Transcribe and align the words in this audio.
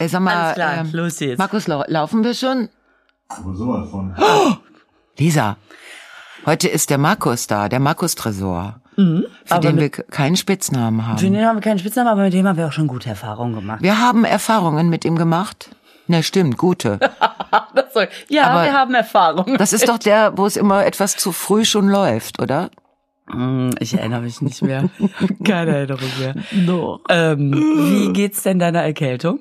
Ey, 0.00 0.08
sag 0.08 0.20
mal, 0.22 0.34
Alles 0.34 0.54
klar, 0.54 0.78
ähm, 0.78 0.88
los 0.92 1.20
jetzt. 1.20 1.38
Markus, 1.38 1.66
lau 1.68 1.84
laufen 1.86 2.24
wir 2.24 2.32
schon? 2.34 2.68
Aber 3.28 3.54
sowas 3.54 3.90
von. 3.90 4.14
Lisa, 5.18 5.56
heute 6.46 6.68
ist 6.68 6.88
der 6.88 6.96
Markus 6.98 7.46
da, 7.46 7.68
der 7.68 7.80
Markus-Tresor, 7.80 8.80
für 8.94 9.00
Mhm. 9.02 9.24
aber 9.50 9.60
den 9.60 9.76
wir 9.78 9.90
keinen 9.90 10.36
Spitznamen 10.36 11.00
Für 11.00 11.06
haben. 11.06 11.18
den 11.32 11.44
haben 11.46 11.56
wir 11.58 11.60
keinen 11.62 11.78
Spitznamen, 11.78 12.08
aber 12.08 12.22
mit 12.22 12.32
dem 12.32 12.46
haben 12.48 12.56
wir 12.56 12.66
auch 12.66 12.72
schon 12.72 12.86
gute 12.86 13.10
Erfahrungen 13.10 13.54
gemacht. 13.54 13.82
Wir 13.82 13.98
haben 14.00 14.24
Erfahrungen 14.24 14.88
mit 14.88 15.04
ihm 15.04 15.16
gemacht. 15.16 15.70
Ne, 16.06 16.22
stimmt, 16.22 16.56
gute. 16.56 16.98
Das 17.74 17.92
soll- 17.92 18.08
ja, 18.28 18.44
Aber- 18.44 18.64
wir 18.64 18.72
haben 18.72 18.94
Erfahrungen. 18.94 19.56
Das 19.58 19.72
ist 19.72 19.88
doch 19.88 19.98
der, 19.98 20.36
wo 20.38 20.46
es 20.46 20.56
immer 20.56 20.86
etwas 20.86 21.16
zu 21.16 21.30
früh 21.32 21.64
schon 21.64 21.88
läuft, 21.88 22.40
oder? 22.40 22.70
Hm, 23.30 23.70
Ich 23.80 23.94
erinnere 23.94 24.22
mich 24.22 24.40
nicht 24.40 24.62
mehr. 24.62 24.88
Keine 25.44 25.72
Erinnerung 25.76 26.08
mehr. 26.20 26.34
Ähm, 27.08 27.52
wie 27.52 28.12
geht's 28.12 28.42
denn 28.44 28.58
deiner 28.60 28.82
Erkältung? 28.82 29.40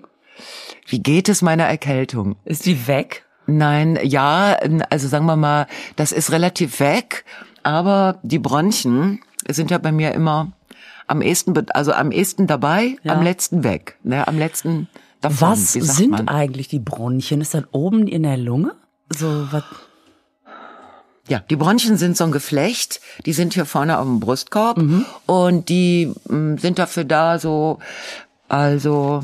Wie 0.87 1.01
geht 1.01 1.29
es 1.29 1.41
meiner 1.41 1.65
Erkältung? 1.65 2.35
Ist 2.45 2.65
die 2.65 2.87
weg? 2.87 3.25
Nein, 3.47 3.97
ja, 4.03 4.57
also 4.89 5.07
sagen 5.07 5.25
wir 5.25 5.35
mal, 5.35 5.65
das 5.95 6.11
ist 6.11 6.31
relativ 6.31 6.79
weg, 6.79 7.25
aber 7.63 8.19
die 8.23 8.37
Bronchien 8.39 9.21
sind 9.49 9.71
ja 9.71 9.77
bei 9.79 9.91
mir 9.91 10.11
immer 10.13 10.51
am 11.07 11.21
ehesten, 11.23 11.53
also 11.71 11.91
am 11.93 12.11
ehesten 12.11 12.45
dabei, 12.45 12.95
Ja. 13.01 13.13
am 13.13 13.23
letzten 13.23 13.63
weg, 13.63 13.97
ne, 14.03 14.27
am 14.27 14.37
letzten 14.37 14.87
davon. 15.21 15.49
Was 15.49 15.73
sind 15.73 16.11
man? 16.11 16.27
eigentlich 16.27 16.67
die 16.67 16.77
Bronchien? 16.79 17.41
Ist 17.41 17.55
das 17.55 17.63
oben 17.71 18.07
in 18.07 18.21
der 18.23 18.37
Lunge? 18.37 18.75
So 19.09 19.47
was? 19.51 19.63
Ja, 21.27 21.39
die 21.49 21.55
Bronchien 21.55 21.97
sind 21.97 22.17
so 22.17 22.23
ein 22.23 22.31
Geflecht, 22.31 23.01
die 23.25 23.33
sind 23.33 23.53
hier 23.53 23.65
vorne 23.65 23.97
auf 23.99 24.05
dem 24.05 24.19
Brustkorb 24.19 24.77
Mhm. 24.77 25.05
und 25.27 25.69
die 25.69 26.11
sind 26.25 26.77
dafür 26.79 27.03
da 27.03 27.37
so, 27.39 27.79
also, 28.47 29.23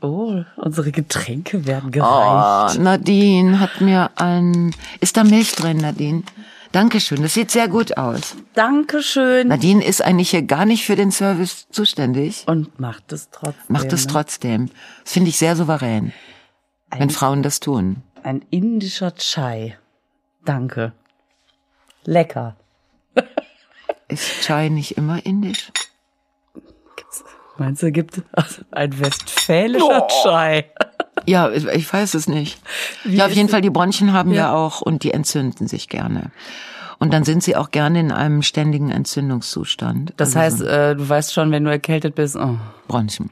Oh, 0.00 0.42
unsere 0.56 0.90
Getränke 0.92 1.66
werden 1.66 1.88
oh, 1.88 1.90
gereicht. 1.90 2.78
Nadine 2.80 3.60
hat 3.60 3.80
mir 3.80 4.10
ein, 4.16 4.74
ist 5.00 5.16
da 5.16 5.24
Milch 5.24 5.52
drin, 5.52 5.78
Nadine? 5.78 6.22
Dankeschön, 6.72 7.22
das 7.22 7.32
sieht 7.34 7.50
sehr 7.50 7.66
gut 7.68 7.96
aus. 7.96 8.36
Dankeschön. 8.54 9.48
Nadine 9.48 9.82
ist 9.84 10.02
eigentlich 10.04 10.30
hier 10.30 10.42
gar 10.42 10.66
nicht 10.66 10.84
für 10.84 10.96
den 10.96 11.10
Service 11.10 11.66
zuständig, 11.70 12.44
Und 12.46 12.78
macht 12.78 13.10
es 13.12 13.30
trotzdem. 13.30 13.64
macht 13.68 13.92
es 13.92 14.06
ne? 14.06 14.12
trotzdem. 14.12 14.70
Das 15.04 15.12
finde 15.14 15.30
ich 15.30 15.38
sehr 15.38 15.56
souverän, 15.56 16.12
wenn 16.90 17.02
Ein, 17.02 17.10
Frauen 17.10 17.42
das 17.42 17.60
tun. 17.60 18.02
ein 18.22 18.44
indischer 18.50 19.14
Chai. 19.14 19.78
Danke. 20.44 20.92
Lecker. 22.04 22.56
Ist 24.08 24.42
Chai 24.42 24.68
nicht 24.68 24.96
immer 24.96 25.24
indisch? 25.24 25.70
Meinst 27.58 27.82
du, 27.82 27.90
gibt 27.92 28.22
es 28.36 28.64
ein 28.70 28.98
westfälischer 28.98 30.06
Chai? 30.22 30.66
Ja, 31.26 31.50
ich 31.50 31.92
weiß 31.92 32.14
es 32.14 32.28
nicht. 32.28 32.60
Wie 33.04 33.16
ja, 33.16 33.26
auf 33.26 33.32
jeden? 33.32 33.48
Fall, 33.48 33.60
die 33.60 33.70
Bronchien 33.70 34.12
haben 34.12 34.30
ja. 34.32 34.36
Ja. 34.48 34.54
auch 34.54 34.80
und 34.80 35.02
die 35.02 35.12
entzünden 35.12 35.66
sich 35.66 35.88
gerne. 35.88 36.30
Und 37.00 37.12
dann 37.12 37.24
sind 37.24 37.42
sie 37.42 37.54
auch 37.56 37.70
gerne 37.70 38.00
in 38.00 38.12
einem 38.12 38.42
ständigen 38.42 38.90
Entzündungszustand. 38.90 40.14
Das 40.16 40.36
Also 40.36 40.38
heißt, 40.40 40.62
äh, 40.62 40.96
du 40.96 41.08
weißt 41.08 41.32
schon, 41.32 41.50
wenn 41.50 41.64
du 41.64 41.70
erkältet 41.70 42.14
bist, 42.14 42.36
oh, 42.36 42.56
Bronchien. 42.88 43.30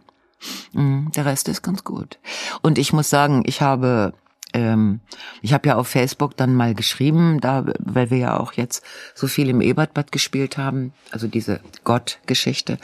Mhm, 0.73 1.11
Der 1.17 1.25
Rest 1.27 1.49
ist 1.49 1.63
ganz 1.63 1.83
gut. 1.85 2.19
Und 2.63 2.79
ich 2.79 2.93
muss 2.93 3.11
sagen, 3.11 3.43
ich 3.47 3.63
habe, 3.63 4.13
ähm, 4.53 5.01
ich 5.43 5.53
habe 5.53 5.69
ja 5.69 5.77
auf 5.77 5.89
Facebook 5.89 6.37
dann 6.37 6.55
mal 6.55 6.75
geschrieben, 6.75 7.41
da, 7.41 7.65
weil 7.79 8.11
wir 8.11 8.19
ja 8.19 8.39
auch 8.39 8.53
jetzt 8.53 8.85
so 9.15 9.27
viel 9.27 9.49
im 9.49 9.61
Ebertbad 9.61 10.13
gespielt 10.13 10.59
haben, 10.59 10.93
also 11.11 11.27
diese 11.27 11.61
Gott-Geschichte, 11.85 12.79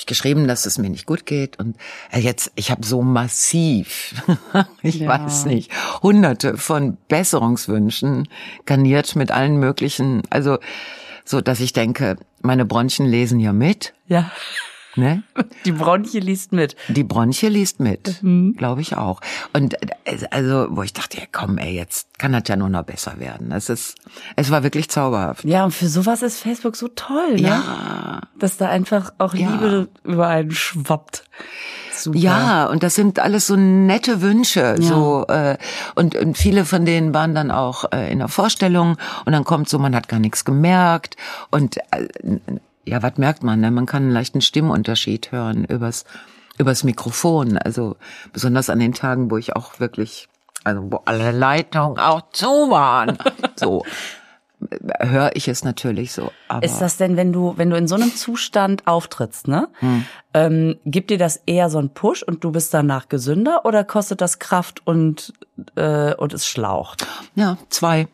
ich 0.00 0.06
geschrieben, 0.06 0.48
dass 0.48 0.66
es 0.66 0.78
mir 0.78 0.90
nicht 0.90 1.06
gut 1.06 1.24
geht. 1.26 1.58
Und 1.58 1.76
äh, 2.10 2.18
jetzt, 2.18 2.50
ich 2.56 2.70
habe 2.70 2.84
so 2.84 3.02
massiv, 3.02 4.14
ich 4.82 4.96
Ja. 5.00 5.08
weiß 5.08 5.44
nicht, 5.46 5.70
hunderte 6.02 6.56
von 6.56 6.96
Besserungswünschen 7.08 8.28
garniert 8.66 9.14
mit 9.16 9.30
allen 9.30 9.56
möglichen, 9.56 10.22
also 10.30 10.58
so, 11.24 11.40
dass 11.40 11.60
ich 11.60 11.72
denke, 11.72 12.16
meine 12.42 12.64
Bronchien 12.64 13.06
lesen 13.06 13.38
ja 13.40 13.52
mit, 13.52 13.94
ja, 14.08 14.30
ne? 14.96 15.22
die 15.64 15.72
Bronchie 15.72 16.20
liest 16.20 16.52
mit. 16.52 16.76
Die 16.88 17.04
Bronchie 17.04 17.48
liest 17.48 17.80
mit, 17.80 18.22
Mhm. 18.22 18.54
glaube 18.56 18.80
ich 18.80 18.96
auch. 18.96 19.20
Und 19.52 19.74
äh, 20.04 20.18
also, 20.30 20.66
wo 20.70 20.82
ich 20.82 20.92
dachte, 20.92 21.18
ja 21.18 21.24
komm, 21.30 21.58
ey, 21.58 21.74
jetzt 21.74 22.18
kann 22.18 22.32
das 22.32 22.42
ja 22.48 22.56
nur 22.56 22.68
noch 22.68 22.82
besser 22.84 23.18
werden. 23.18 23.52
Es 23.52 23.68
ist, 23.68 23.96
es 24.36 24.50
war 24.50 24.62
wirklich 24.62 24.88
zauberhaft. 24.90 25.44
Ja, 25.44 25.64
und 25.64 25.72
für 25.72 25.88
sowas 25.88 26.22
ist 26.22 26.38
Facebook 26.40 26.76
so 26.76 26.88
toll, 26.88 27.34
ne? 27.34 27.40
Ja, 27.42 28.20
Dass 28.38 28.56
da 28.56 28.68
einfach 28.68 29.12
auch 29.18 29.34
Ja. 29.34 29.50
Liebe 29.50 29.88
über 30.04 30.28
einen 30.28 30.50
schwappt. 30.50 31.24
Super. 31.92 32.16
ja, 32.18 32.66
und 32.66 32.82
das 32.82 32.94
sind 32.94 33.18
alles 33.18 33.46
so 33.48 33.56
nette 33.56 34.22
Wünsche, 34.22 34.76
so 34.80 35.26
äh, 35.28 35.58
und, 35.96 36.14
und 36.16 36.38
viele 36.38 36.64
von 36.64 36.86
denen 36.86 37.12
waren 37.12 37.34
dann 37.34 37.50
auch 37.50 37.84
äh, 37.92 38.10
in 38.10 38.20
der 38.20 38.28
Vorstellung 38.28 38.96
und 39.26 39.32
dann 39.32 39.44
kommt 39.44 39.68
so, 39.68 39.78
man 39.78 39.94
hat 39.94 40.08
gar 40.08 40.18
nichts 40.20 40.46
gemerkt 40.46 41.16
und 41.50 41.76
äh, 41.90 42.08
ja, 42.84 43.02
was 43.02 43.16
merkt 43.16 43.42
man? 43.42 43.60
Ne? 43.60 43.70
Man 43.70 43.86
kann 43.86 44.04
einen 44.04 44.12
leichten 44.12 44.40
Stimmunterschied 44.40 45.32
hören 45.32 45.64
übers 45.64 46.04
übers 46.60 46.84
Mikrofon. 46.84 47.56
Also 47.56 47.96
besonders 48.32 48.70
an 48.70 48.78
den 48.78 48.92
Tagen, 48.92 49.30
wo 49.30 49.38
ich 49.38 49.56
auch 49.56 49.80
wirklich, 49.80 50.28
also 50.62 50.92
wo 50.92 51.00
alle 51.06 51.32
Leitungen 51.32 51.98
auch 51.98 52.30
zu 52.32 52.46
waren, 52.46 53.18
so 53.56 53.84
höre 55.00 55.30
ich 55.34 55.48
es 55.48 55.64
natürlich 55.64 56.12
so. 56.12 56.30
Aber 56.48 56.62
Ist 56.62 56.80
das 56.80 56.98
denn, 56.98 57.16
wenn 57.16 57.32
du, 57.32 57.54
wenn 57.56 57.70
du 57.70 57.76
in 57.76 57.88
so 57.88 57.94
einem 57.94 58.14
Zustand 58.14 58.86
auftrittst, 58.86 59.48
ne? 59.48 59.68
Hm. 59.78 60.04
Ähm, 60.34 60.76
gibt 60.84 61.10
dir 61.10 61.16
das 61.16 61.40
eher 61.46 61.70
so 61.70 61.78
einen 61.78 61.94
Push 61.94 62.22
und 62.22 62.44
du 62.44 62.52
bist 62.52 62.74
danach 62.74 63.08
gesünder 63.08 63.64
oder 63.64 63.84
kostet 63.84 64.20
das 64.20 64.38
Kraft 64.38 64.86
und, 64.86 65.32
äh, 65.76 66.14
und 66.14 66.34
es 66.34 66.46
schlaucht? 66.46 67.06
ja 67.34 67.56
zwei. 67.70 68.06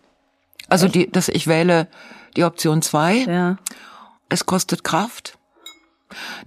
Also 0.68 0.86
die, 0.86 1.10
dass 1.10 1.28
ich 1.28 1.46
wähle 1.48 1.88
die 2.36 2.44
Option 2.44 2.80
zwei. 2.80 3.16
Ja. 3.16 3.56
Es 4.28 4.46
kostet 4.46 4.84
Kraft. 4.84 5.38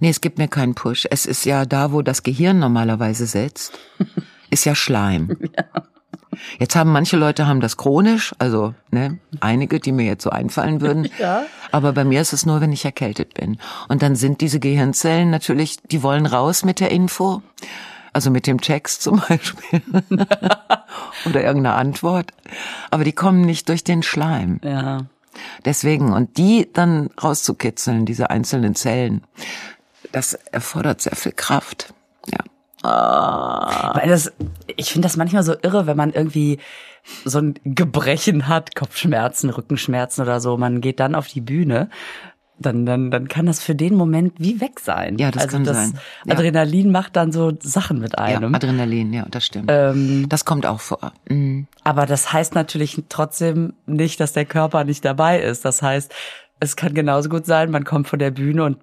Nee, 0.00 0.10
es 0.10 0.20
gibt 0.20 0.38
mir 0.38 0.48
keinen 0.48 0.74
Push. 0.74 1.06
Es 1.10 1.26
ist 1.26 1.44
ja 1.44 1.64
da, 1.64 1.92
wo 1.92 2.02
das 2.02 2.22
Gehirn 2.22 2.58
normalerweise 2.58 3.26
sitzt, 3.26 3.78
ist 4.50 4.64
ja 4.64 4.74
Schleim. 4.74 5.36
Jetzt 6.58 6.76
haben 6.76 6.92
manche 6.92 7.16
Leute 7.16 7.46
haben 7.46 7.60
das 7.60 7.76
chronisch, 7.76 8.34
also 8.38 8.74
ne, 8.90 9.18
einige, 9.40 9.80
die 9.80 9.92
mir 9.92 10.06
jetzt 10.06 10.22
so 10.22 10.30
einfallen 10.30 10.80
würden. 10.80 11.08
Ja. 11.18 11.42
Aber 11.70 11.92
bei 11.92 12.04
mir 12.04 12.20
ist 12.20 12.32
es 12.32 12.46
nur, 12.46 12.60
wenn 12.60 12.72
ich 12.72 12.84
erkältet 12.84 13.34
bin. 13.34 13.58
Und 13.88 14.02
dann 14.02 14.16
sind 14.16 14.40
diese 14.40 14.58
Gehirnzellen 14.58 15.28
natürlich, 15.28 15.76
die 15.82 16.02
wollen 16.02 16.24
raus 16.24 16.64
mit 16.64 16.80
der 16.80 16.90
Info. 16.90 17.42
Also 18.12 18.30
mit 18.30 18.46
dem 18.46 18.60
Text 18.60 19.02
zum 19.02 19.22
Beispiel. 19.28 19.82
Oder 21.26 21.44
irgendeine 21.44 21.74
Antwort. 21.74 22.32
Aber 22.90 23.04
die 23.04 23.12
kommen 23.12 23.42
nicht 23.42 23.68
durch 23.68 23.84
den 23.84 24.02
Schleim. 24.02 24.60
Ja. 24.64 25.06
Deswegen, 25.64 26.12
und 26.12 26.36
die 26.36 26.68
dann 26.72 27.10
rauszukitzeln, 27.22 28.06
diese 28.06 28.30
einzelnen 28.30 28.74
Zellen, 28.74 29.22
das 30.12 30.34
erfordert 30.34 31.00
sehr 31.00 31.16
viel 31.16 31.32
Kraft. 31.32 31.92
Ja. 32.26 32.40
Weil 32.82 34.08
das, 34.08 34.32
ich 34.76 34.92
finde 34.92 35.06
das 35.06 35.16
manchmal 35.16 35.42
so 35.42 35.54
irre, 35.62 35.86
wenn 35.86 35.96
man 35.96 36.12
irgendwie 36.12 36.58
so 37.24 37.38
ein 37.38 37.54
Gebrechen 37.64 38.48
hat, 38.48 38.74
Kopfschmerzen, 38.74 39.50
Rückenschmerzen 39.50 40.22
oder 40.22 40.40
so, 40.40 40.56
man 40.56 40.80
geht 40.80 41.00
dann 41.00 41.14
auf 41.14 41.28
die 41.28 41.40
Bühne, 41.40 41.90
dann, 42.60 42.84
dann, 42.84 43.10
dann 43.10 43.26
kann 43.26 43.46
das 43.46 43.62
für 43.62 43.74
den 43.74 43.94
Moment 43.94 44.34
wie 44.38 44.60
weg 44.60 44.80
sein. 44.80 45.16
Ja, 45.18 45.30
das 45.30 45.44
also 45.44 45.56
kann 45.56 45.64
das 45.64 45.76
sein. 45.76 45.98
Ja. 46.26 46.34
Adrenalin 46.34 46.92
macht 46.92 47.16
dann 47.16 47.32
so 47.32 47.52
Sachen 47.60 48.00
mit 48.00 48.12
ja, 48.12 48.24
einem. 48.24 48.54
Adrenalin, 48.54 49.12
ja, 49.12 49.26
das 49.30 49.46
stimmt. 49.46 49.70
Ähm, 49.72 50.28
das 50.28 50.44
kommt 50.44 50.66
auch 50.66 50.80
vor. 50.80 51.12
Mhm. 51.28 51.66
Aber 51.84 52.06
das 52.06 52.32
heißt 52.32 52.54
natürlich 52.54 53.02
trotzdem 53.08 53.72
nicht, 53.86 54.20
dass 54.20 54.34
der 54.34 54.44
Körper 54.44 54.84
nicht 54.84 55.04
dabei 55.04 55.40
ist. 55.40 55.64
Das 55.64 55.80
heißt, 55.80 56.12
es 56.60 56.76
kann 56.76 56.92
genauso 56.92 57.30
gut 57.30 57.46
sein, 57.46 57.70
man 57.70 57.84
kommt 57.84 58.08
von 58.08 58.18
der 58.18 58.30
Bühne 58.30 58.64
und 58.64 58.76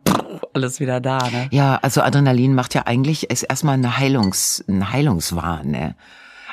alles 0.54 0.80
wieder 0.80 1.00
da. 1.00 1.20
Ne? 1.30 1.48
Ja, 1.52 1.78
also 1.84 2.02
Adrenalin 2.02 2.56
macht 2.56 2.74
ja 2.74 2.88
eigentlich, 2.88 3.30
ist 3.30 3.44
erstmal 3.44 3.76
eine 3.76 3.98
Heilungs, 3.98 4.66
ein 4.68 4.92
Heilungswahn. 4.92 5.70
Ne? 5.70 5.96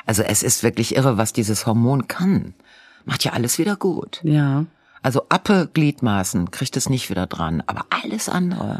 Also 0.05 0.21
es 0.21 0.43
ist 0.43 0.61
wirklich 0.61 0.95
irre, 0.95 1.17
was 1.17 1.33
dieses 1.33 1.65
Hormon 1.65 2.07
kann. 2.07 2.53
Macht 3.05 3.23
ja 3.23 3.33
alles 3.33 3.57
wieder 3.57 3.75
gut. 3.75 4.19
Ja. 4.23 4.65
Also 5.05 5.21
Appe, 5.29 5.69
Gliedmaßen 5.71 6.49
kriegt 6.49 6.75
es 6.77 6.89
nicht 6.89 7.11
wieder 7.11 7.27
dran, 7.27 7.61
aber 7.67 7.85
alles 7.91 8.27
andere. 8.27 8.79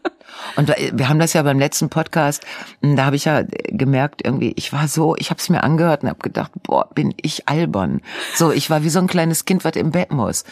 Und 0.54 0.68
wir 0.92 1.08
haben 1.08 1.18
das 1.18 1.32
ja 1.32 1.42
beim 1.42 1.58
letzten 1.58 1.88
Podcast, 1.88 2.46
da 2.82 3.04
habe 3.04 3.16
ich 3.16 3.24
ja 3.24 3.42
gemerkt, 3.64 4.24
irgendwie, 4.24 4.52
ich 4.54 4.72
war 4.72 4.86
so, 4.86 5.16
ich 5.16 5.30
habe 5.30 5.40
es 5.40 5.48
mir 5.48 5.64
angehört 5.64 6.04
und 6.04 6.08
habe 6.08 6.20
gedacht, 6.20 6.52
boah, 6.62 6.88
bin 6.94 7.12
ich 7.20 7.48
albern. 7.48 8.00
So, 8.36 8.52
ich 8.52 8.70
war 8.70 8.84
wie 8.84 8.90
so 8.90 9.00
ein 9.00 9.08
kleines 9.08 9.44
Kind, 9.44 9.64
was 9.64 9.74
im 9.74 9.90
Bett 9.90 10.12
muss. 10.12 10.44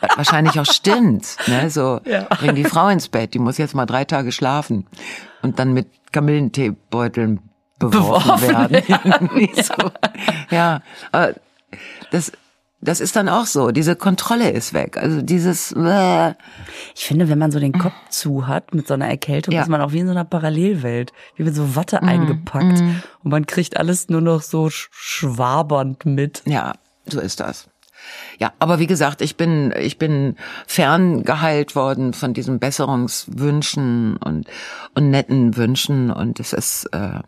Was 0.00 0.18
wahrscheinlich 0.18 0.60
auch 0.60 0.66
stimmt. 0.66 1.38
Ne? 1.46 1.70
So, 1.70 2.00
Ja. 2.04 2.24
bring 2.24 2.54
die 2.54 2.64
Frau 2.64 2.88
ins 2.88 3.08
Bett, 3.08 3.32
die 3.32 3.38
muss 3.38 3.56
jetzt 3.56 3.74
mal 3.74 3.86
drei 3.86 4.04
Tage 4.04 4.32
schlafen 4.32 4.86
und 5.40 5.58
dann 5.58 5.72
mit 5.72 5.88
Kamillenteebeuteln 6.12 7.40
beworfen, 7.78 8.38
Beworfen 8.38 8.70
werden. 8.70 9.48
So. 9.62 9.90
Ja, 10.50 10.82
aber 11.10 11.32
das, 12.10 12.32
das 12.80 13.00
ist 13.00 13.16
dann 13.16 13.28
auch 13.28 13.46
so. 13.46 13.70
Diese 13.72 13.96
Kontrolle 13.96 14.50
ist 14.50 14.72
weg. 14.72 14.96
Also 14.96 15.20
dieses. 15.22 15.72
Äh, 15.72 16.34
Ich 16.94 17.04
finde, 17.06 17.28
wenn 17.28 17.38
man 17.38 17.50
so 17.50 17.58
den 17.58 17.72
Kopf 17.72 17.94
zu 18.10 18.46
hat 18.46 18.72
mit 18.74 18.86
so 18.86 18.94
einer 18.94 19.08
Erkältung, 19.08 19.52
Ja. 19.54 19.62
ist 19.62 19.68
man 19.68 19.80
auch 19.80 19.92
wie 19.92 19.98
in 19.98 20.06
so 20.06 20.12
einer 20.12 20.24
Parallelwelt, 20.24 21.12
wie 21.36 21.42
mit 21.42 21.54
so 21.56 21.74
Watte 21.76 22.02
eingepackt 22.02 22.80
und 23.24 23.30
man 23.30 23.46
kriegt 23.46 23.76
alles 23.76 24.08
nur 24.08 24.20
noch 24.20 24.42
so 24.42 24.70
sch 24.70 24.88
schwabernd 24.92 26.06
mit. 26.06 26.42
Ja, 26.46 26.74
so 27.06 27.20
ist 27.20 27.40
das. 27.40 27.68
Ja, 28.38 28.52
aber 28.60 28.78
wie 28.78 28.86
gesagt, 28.86 29.22
ich 29.22 29.36
bin 29.36 29.74
ich 29.76 29.98
bin 29.98 30.36
ferngeheilt 30.68 31.74
worden 31.74 32.12
von 32.14 32.32
diesen 32.32 32.60
Besserungswünschen 32.60 34.16
und 34.18 34.46
und 34.94 35.10
netten 35.10 35.56
Wünschen 35.56 36.10
und 36.12 36.38
es 36.38 36.52
ist 36.52 36.84
äh, 36.92 37.18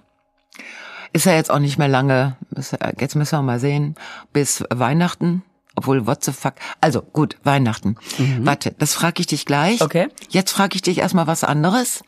ist 1.13 1.27
ja 1.27 1.35
jetzt 1.35 1.51
auch 1.51 1.59
nicht 1.59 1.79
mehr 1.79 1.89
lange. 1.89 2.37
Bis- 2.51 2.77
Jetzt 2.99 3.17
müssen 3.17 3.39
wir 3.39 3.43
mal 3.43 3.61
sehen 3.61 3.95
bis 4.33 4.65
Weihnachten. 4.71 5.43
Obwohl, 5.77 6.07
what 6.07 6.25
the 6.25 6.33
fuck. 6.33 6.55
Also 6.81 7.01
gut, 7.01 7.37
Weihnachten. 7.45 7.97
Warte, 8.41 8.75
das 8.79 8.93
frage 8.95 9.21
ich 9.21 9.27
dich 9.29 9.47
gleich. 9.47 9.81
Okay. 9.81 10.09
Jetzt 10.29 10.51
frage 10.51 10.75
ich 10.77 10.83
dich 10.83 10.99
erstmal 10.99 11.27
was 11.27 11.45
anderes. 11.45 12.03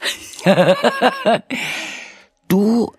du 2.49 2.93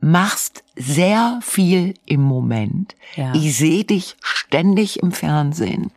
machst 0.00 0.62
sehr 0.76 1.40
viel 1.42 1.94
im 2.06 2.22
Moment. 2.22 2.94
Ja. 3.16 3.32
Ich 3.34 3.56
sehe 3.56 3.84
dich 3.84 4.16
ständig 4.22 5.02
im 5.02 5.12
Fernsehen. 5.12 5.90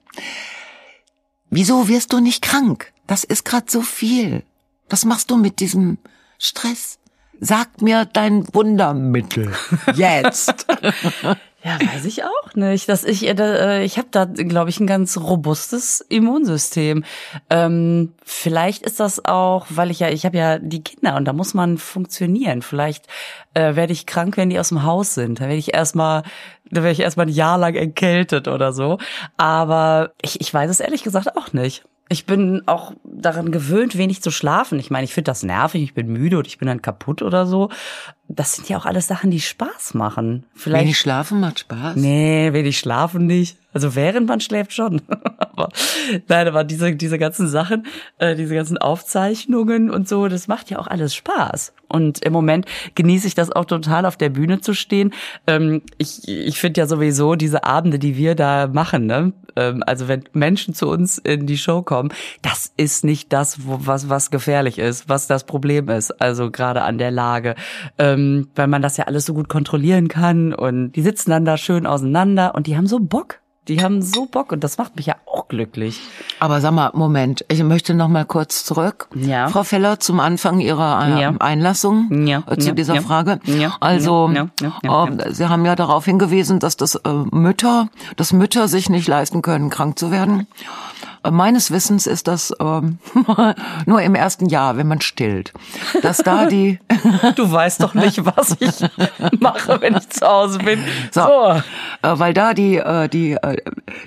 Wieso 1.49 1.87
wirst 1.87 2.13
du 2.13 2.19
nicht 2.19 2.41
krank? 2.41 2.91
Das 3.07 3.23
ist 3.23 3.43
gerade 3.45 3.69
so 3.69 3.81
viel. 3.81 4.43
Was 4.89 5.05
machst 5.05 5.29
du 5.31 5.37
mit 5.37 5.59
diesem 5.59 5.97
Stress? 6.39 6.97
Sag 7.43 7.81
mir 7.81 8.05
dein 8.05 8.45
Wundermittel. 8.53 9.51
Jetzt. 9.95 10.67
Ja, 11.63 11.79
weiß 11.79 12.05
ich 12.05 12.23
auch 12.23 12.53
nicht. 12.53 12.87
Dass 12.87 13.03
ich, 13.03 13.27
äh, 13.27 13.33
äh, 13.33 13.83
ich 13.83 13.97
habe 13.97 14.09
da, 14.11 14.25
glaube 14.25 14.69
ich, 14.69 14.79
ein 14.79 14.85
ganz 14.85 15.17
robustes 15.17 16.01
Immunsystem. 16.07 17.03
Ähm, 17.49 18.13
vielleicht 18.23 18.83
ist 18.83 18.99
das 18.99 19.25
auch, 19.25 19.65
weil 19.69 19.89
ich 19.89 19.99
ja, 19.99 20.09
ich 20.09 20.23
habe 20.23 20.37
ja 20.37 20.59
die 20.59 20.83
Kinder 20.83 21.15
und 21.15 21.25
da 21.25 21.33
muss 21.33 21.55
man 21.55 21.79
funktionieren. 21.79 22.61
Vielleicht 22.61 23.07
äh, 23.55 23.75
werde 23.75 23.93
ich 23.93 24.05
krank, 24.05 24.37
wenn 24.37 24.51
die 24.51 24.59
aus 24.59 24.69
dem 24.69 24.83
Haus 24.83 25.15
sind. 25.15 25.39
Da 25.39 25.45
werde 25.45 25.55
ich 25.55 25.73
erstmal, 25.73 26.21
da 26.69 26.83
werde 26.83 26.91
ich 26.91 26.99
erstmal 26.99 27.25
ein 27.25 27.33
Jahr 27.33 27.57
lang 27.57 27.73
erkältet 27.73 28.47
oder 28.47 28.71
so. 28.71 28.99
Aber 29.37 30.13
ich, 30.21 30.41
ich 30.41 30.53
weiß 30.53 30.69
es 30.69 30.79
ehrlich 30.79 31.01
gesagt 31.01 31.35
auch 31.35 31.53
nicht. 31.53 31.83
Ich 32.11 32.25
bin 32.25 32.63
auch 32.65 32.91
daran 33.05 33.53
gewöhnt, 33.53 33.97
wenig 33.97 34.21
zu 34.21 34.31
schlafen. 34.31 34.77
Ich 34.79 34.91
meine, 34.91 35.05
ich 35.05 35.13
finde 35.13 35.31
das 35.31 35.43
nervig, 35.43 35.81
ich 35.81 35.93
bin 35.93 36.07
müde 36.07 36.37
und 36.39 36.45
ich 36.45 36.57
bin 36.57 36.67
dann 36.67 36.81
kaputt 36.81 37.21
oder 37.21 37.45
so. 37.45 37.69
Das 38.27 38.53
sind 38.53 38.67
ja 38.67 38.77
auch 38.77 38.85
alles 38.85 39.07
Sachen, 39.07 39.31
die 39.31 39.39
Spaß 39.39 39.93
machen. 39.93 40.45
Vielleicht 40.53 40.83
Wenig 40.83 40.97
schlafen 40.97 41.39
macht 41.39 41.59
Spaß. 41.59 41.95
Nee, 41.95 42.51
wenig 42.51 42.77
schlafen 42.77 43.27
nicht. 43.27 43.60
Also 43.73 43.95
während 43.95 44.27
man 44.27 44.39
schläft 44.41 44.73
schon. 44.73 45.01
aber 45.39 45.69
nein, 46.27 46.47
aber 46.47 46.63
diese, 46.63 46.95
diese 46.95 47.17
ganzen 47.17 47.47
Sachen, 47.47 47.85
äh, 48.17 48.35
diese 48.35 48.55
ganzen 48.55 48.77
Aufzeichnungen 48.77 49.89
und 49.89 50.07
so, 50.07 50.27
das 50.27 50.47
macht 50.47 50.69
ja 50.69 50.79
auch 50.79 50.87
alles 50.87 51.15
Spaß. 51.15 51.73
Und 51.87 52.23
im 52.23 52.33
Moment 52.33 52.65
genieße 52.95 53.27
ich 53.27 53.35
das 53.35 53.51
auch 53.51 53.65
total, 53.65 54.05
auf 54.05 54.15
der 54.15 54.29
Bühne 54.29 54.61
zu 54.61 54.73
stehen. 54.73 55.13
Ähm, 55.45 55.81
ich 55.97 56.27
ich 56.27 56.59
finde 56.59 56.81
ja 56.81 56.87
sowieso 56.87 57.35
diese 57.35 57.63
Abende, 57.63 57.99
die 57.99 58.17
wir 58.17 58.35
da 58.35 58.67
machen, 58.67 59.05
ne? 59.05 59.33
Ähm, 59.55 59.83
also 59.85 60.07
wenn 60.07 60.23
Menschen 60.33 60.73
zu 60.73 60.87
uns 60.89 61.17
in 61.17 61.47
die 61.47 61.57
Show 61.57 61.81
kommen, 61.81 62.13
das 62.41 62.71
ist 62.77 63.03
nicht 63.03 63.33
das, 63.33 63.65
wo, 63.65 63.79
was, 63.81 64.09
was 64.09 64.31
gefährlich 64.31 64.79
ist, 64.79 65.09
was 65.09 65.27
das 65.27 65.43
Problem 65.45 65.89
ist. 65.89 66.21
Also 66.21 66.51
gerade 66.51 66.83
an 66.83 66.97
der 66.97 67.11
Lage. 67.11 67.55
Ähm, 67.97 68.47
weil 68.55 68.67
man 68.67 68.81
das 68.81 68.97
ja 68.97 69.05
alles 69.05 69.25
so 69.25 69.33
gut 69.33 69.49
kontrollieren 69.49 70.07
kann 70.07 70.53
und 70.53 70.93
die 70.93 71.01
sitzen 71.01 71.31
dann 71.31 71.45
da 71.45 71.57
schön 71.57 71.85
auseinander 71.85 72.55
und 72.55 72.67
die 72.67 72.77
haben 72.77 72.87
so 72.87 72.99
Bock. 72.99 73.41
Die 73.71 73.81
haben 73.83 74.01
so 74.01 74.25
Bock 74.25 74.51
und 74.51 74.63
das 74.63 74.77
macht 74.77 74.95
mich 74.95 75.05
ja 75.05 75.15
auch 75.25 75.47
glücklich. 75.47 75.99
Aber 76.39 76.59
sag 76.61 76.71
mal, 76.73 76.91
Moment, 76.93 77.45
ich 77.49 77.63
möchte 77.63 77.93
noch 77.93 78.07
mal 78.07 78.25
kurz 78.25 78.65
zurück. 78.65 79.07
Ja. 79.15 79.47
Frau 79.47 79.63
Feller, 79.63 79.99
zum 79.99 80.19
Anfang 80.19 80.59
Ihrer 80.59 81.07
äh, 81.17 81.21
Ja. 81.21 81.33
Einlassung 81.39 82.25
Ja, 82.27 82.43
äh, 82.47 82.57
zu 82.57 82.67
ja, 82.69 82.73
dieser. 82.73 83.01
Frage. 83.01 83.39
Ja, 83.45 83.75
Also, 83.79 84.29
äh, 84.29 85.33
Sie 85.33 85.47
haben 85.47 85.65
ja 85.65 85.75
darauf 85.75 86.05
hingewiesen, 86.05 86.59
dass 86.59 86.77
das 86.77 86.95
äh, 86.95 87.09
Mütter, 87.31 87.87
dass 88.15 88.33
Mütter 88.33 88.67
sich 88.67 88.89
nicht 88.89 89.07
leisten 89.07 89.41
können, 89.41 89.69
krank 89.69 89.97
zu 89.97 90.11
werden. 90.11 90.47
Äh, 91.23 91.31
Meines 91.31 91.71
Wissens 91.71 92.07
ist 92.07 92.27
das 92.27 92.53
ähm, 92.59 92.99
nur 93.85 94.01
im 94.01 94.15
ersten 94.15 94.47
Jahr, 94.47 94.77
wenn 94.77 94.87
man 94.87 95.01
stillt, 95.01 95.53
dass 96.01 96.17
da 96.17 96.45
die 96.47 96.79
Du 97.35 97.51
weißt 97.51 97.81
doch 97.83 97.93
nicht, 97.93 98.25
was 98.25 98.55
ich 98.59 98.89
mache, 99.39 99.79
wenn 99.81 99.95
ich 99.95 100.09
zu 100.09 100.25
Hause 100.27 100.59
bin. 100.59 100.83
So, 101.11 101.21
Äh, 101.21 102.19
weil 102.19 102.33
da 102.33 102.53
die 102.53 102.77
äh, 102.77 103.07
die 103.07 103.33
äh, 103.33 103.57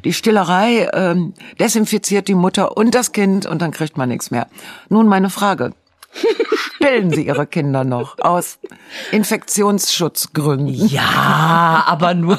die 0.04 0.12
Stillerei 0.12 0.88
ähm, 0.92 1.34
desinfiziert 1.60 2.28
die 2.28 2.34
Mutter 2.34 2.76
und 2.76 2.94
das 2.94 3.12
Kind 3.12 3.46
und 3.46 3.62
dann 3.62 3.70
kriegt 3.70 3.96
man 3.96 4.08
nichts 4.08 4.30
mehr. 4.30 4.46
Nun 4.88 5.06
meine 5.06 5.30
Frage: 5.30 5.72
Stillen 6.76 7.10
Sie 7.10 7.26
Ihre 7.26 7.46
Kinder 7.46 7.84
noch 7.84 8.18
aus 8.18 8.58
Infektionsschutzgründen? 9.10 10.74
Ja, 10.88 11.84
aber 11.86 12.14
nur. 12.14 12.38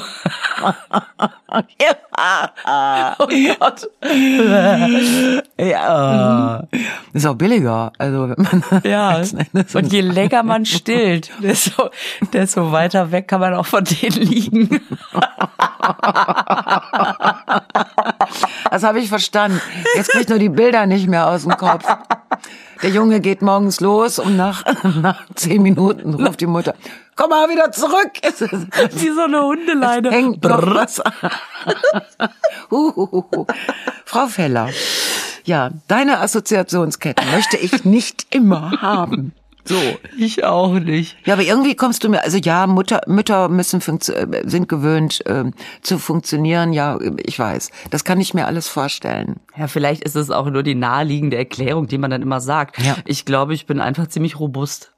oh 3.18 3.28
Gott. 3.58 3.90
Ja, 5.58 6.64
ist 7.12 7.26
auch 7.26 7.34
billiger. 7.34 7.92
Also 7.98 8.30
wenn 8.30 8.62
man 8.70 8.82
Ja. 8.84 9.22
Und 9.74 9.92
je 9.92 10.00
länger 10.00 10.42
man 10.42 10.64
stillt, 10.66 11.30
desto, 11.42 11.90
desto 12.32 12.72
weiter 12.72 13.10
weg 13.10 13.28
kann 13.28 13.40
man 13.40 13.54
auch 13.54 13.66
von 13.66 13.84
denen 13.84 14.22
liegen. 14.22 14.80
Das 18.70 18.82
habe 18.82 18.98
ich 19.00 19.08
verstanden. 19.08 19.60
Jetzt 19.94 20.10
krieg 20.10 20.22
ich 20.22 20.28
nur 20.28 20.38
die 20.38 20.48
Bilder 20.48 20.86
nicht 20.86 21.06
mehr 21.08 21.28
aus 21.28 21.42
dem 21.42 21.56
Kopf. 21.56 21.84
Der 22.82 22.90
Junge 22.90 23.20
geht 23.20 23.42
morgens 23.42 23.80
los 23.80 24.18
und 24.18 24.36
nach, 24.36 24.64
nach 25.02 25.24
zehn 25.34 25.62
Minuten 25.62 26.14
ruft 26.14 26.40
die 26.40 26.46
Mutter, 26.46 26.74
komm 27.16 27.30
mal 27.30 27.48
wieder 27.48 27.72
zurück. 27.72 28.10
Es 28.22 28.40
ist- 28.40 28.52
Wie 29.02 29.10
so 29.10 29.22
eine 29.22 29.42
Hundeleine. 29.42 30.10
hängt 30.10 30.42
noch 30.44 30.62
was. 30.74 31.02
Huhuhu. 32.70 33.46
Frau 34.04 34.26
Feller, 34.26 34.70
ja, 35.44 35.70
deine 35.88 36.20
Assoziationskette 36.20 37.24
möchte 37.32 37.56
ich 37.56 37.84
nicht 37.84 38.26
immer 38.34 38.80
haben. 38.82 39.32
So. 39.66 39.76
Ich 40.16 40.44
auch 40.44 40.74
nicht. 40.74 41.16
Ja, 41.24 41.34
aber 41.34 41.42
irgendwie 41.42 41.74
kommst 41.74 42.04
du 42.04 42.08
mir, 42.08 42.22
also 42.22 42.38
ja, 42.38 42.66
Mutter, 42.66 43.00
Mütter 43.06 43.48
müssen 43.48 43.80
äh, 43.80 44.42
sind 44.48 44.68
gewöhnt 44.68 45.22
ähm, 45.26 45.54
zu 45.82 45.98
funktionieren. 45.98 46.72
Ja, 46.72 46.98
ich 47.24 47.38
weiß. 47.38 47.70
Das 47.90 48.04
kann 48.04 48.20
ich 48.20 48.32
mir 48.32 48.46
alles 48.46 48.68
vorstellen. 48.68 49.40
Ja, 49.56 49.66
vielleicht 49.66 50.04
ist 50.04 50.14
es 50.16 50.30
auch 50.30 50.48
nur 50.48 50.62
die 50.62 50.74
naheliegende 50.74 51.36
Erklärung, 51.36 51.88
die 51.88 51.98
man 51.98 52.10
dann 52.10 52.22
immer 52.22 52.40
sagt. 52.40 52.78
Ja. 52.82 52.96
Ich 53.04 53.24
glaube, 53.24 53.54
ich 53.54 53.66
bin 53.66 53.80
einfach 53.80 54.06
ziemlich 54.06 54.38
robust. 54.38 54.92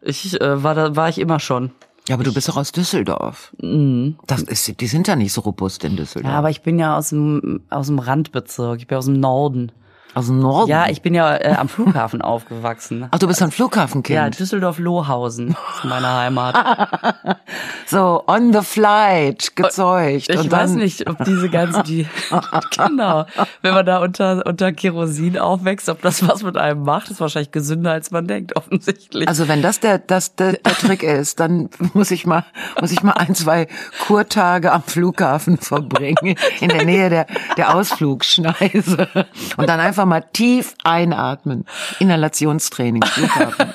Ich 0.00 0.40
äh, 0.40 0.62
war 0.62 0.74
da 0.74 0.96
war 0.96 1.08
ich 1.08 1.18
immer 1.18 1.40
schon. 1.40 1.70
Ja, 2.08 2.14
aber 2.14 2.24
du 2.24 2.32
bist 2.32 2.48
doch 2.48 2.56
aus 2.56 2.72
Düsseldorf. 2.72 3.52
Das 3.58 4.42
ist, 4.42 4.80
die 4.80 4.86
sind 4.86 5.08
ja 5.08 5.14
nicht 5.14 5.32
so 5.32 5.42
robust 5.42 5.84
in 5.84 5.96
Düsseldorf. 5.96 6.32
Ja, 6.32 6.38
aber 6.38 6.48
ich 6.48 6.62
bin 6.62 6.78
ja 6.78 6.96
aus 6.96 7.10
dem 7.10 7.60
aus 7.68 7.88
dem 7.88 7.98
Randbezirk. 7.98 8.78
Ich 8.78 8.86
bin 8.86 8.96
aus 8.96 9.04
dem 9.04 9.20
Norden. 9.20 9.72
Aus 10.14 10.26
dem 10.26 10.40
Norden. 10.40 10.70
Ja, 10.70 10.88
ich 10.88 11.02
bin 11.02 11.14
ja 11.14 11.36
äh, 11.36 11.54
am 11.54 11.68
Flughafen 11.68 12.22
aufgewachsen. 12.22 13.06
Ach, 13.10 13.18
du 13.18 13.28
bist 13.28 13.42
ein 13.42 13.50
Flughafenkind. 13.50 14.16
Ja, 14.16 14.30
Düsseldorf-Lohausen 14.30 15.50
ist 15.50 15.84
meine 15.84 16.12
Heimat. 16.12 17.38
so 17.86 18.24
on 18.26 18.52
the 18.52 18.62
flight 18.62 19.54
gezeugt. 19.54 20.28
Ich 20.28 20.38
und 20.38 20.50
weiß 20.50 20.72
nicht, 20.72 21.08
ob 21.08 21.24
diese 21.24 21.48
ganzen, 21.48 21.82
die, 21.84 22.06
genau, 22.76 23.26
wenn 23.62 23.74
man 23.74 23.86
da 23.86 23.98
unter, 23.98 24.44
unter 24.46 24.72
Kerosin 24.72 25.38
aufwächst, 25.38 25.88
ob 25.88 26.02
das 26.02 26.26
was 26.26 26.42
mit 26.42 26.56
einem 26.56 26.82
macht, 26.82 27.10
ist 27.10 27.20
wahrscheinlich 27.20 27.52
gesünder, 27.52 27.92
als 27.92 28.10
man 28.10 28.26
denkt, 28.26 28.56
offensichtlich. 28.56 29.28
Also 29.28 29.46
wenn 29.48 29.62
das 29.62 29.80
der, 29.80 29.98
das 29.98 30.34
der, 30.34 30.54
der 30.54 30.74
Trick 30.74 31.02
ist, 31.02 31.38
dann 31.40 31.68
muss 31.94 32.10
ich 32.10 32.26
mal, 32.26 32.44
muss 32.80 32.92
ich 32.92 33.02
mal 33.02 33.12
ein, 33.12 33.34
zwei 33.34 33.68
Kurtage 34.06 34.72
am 34.72 34.82
Flughafen 34.82 35.58
verbringen, 35.58 36.36
in 36.60 36.68
der 36.68 36.84
Nähe 36.84 37.10
der, 37.10 37.26
der 37.56 37.74
Ausflugschneise. 37.74 39.08
Und 39.56 39.68
dann 39.68 39.80
einfach 39.80 39.97
mal 40.06 40.24
tief 40.32 40.74
einatmen. 40.84 41.64
Inhalationstraining, 41.98 43.02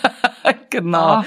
genau. 0.70 0.98
Ah. 0.98 1.26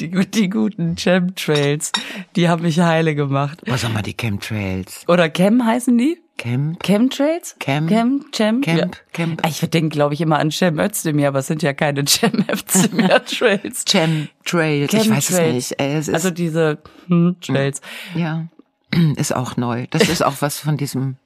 Die, 0.00 0.08
die 0.10 0.48
guten 0.48 0.96
Chemtrails, 0.96 1.92
die 2.34 2.48
haben 2.48 2.62
mich 2.62 2.80
heile 2.80 3.14
gemacht. 3.14 3.60
Was 3.66 3.84
haben 3.84 3.92
wir 3.92 4.02
die 4.02 4.14
Chemtrails? 4.14 5.04
Oder 5.08 5.28
Chem 5.28 5.64
heißen 5.66 5.96
die? 5.98 6.18
Camp? 6.38 6.82
Chemtrails? 6.82 7.54
Chem? 7.60 7.86
Chem? 7.86 8.24
Chem? 8.32 8.60
Camp? 8.62 8.96
Camp? 9.12 9.46
Ich 9.46 9.60
denke, 9.60 9.90
glaube 9.90 10.14
ich, 10.14 10.22
immer 10.22 10.38
an 10.38 10.50
Cem 10.50 10.78
Özdemir, 10.78 11.28
aber 11.28 11.40
es 11.40 11.48
sind 11.48 11.62
ja 11.62 11.74
keine 11.74 12.02
Cem 12.06 12.46
Özdemir 12.50 13.22
Trails. 13.26 13.84
Chemtrails, 13.86 14.94
ich 14.94 15.10
weiß 15.10 15.30
es 15.30 15.38
nicht. 15.38 15.78
Äh, 15.80 15.98
Es 15.98 16.08
Also 16.08 16.30
diese 16.30 16.78
hm, 17.08 17.36
Trails. 17.42 17.82
ja, 18.14 18.46
ist 19.16 19.36
auch 19.36 19.58
neu. 19.58 19.86
Das 19.90 20.08
ist 20.08 20.24
auch 20.24 20.36
was 20.40 20.58
von 20.58 20.78
diesem, 20.78 21.16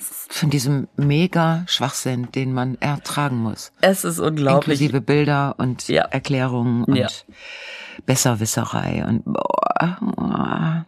von 0.00 0.50
diesem 0.50 0.88
mega 0.96 1.64
Schwachsinn, 1.66 2.30
den 2.32 2.52
man 2.52 2.76
ertragen 2.80 3.36
muss. 3.38 3.72
Es 3.80 4.04
ist 4.04 4.18
unglaublich. 4.18 4.80
Inklusive 4.80 5.00
Bilder 5.00 5.54
und 5.58 5.88
Ja. 5.88 6.02
Erklärungen 6.04 6.84
und 6.84 6.96
Ja. 6.96 7.08
Besserwisserei 8.06 9.04
und 9.06 9.24
boah, 9.24 9.98
boah. 10.00 10.86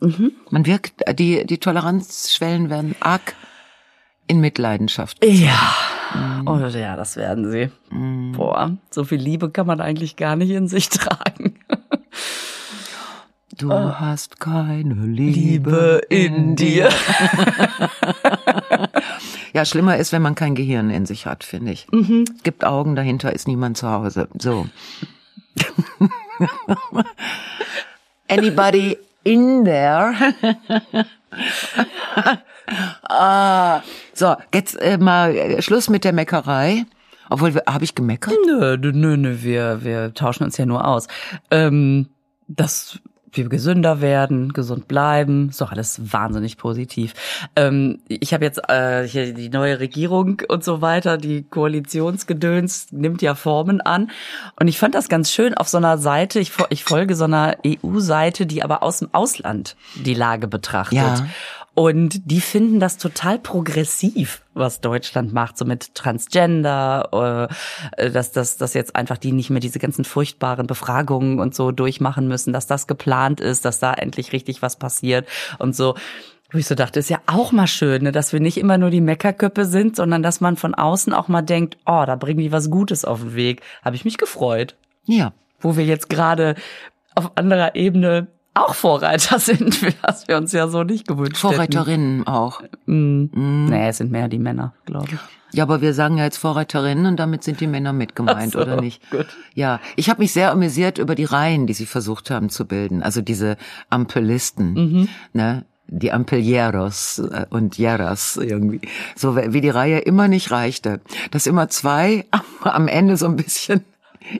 Mhm. 0.00 0.32
Man 0.50 0.66
wirkt, 0.66 0.94
die, 1.18 1.46
die 1.46 1.58
Toleranzschwellen 1.58 2.70
werden 2.70 2.94
arg 3.00 3.34
in 4.26 4.40
Mitleidenschaft. 4.40 5.24
Ja. 5.24 5.58
Mhm. 6.14 6.48
Oh 6.48 6.58
ja, 6.58 6.96
das 6.96 7.16
werden 7.16 7.50
sie. 7.50 7.70
Mhm. 7.90 8.32
Boah, 8.32 8.76
so 8.90 9.04
viel 9.04 9.18
Liebe 9.20 9.50
kann 9.50 9.66
man 9.66 9.80
eigentlich 9.80 10.16
gar 10.16 10.36
nicht 10.36 10.50
in 10.50 10.68
sich 10.68 10.88
tragen. 10.88 11.58
Du 13.58 13.70
oh. 13.70 13.94
hast 14.00 14.40
keine 14.40 14.94
Liebe, 14.94 15.10
Liebe 15.10 16.00
in 16.08 16.56
dir. 16.56 16.88
ja, 19.52 19.66
schlimmer 19.66 19.98
ist, 19.98 20.12
wenn 20.12 20.22
man 20.22 20.34
kein 20.34 20.54
Gehirn 20.54 20.88
in 20.88 21.04
sich 21.04 21.26
hat, 21.26 21.44
finde 21.44 21.72
ich. 21.72 21.86
Mhm. 21.92 22.24
Es 22.34 22.42
gibt 22.44 22.64
Augen, 22.64 22.96
dahinter 22.96 23.32
ist 23.32 23.46
niemand 23.46 23.76
zu 23.76 23.90
Hause. 23.90 24.28
So. 24.38 24.66
Anybody 28.28 28.96
in 29.22 29.64
there? 29.64 30.14
ah, 33.08 33.82
so, 34.14 34.36
jetzt 34.54 34.80
äh, 34.80 34.96
mal 34.96 35.36
äh, 35.36 35.60
Schluss 35.60 35.90
mit 35.90 36.04
der 36.04 36.14
Meckerei. 36.14 36.86
Obwohl, 37.28 37.54
habe 37.66 37.84
ich 37.84 37.94
gemeckert? 37.94 38.34
Nö, 38.46 38.78
nö, 38.78 39.16
nö, 39.18 39.42
wir, 39.42 39.84
wir 39.84 40.14
tauschen 40.14 40.44
uns 40.44 40.56
ja 40.56 40.64
nur 40.64 40.86
aus. 40.86 41.06
Ähm, 41.50 42.08
das 42.48 42.98
wir 43.32 43.48
gesünder 43.48 44.00
werden, 44.00 44.52
gesund 44.52 44.88
bleiben, 44.88 45.48
ist 45.50 45.60
doch 45.60 45.72
alles 45.72 46.12
wahnsinnig 46.12 46.58
positiv. 46.58 47.14
Ähm, 47.56 48.00
ich 48.08 48.34
habe 48.34 48.44
jetzt 48.44 48.60
äh, 48.68 49.06
hier 49.06 49.32
die 49.32 49.48
neue 49.48 49.80
Regierung 49.80 50.42
und 50.48 50.62
so 50.64 50.80
weiter, 50.82 51.16
die 51.18 51.42
Koalitionsgedöns 51.42 52.92
nimmt 52.92 53.22
ja 53.22 53.34
Formen 53.34 53.80
an 53.80 54.10
und 54.60 54.68
ich 54.68 54.78
fand 54.78 54.94
das 54.94 55.08
ganz 55.08 55.30
schön 55.30 55.54
auf 55.54 55.68
so 55.68 55.78
einer 55.78 55.98
Seite, 55.98 56.40
ich, 56.40 56.52
ich 56.70 56.84
folge 56.84 57.14
so 57.14 57.24
einer 57.24 57.56
EU-Seite, 57.66 58.46
die 58.46 58.62
aber 58.62 58.82
aus 58.82 58.98
dem 58.98 59.08
Ausland 59.12 59.76
die 59.94 60.14
Lage 60.14 60.48
betrachtet. 60.48 60.98
Ja. 60.98 61.26
Und 61.74 62.30
die 62.30 62.42
finden 62.42 62.80
das 62.80 62.98
total 62.98 63.38
progressiv, 63.38 64.42
was 64.52 64.82
Deutschland 64.82 65.32
macht, 65.32 65.56
so 65.56 65.64
mit 65.64 65.94
Transgender, 65.94 67.48
äh, 67.96 68.10
dass, 68.10 68.32
dass, 68.32 68.58
dass 68.58 68.74
jetzt 68.74 68.94
einfach 68.94 69.16
die 69.16 69.32
nicht 69.32 69.48
mehr 69.48 69.60
diese 69.60 69.78
ganzen 69.78 70.04
furchtbaren 70.04 70.66
Befragungen 70.66 71.40
und 71.40 71.54
so 71.54 71.72
durchmachen 71.72 72.28
müssen, 72.28 72.52
dass 72.52 72.66
das 72.66 72.86
geplant 72.86 73.40
ist, 73.40 73.64
dass 73.64 73.78
da 73.78 73.94
endlich 73.94 74.32
richtig 74.32 74.60
was 74.60 74.76
passiert 74.76 75.26
und 75.58 75.74
so. 75.74 75.94
Wo 76.50 76.58
ich 76.58 76.66
so 76.66 76.74
dachte, 76.74 77.00
ist 77.00 77.08
ja 77.08 77.20
auch 77.24 77.50
mal 77.52 77.66
schön, 77.66 78.02
ne, 78.02 78.12
dass 78.12 78.34
wir 78.34 78.40
nicht 78.40 78.58
immer 78.58 78.76
nur 78.76 78.90
die 78.90 79.00
Meckerköppe 79.00 79.64
sind, 79.64 79.96
sondern 79.96 80.22
dass 80.22 80.42
man 80.42 80.58
von 80.58 80.74
außen 80.74 81.14
auch 81.14 81.28
mal 81.28 81.40
denkt, 81.40 81.78
oh, 81.86 82.04
da 82.06 82.14
bringen 82.16 82.40
die 82.40 82.52
was 82.52 82.68
Gutes 82.68 83.06
auf 83.06 83.20
den 83.20 83.34
Weg. 83.34 83.62
Habe 83.82 83.96
ich 83.96 84.04
mich 84.04 84.18
gefreut. 84.18 84.76
Ja. 85.06 85.32
Wo 85.60 85.78
wir 85.78 85.86
jetzt 85.86 86.10
gerade 86.10 86.54
auf 87.14 87.32
anderer 87.36 87.74
Ebene 87.74 88.26
auch 88.54 88.74
Vorreiter 88.74 89.38
sind, 89.38 89.82
was 90.02 90.28
wir 90.28 90.36
uns 90.36 90.52
ja 90.52 90.68
so 90.68 90.82
nicht 90.82 91.06
gewünscht 91.06 91.38
Vorreiterinnen 91.38 92.18
hätten. 92.18 92.28
auch. 92.28 92.62
Mm. 92.86 93.24
Mm. 93.32 93.66
Nee, 93.66 93.88
es 93.88 93.98
sind 93.98 94.10
mehr 94.10 94.28
die 94.28 94.38
Männer, 94.38 94.74
glaube 94.84 95.08
ich. 95.12 95.20
Ja, 95.54 95.64
aber 95.64 95.82
wir 95.82 95.92
sagen 95.92 96.16
ja 96.16 96.24
jetzt 96.24 96.38
Vorreiterinnen 96.38 97.04
und 97.04 97.18
damit 97.18 97.44
sind 97.44 97.60
die 97.60 97.66
Männer 97.66 97.92
mit 97.92 98.16
gemeint, 98.16 98.52
so, 98.52 98.60
oder 98.60 98.80
nicht? 98.80 99.10
Gut. 99.10 99.26
Ja, 99.54 99.80
ich 99.96 100.08
habe 100.08 100.22
mich 100.22 100.32
sehr 100.32 100.50
amüsiert 100.50 100.96
über 100.96 101.14
die 101.14 101.24
Reihen, 101.24 101.66
die 101.66 101.74
sie 101.74 101.84
versucht 101.84 102.30
haben 102.30 102.48
zu 102.48 102.66
bilden. 102.66 103.02
Also 103.02 103.20
diese 103.20 103.58
Ampelisten, 103.90 104.72
mhm. 104.72 105.08
ne? 105.34 105.66
die 105.88 106.10
Ampelieros 106.10 107.18
äh, 107.18 107.46
und 107.50 107.76
Jeras 107.76 108.38
irgendwie. 108.38 108.80
So 109.14 109.36
wie 109.36 109.60
die 109.60 109.68
Reihe 109.68 109.98
immer 109.98 110.26
nicht 110.26 110.50
reichte. 110.50 111.00
Dass 111.30 111.46
immer 111.46 111.68
zwei 111.68 112.24
am 112.62 112.88
Ende 112.88 113.16
so 113.16 113.26
ein 113.26 113.36
bisschen 113.36 113.84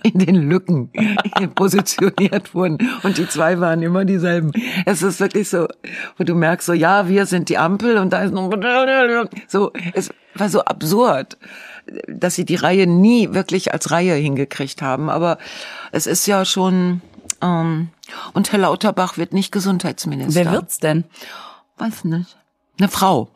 in 0.03 0.19
den 0.19 0.49
Lücken 0.49 0.91
positioniert 1.55 2.55
wurden. 2.55 2.79
Und 3.03 3.19
die 3.19 3.29
zwei 3.29 3.61
waren 3.61 3.83
immer 3.83 4.05
dieselben. 4.05 4.53
Es 4.87 5.03
ist 5.03 5.21
wirklich 5.21 5.49
so, 5.49 5.67
wo 6.17 6.25
du 6.25 6.35
merkst 6.35 6.67
so, 6.67 6.73
ja, 6.73 7.09
wir 7.09 7.27
sind 7.27 7.49
die 7.49 7.59
Ampel 7.59 7.99
und 7.99 8.13
da 8.13 8.23
ist 8.23 8.33
noch 8.33 8.51
so, 9.49 9.73
es 9.95 10.11
war 10.35 10.49
so 10.49 10.63
absurd, 10.63 11.37
dass 12.09 12.35
sie 12.35 12.45
die 12.45 12.57
Reihe 12.57 12.87
nie 12.87 13.35
wirklich 13.35 13.73
als 13.73 13.91
Reihe 13.91 14.15
hingekriegt 14.15 14.83
haben. 14.83 15.11
Aber 15.11 15.39
es 15.91 16.07
ist 16.07 16.27
ja 16.27 16.45
schon, 16.45 17.03
ähm, 17.41 17.89
und 18.33 18.53
Herr 18.53 18.61
Lauterbach 18.61 19.19
wird 19.19 19.33
nicht 19.33 19.53
Gesundheitsminister. 19.53 20.45
Wer 20.45 20.53
wird's 20.53 20.79
denn? 20.79 21.05
Weiß 21.79 22.05
nicht. 22.05 22.37
Eine 22.79 22.89
Frau. 22.89 23.29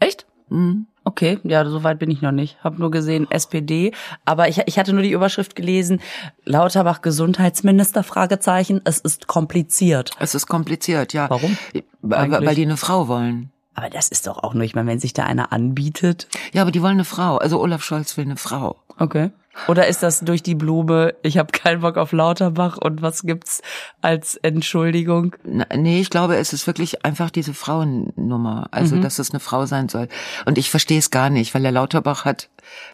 Echt? 0.00 0.26
Mhm. 0.48 0.86
Okay, 1.08 1.38
ja, 1.42 1.64
so 1.64 1.84
weit 1.84 1.98
bin 1.98 2.10
ich 2.10 2.20
noch 2.20 2.32
nicht. 2.32 2.62
Hab 2.62 2.78
nur 2.78 2.90
gesehen 2.90 3.30
SPD, 3.30 3.92
aber 4.26 4.50
ich, 4.50 4.60
ich 4.66 4.78
hatte 4.78 4.92
nur 4.92 5.00
die 5.00 5.12
Überschrift 5.12 5.56
gelesen, 5.56 6.02
Lauterbach 6.44 7.00
Gesundheitsminister, 7.00 8.02
Fragezeichen, 8.02 8.82
es 8.84 8.98
ist 8.98 9.26
kompliziert. 9.26 10.10
Es 10.18 10.34
ist 10.34 10.48
kompliziert, 10.48 11.14
ja. 11.14 11.30
Warum? 11.30 11.56
Weil, 12.02 12.30
weil 12.30 12.54
die 12.54 12.60
eine 12.60 12.76
Frau 12.76 13.08
wollen. 13.08 13.50
Aber 13.72 13.88
das 13.88 14.08
ist 14.08 14.26
doch 14.26 14.42
auch 14.42 14.52
nur, 14.52 14.64
ich 14.64 14.74
meine, 14.74 14.90
wenn 14.90 15.00
sich 15.00 15.14
da 15.14 15.24
einer 15.24 15.50
anbietet. 15.50 16.28
Ja, 16.52 16.60
aber 16.60 16.72
die 16.72 16.82
wollen 16.82 16.92
eine 16.92 17.04
Frau. 17.04 17.38
Also 17.38 17.58
Olaf 17.58 17.82
Scholz 17.82 18.14
will 18.18 18.26
eine 18.26 18.36
Frau. 18.36 18.76
Okay. 18.98 19.30
Oder 19.66 19.86
ist 19.88 20.02
das 20.02 20.20
durch 20.20 20.42
die 20.42 20.54
Blume, 20.54 21.14
ich 21.22 21.38
habe 21.38 21.52
keinen 21.52 21.80
Bock 21.80 21.96
auf 21.96 22.12
Lauterbach 22.12 22.76
und 22.78 23.02
was 23.02 23.22
gibt's 23.22 23.62
als 24.00 24.36
Entschuldigung? 24.36 25.34
Nee, 25.44 26.00
ich 26.00 26.10
glaube, 26.10 26.36
es 26.36 26.52
ist 26.52 26.66
wirklich 26.66 27.04
einfach 27.04 27.30
diese 27.30 27.54
Frauennummer, 27.54 28.68
also 28.70 28.96
mhm. 28.96 29.02
dass 29.02 29.18
es 29.18 29.30
eine 29.30 29.40
Frau 29.40 29.66
sein 29.66 29.88
soll. 29.88 30.08
Und 30.46 30.58
ich 30.58 30.70
verstehe 30.70 30.98
es 30.98 31.10
gar 31.10 31.30
nicht, 31.30 31.54
weil 31.54 31.62
der 31.62 31.72
Lauterbach 31.72 32.24
hat, 32.24 32.48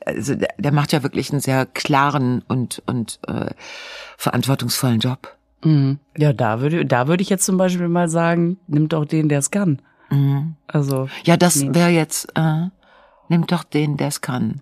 also 0.07 0.35
der, 0.35 0.49
der 0.57 0.73
macht 0.73 0.93
ja 0.93 1.03
wirklich 1.03 1.31
einen 1.31 1.41
sehr 1.41 1.67
klaren 1.67 2.43
und, 2.49 2.83
und 2.87 3.19
äh, 3.27 3.51
verantwortungsvollen 4.17 5.01
Job. 5.01 5.37
Mhm. 5.65 5.99
Ja, 6.17 6.33
da 6.33 6.61
würde, 6.61 6.85
da 6.85 7.09
würde 7.09 7.23
ich 7.23 7.31
jetzt 7.31 7.47
zum 7.47 7.57
Beispiel 7.57 7.89
mal 7.89 8.09
sagen, 8.09 8.59
nimm 8.67 8.89
doch 8.89 9.05
den, 9.05 9.29
der 9.29 9.41
es 9.41 9.51
kann. 9.51 9.81
Mhm. 10.11 10.57
Also. 10.67 11.09
Ja, 11.25 11.37
das 11.37 11.57
nee. 11.57 11.75
wäre 11.75 11.91
jetzt, 11.91 12.29
äh, 12.35 12.69
nimm 13.29 13.47
doch 13.47 13.65
den, 13.65 13.97
der 13.97 14.09
es 14.09 14.21
kann. 14.21 14.61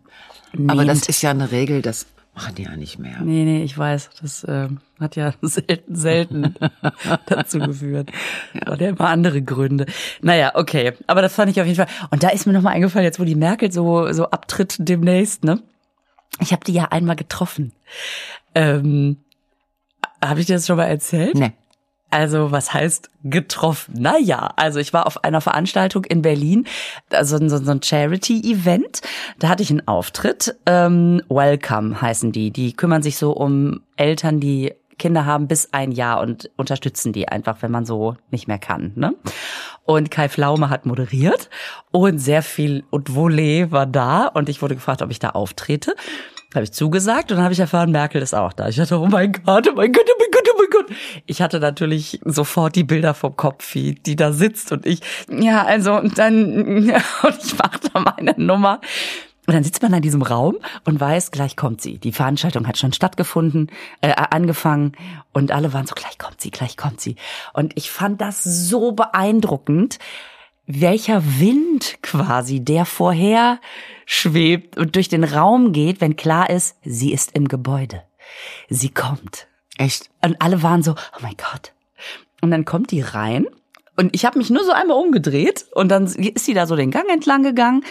Nehmt. 0.55 0.71
Aber 0.71 0.85
das 0.85 1.09
ist 1.09 1.23
ja 1.23 1.31
eine 1.31 1.51
Regel, 1.51 1.83
das 1.83 2.07
machen 2.35 2.55
die 2.55 2.63
ja 2.63 2.77
nicht 2.77 2.99
mehr. 2.99 3.21
Nee, 3.21 3.45
nee, 3.45 3.63
ich 3.63 3.77
weiß. 3.77 4.11
Das 4.21 4.45
äh, 4.45 4.69
hat 5.01 5.17
ja 5.17 5.35
selten, 5.43 5.95
selten 5.95 6.55
dazu 7.27 7.59
geführt. 7.59 8.11
Ja. 8.55 8.73
Oder 8.73 8.89
immer 8.89 9.09
andere 9.09 9.43
Gründe. 9.43 9.87
Naja, 10.21 10.53
okay. 10.55 10.93
Aber 11.07 11.23
das 11.23 11.35
fand 11.35 11.51
ich 11.51 11.61
auf 11.61 11.67
jeden 11.67 11.77
Fall. 11.77 11.89
Und 12.11 12.23
da 12.23 12.29
ist 12.31 12.47
mir 12.47 12.53
nochmal 12.53 12.75
eingefallen, 12.75 13.05
jetzt 13.05 13.21
wo 13.21 13.25
die 13.25 13.35
Merkel 13.35 13.73
so, 13.73 14.13
so 14.13 14.27
abtritt 14.31 14.77
demnächst, 14.79 15.45
ne? 15.45 15.63
Ich 16.41 16.53
habe 16.53 16.65
die 16.65 16.73
ja 16.73 16.87
einmal 16.87 17.17
getroffen. 17.17 17.73
Ähm, 18.55 19.19
habe 20.25 20.41
ich 20.41 20.47
dir 20.47 20.55
das 20.55 20.67
schon 20.67 20.77
mal 20.77 20.87
erzählt? 20.87 21.35
Nee. 21.35 21.53
Also 22.13 22.53
was 22.53 22.75
heißt 22.75 23.09
getroffen? 23.25 23.95
Naja, 23.99 24.53
also 24.57 24.79
ich 24.81 24.93
war 24.93 25.07
auf 25.07 25.25
einer 25.25 25.41
Veranstaltung 25.41 26.05
in 26.05 26.21
Berlin, 26.21 26.67
also 27.11 27.39
so, 27.49 27.71
ein 27.71 27.83
Charity-Event. 27.83 29.01
Da 29.39 29.49
hatte 29.49 29.63
ich 29.63 29.71
einen 29.71 29.89
Auftritt. 29.89 30.55
Ähm, 30.67 31.23
Welcome 31.31 32.03
heißen 32.03 32.31
die. 32.31 32.51
Die 32.51 32.75
kümmern 32.75 33.03
sich 33.03 33.17
so 33.17 33.33
um 33.33 33.81
Eltern, 33.97 34.41
die 34.41 34.75
Kinder 34.99 35.25
haben 35.25 35.49
bis 35.49 35.73
ein 35.73 35.91
Jahr 35.91 36.21
und 36.21 36.51
unterstützen 36.57 37.15
die 37.15 37.29
einfach, 37.29 37.63
wenn 37.63 37.71
man 37.71 37.87
so 37.87 38.17
nicht 38.31 38.47
mehr 38.47 38.59
kann. 38.59 38.93
Ne? 38.95 39.15
Und 39.85 40.11
Kai 40.11 40.29
Flaume 40.29 40.69
hat 40.69 40.85
moderiert 40.85 41.49
und 41.93 42.19
sehr 42.19 42.43
viel 42.43 42.85
und 42.91 43.15
Volet 43.15 43.73
war 43.73 43.87
da 43.87 44.27
und 44.27 44.51
ich 44.51 44.61
wurde 44.61 44.75
gefragt, 44.75 45.01
ob 45.01 45.11
ich 45.11 45.19
da 45.19 45.31
auftrete. 45.31 45.97
Habe 46.55 46.65
ich 46.65 46.73
zugesagt 46.73 47.31
und 47.31 47.39
dann 47.39 47.45
habe 47.45 47.55
ich 47.55 47.61
erfahren, 47.61 47.91
Merkel 47.91 48.21
ist 48.21 48.35
auch 48.35 48.53
da. 48.53 48.69
Ich 48.69 48.77
dachte, 48.77 49.01
oh 49.01 49.07
mein 49.07 49.33
Gott, 49.33 49.67
oh 49.69 49.75
mein 49.75 49.91
Gott, 49.91 50.05
oh 50.07 50.19
mein 50.19 50.29
Gott, 50.31 50.42
Gott. 50.87 50.97
Ich 51.27 51.43
hatte 51.43 51.61
natürlich 51.61 52.21
sofort 52.25 52.77
die 52.77 52.85
Bilder 52.85 53.15
vom 53.15 53.37
Kopf, 53.37 53.75
wie 53.75 53.95
die 53.95 54.17
da 54.17 54.33
sitzt 54.33 54.73
und 54.73 54.87
ich, 54.87 55.01
ja, 55.29 55.65
also 55.65 55.95
und 55.95 56.19
dann, 56.19 56.55
und 57.23 57.45
ich 57.45 57.59
mache 57.59 57.81
da 57.93 58.01
meine 58.01 58.35
Nummer. 58.37 58.81
Und 59.47 59.55
dann 59.55 59.65
sitzt 59.65 59.83
man 59.83 59.93
in 59.93 60.03
diesem 60.03 60.23
Raum 60.23 60.59
und 60.85 61.01
weiß, 61.01 61.33
gleich 61.33 61.57
kommt 61.57 61.81
sie. 61.81 61.99
Die 61.99 62.13
Veranstaltung 62.13 62.69
hat 62.69 62.79
schon 62.79 62.93
stattgefunden, 62.93 63.73
äh, 64.01 64.13
angefangen 64.13 64.93
und 65.33 65.51
alle 65.51 65.73
waren 65.73 65.87
so, 65.87 65.97
gleich 65.97 66.17
kommt 66.17 66.41
sie, 66.41 66.53
gleich 66.53 66.77
kommt 66.77 67.01
sie. 67.01 67.17
Und 67.53 67.77
ich 67.77 67.91
fand 67.91 68.21
das 68.21 68.45
so 68.45 68.93
beeindruckend, 68.93 69.99
welcher 70.67 71.41
Wind 71.41 71.99
quasi, 72.03 72.61
der 72.61 72.87
vorher 72.87 73.59
schwebt 74.07 74.79
und 74.79 74.95
durch 74.95 75.09
den 75.09 75.25
Raum 75.25 75.73
geht, 75.73 76.01
wenn 76.01 76.15
klar 76.15 76.49
ist, 76.49 76.77
sie 76.85 77.13
ist 77.13 77.33
im 77.35 77.49
Gebäude. 77.49 78.05
Sie 78.69 78.91
kommt. 78.91 79.49
Echt? 79.79 80.11
Und 80.23 80.41
alle 80.41 80.63
waren 80.63 80.83
so, 80.83 80.93
oh 80.93 81.21
mein 81.21 81.37
Gott. 81.37 81.73
Und 82.41 82.51
dann 82.51 82.65
kommt 82.65 82.91
die 82.91 83.01
rein 83.01 83.47
und 83.97 84.15
ich 84.15 84.25
habe 84.25 84.39
mich 84.39 84.51
nur 84.51 84.65
so 84.65 84.73
einmal 84.73 84.97
umgedreht 84.97 85.67
und 85.75 85.89
dann 85.89 86.07
ist 86.07 86.45
sie 86.45 86.55
da 86.55 86.67
so 86.67 86.77
den 86.77 86.91
Gang 86.91 87.09
entlang 87.11 87.43
gegangen 87.43 87.85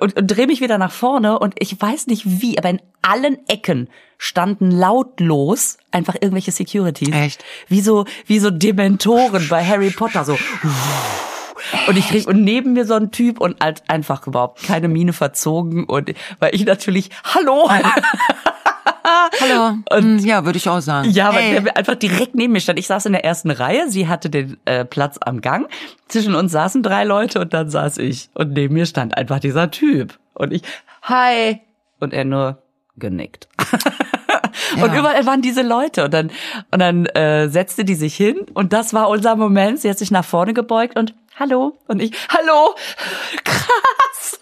und, 0.00 0.16
und 0.16 0.26
drehe 0.26 0.46
mich 0.46 0.60
wieder 0.60 0.78
nach 0.78 0.92
vorne 0.92 1.38
und 1.38 1.54
ich 1.58 1.80
weiß 1.80 2.08
nicht 2.08 2.22
wie, 2.26 2.58
aber 2.58 2.70
in 2.70 2.82
allen 3.02 3.38
Ecken 3.48 3.88
standen 4.18 4.70
lautlos 4.70 5.78
einfach 5.90 6.14
irgendwelche 6.14 6.52
Securities. 6.52 7.14
Echt? 7.14 7.44
Wie 7.68 7.80
so, 7.80 8.06
wie 8.26 8.38
so 8.38 8.50
Dementoren 8.50 9.48
bei 9.48 9.64
Harry 9.64 9.90
Potter, 9.90 10.24
so. 10.24 10.38
Und 11.88 11.96
ich 11.96 12.08
krieg, 12.08 12.26
und 12.26 12.44
neben 12.44 12.74
mir 12.74 12.86
so 12.86 12.94
ein 12.94 13.10
Typ 13.10 13.40
und 13.40 13.62
halt 13.62 13.82
einfach 13.88 14.26
überhaupt 14.26 14.62
keine 14.62 14.88
Miene 14.88 15.12
verzogen 15.12 15.84
und 15.84 16.12
weil 16.38 16.54
ich 16.54 16.64
natürlich, 16.64 17.10
hallo! 17.24 17.70
Hallo. 19.40 19.78
Und, 19.90 20.20
ja, 20.20 20.44
würde 20.44 20.58
ich 20.58 20.68
auch 20.68 20.80
sagen. 20.80 21.10
Ja, 21.10 21.34
weil 21.34 21.42
hey. 21.42 21.62
der 21.62 21.76
einfach 21.76 21.94
direkt 21.94 22.34
neben 22.34 22.52
mir 22.52 22.60
stand. 22.60 22.78
Ich 22.78 22.86
saß 22.86 23.06
in 23.06 23.12
der 23.12 23.24
ersten 23.24 23.50
Reihe, 23.50 23.88
sie 23.88 24.08
hatte 24.08 24.30
den 24.30 24.56
äh, 24.64 24.84
Platz 24.84 25.18
am 25.20 25.40
Gang. 25.40 25.68
Zwischen 26.08 26.34
uns 26.34 26.52
saßen 26.52 26.82
drei 26.82 27.04
Leute 27.04 27.40
und 27.40 27.54
dann 27.54 27.70
saß 27.70 27.98
ich. 27.98 28.30
Und 28.34 28.52
neben 28.52 28.74
mir 28.74 28.86
stand 28.86 29.16
einfach 29.16 29.40
dieser 29.40 29.70
Typ. 29.70 30.18
Und 30.34 30.52
ich, 30.52 30.62
hi. 31.02 31.60
Und 32.00 32.12
er 32.12 32.24
nur 32.24 32.62
genickt. 32.96 33.48
Ja. 34.76 34.84
Und 34.84 34.94
überall 34.94 35.24
waren 35.26 35.42
diese 35.42 35.62
Leute 35.62 36.04
und 36.04 36.14
dann 36.14 36.30
und 36.70 36.80
dann 36.80 37.06
äh, 37.06 37.48
setzte 37.48 37.84
die 37.84 37.94
sich 37.94 38.16
hin 38.16 38.46
und 38.54 38.72
das 38.72 38.94
war 38.94 39.08
unser 39.08 39.36
Moment. 39.36 39.80
Sie 39.80 39.88
hat 39.88 39.98
sich 39.98 40.10
nach 40.10 40.24
vorne 40.24 40.54
gebeugt 40.54 40.98
und 40.98 41.14
hallo 41.38 41.78
und 41.86 42.00
ich 42.00 42.12
hallo 42.28 42.74
krass 43.44 44.40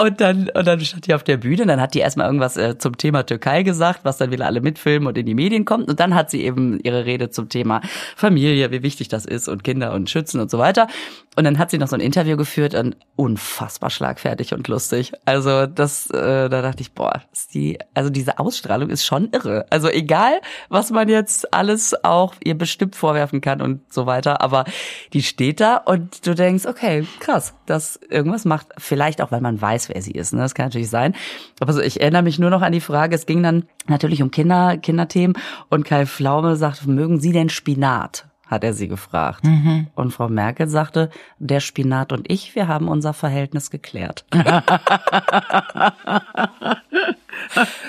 Und 0.00 0.20
dann, 0.20 0.48
und 0.50 0.66
dann 0.66 0.80
stand 0.80 1.06
die 1.06 1.14
auf 1.14 1.24
der 1.24 1.36
Bühne, 1.36 1.62
und 1.62 1.68
dann 1.68 1.80
hat 1.80 1.94
die 1.94 1.98
erstmal 1.98 2.26
irgendwas 2.26 2.56
äh, 2.56 2.78
zum 2.78 2.96
Thema 2.96 3.24
Türkei 3.24 3.64
gesagt, 3.64 4.00
was 4.04 4.16
dann 4.16 4.30
wieder 4.30 4.46
alle 4.46 4.60
mitfilmen 4.60 5.08
und 5.08 5.18
in 5.18 5.26
die 5.26 5.34
Medien 5.34 5.64
kommt. 5.64 5.88
Und 5.88 5.98
dann 5.98 6.14
hat 6.14 6.30
sie 6.30 6.44
eben 6.44 6.78
ihre 6.80 7.04
Rede 7.04 7.30
zum 7.30 7.48
Thema 7.48 7.80
Familie, 8.16 8.70
wie 8.70 8.82
wichtig 8.82 9.08
das 9.08 9.26
ist 9.26 9.48
und 9.48 9.64
Kinder 9.64 9.92
und 9.92 10.08
Schützen 10.08 10.40
und 10.40 10.50
so 10.50 10.58
weiter. 10.58 10.86
Und 11.34 11.44
dann 11.44 11.58
hat 11.58 11.70
sie 11.70 11.78
noch 11.78 11.88
so 11.88 11.94
ein 11.94 12.00
Interview 12.00 12.36
geführt 12.36 12.74
und 12.74 12.96
unfassbar 13.16 13.90
schlagfertig 13.90 14.54
und 14.54 14.66
lustig. 14.68 15.12
Also 15.24 15.66
das, 15.66 16.10
äh, 16.10 16.48
da 16.48 16.62
dachte 16.62 16.80
ich, 16.80 16.92
boah, 16.92 17.22
ist 17.32 17.54
die, 17.54 17.78
also 17.94 18.10
diese 18.10 18.38
Ausstrahlung 18.38 18.90
ist 18.90 19.04
schon 19.04 19.28
irre. 19.30 19.66
Also 19.70 19.88
egal, 19.88 20.40
was 20.68 20.90
man 20.90 21.08
jetzt 21.08 21.54
alles 21.54 21.94
auch 22.04 22.34
ihr 22.42 22.56
bestimmt 22.56 22.96
vorwerfen 22.96 23.40
kann 23.40 23.62
und 23.62 23.92
so 23.92 24.06
weiter, 24.06 24.40
aber 24.40 24.64
die 25.12 25.22
steht 25.22 25.60
da 25.60 25.76
und 25.76 26.26
du 26.26 26.34
denkst, 26.34 26.66
okay, 26.66 27.06
krass, 27.20 27.54
dass 27.66 28.00
irgendwas 28.08 28.44
macht. 28.44 28.66
Vielleicht 28.78 29.20
auch, 29.22 29.30
weil 29.30 29.40
man 29.40 29.60
weiß, 29.60 29.87
wer 29.88 30.02
sie 30.02 30.12
ist. 30.12 30.32
Ne? 30.32 30.40
Das 30.40 30.54
kann 30.54 30.66
natürlich 30.66 30.90
sein. 30.90 31.14
Aber 31.60 31.72
so, 31.72 31.80
ich 31.80 32.00
erinnere 32.00 32.22
mich 32.22 32.38
nur 32.38 32.50
noch 32.50 32.62
an 32.62 32.72
die 32.72 32.80
Frage, 32.80 33.14
es 33.14 33.26
ging 33.26 33.42
dann 33.42 33.64
natürlich 33.86 34.22
um 34.22 34.30
Kinder, 34.30 34.76
Kinderthemen 34.76 35.36
und 35.68 35.84
Kai 35.84 36.06
Pflaume 36.06 36.56
sagt, 36.56 36.86
mögen 36.86 37.20
Sie 37.20 37.32
denn 37.32 37.48
Spinat? 37.48 38.28
Hat 38.48 38.64
er 38.64 38.72
sie 38.72 38.88
gefragt. 38.88 39.44
Mhm. 39.44 39.86
Und 39.94 40.12
Frau 40.12 40.28
Merkel 40.28 40.68
sagte, 40.68 41.10
der 41.38 41.60
Spinat 41.60 42.12
und 42.12 42.30
ich, 42.30 42.54
wir 42.54 42.66
haben 42.66 42.88
unser 42.88 43.12
Verhältnis 43.12 43.70
geklärt. 43.70 44.24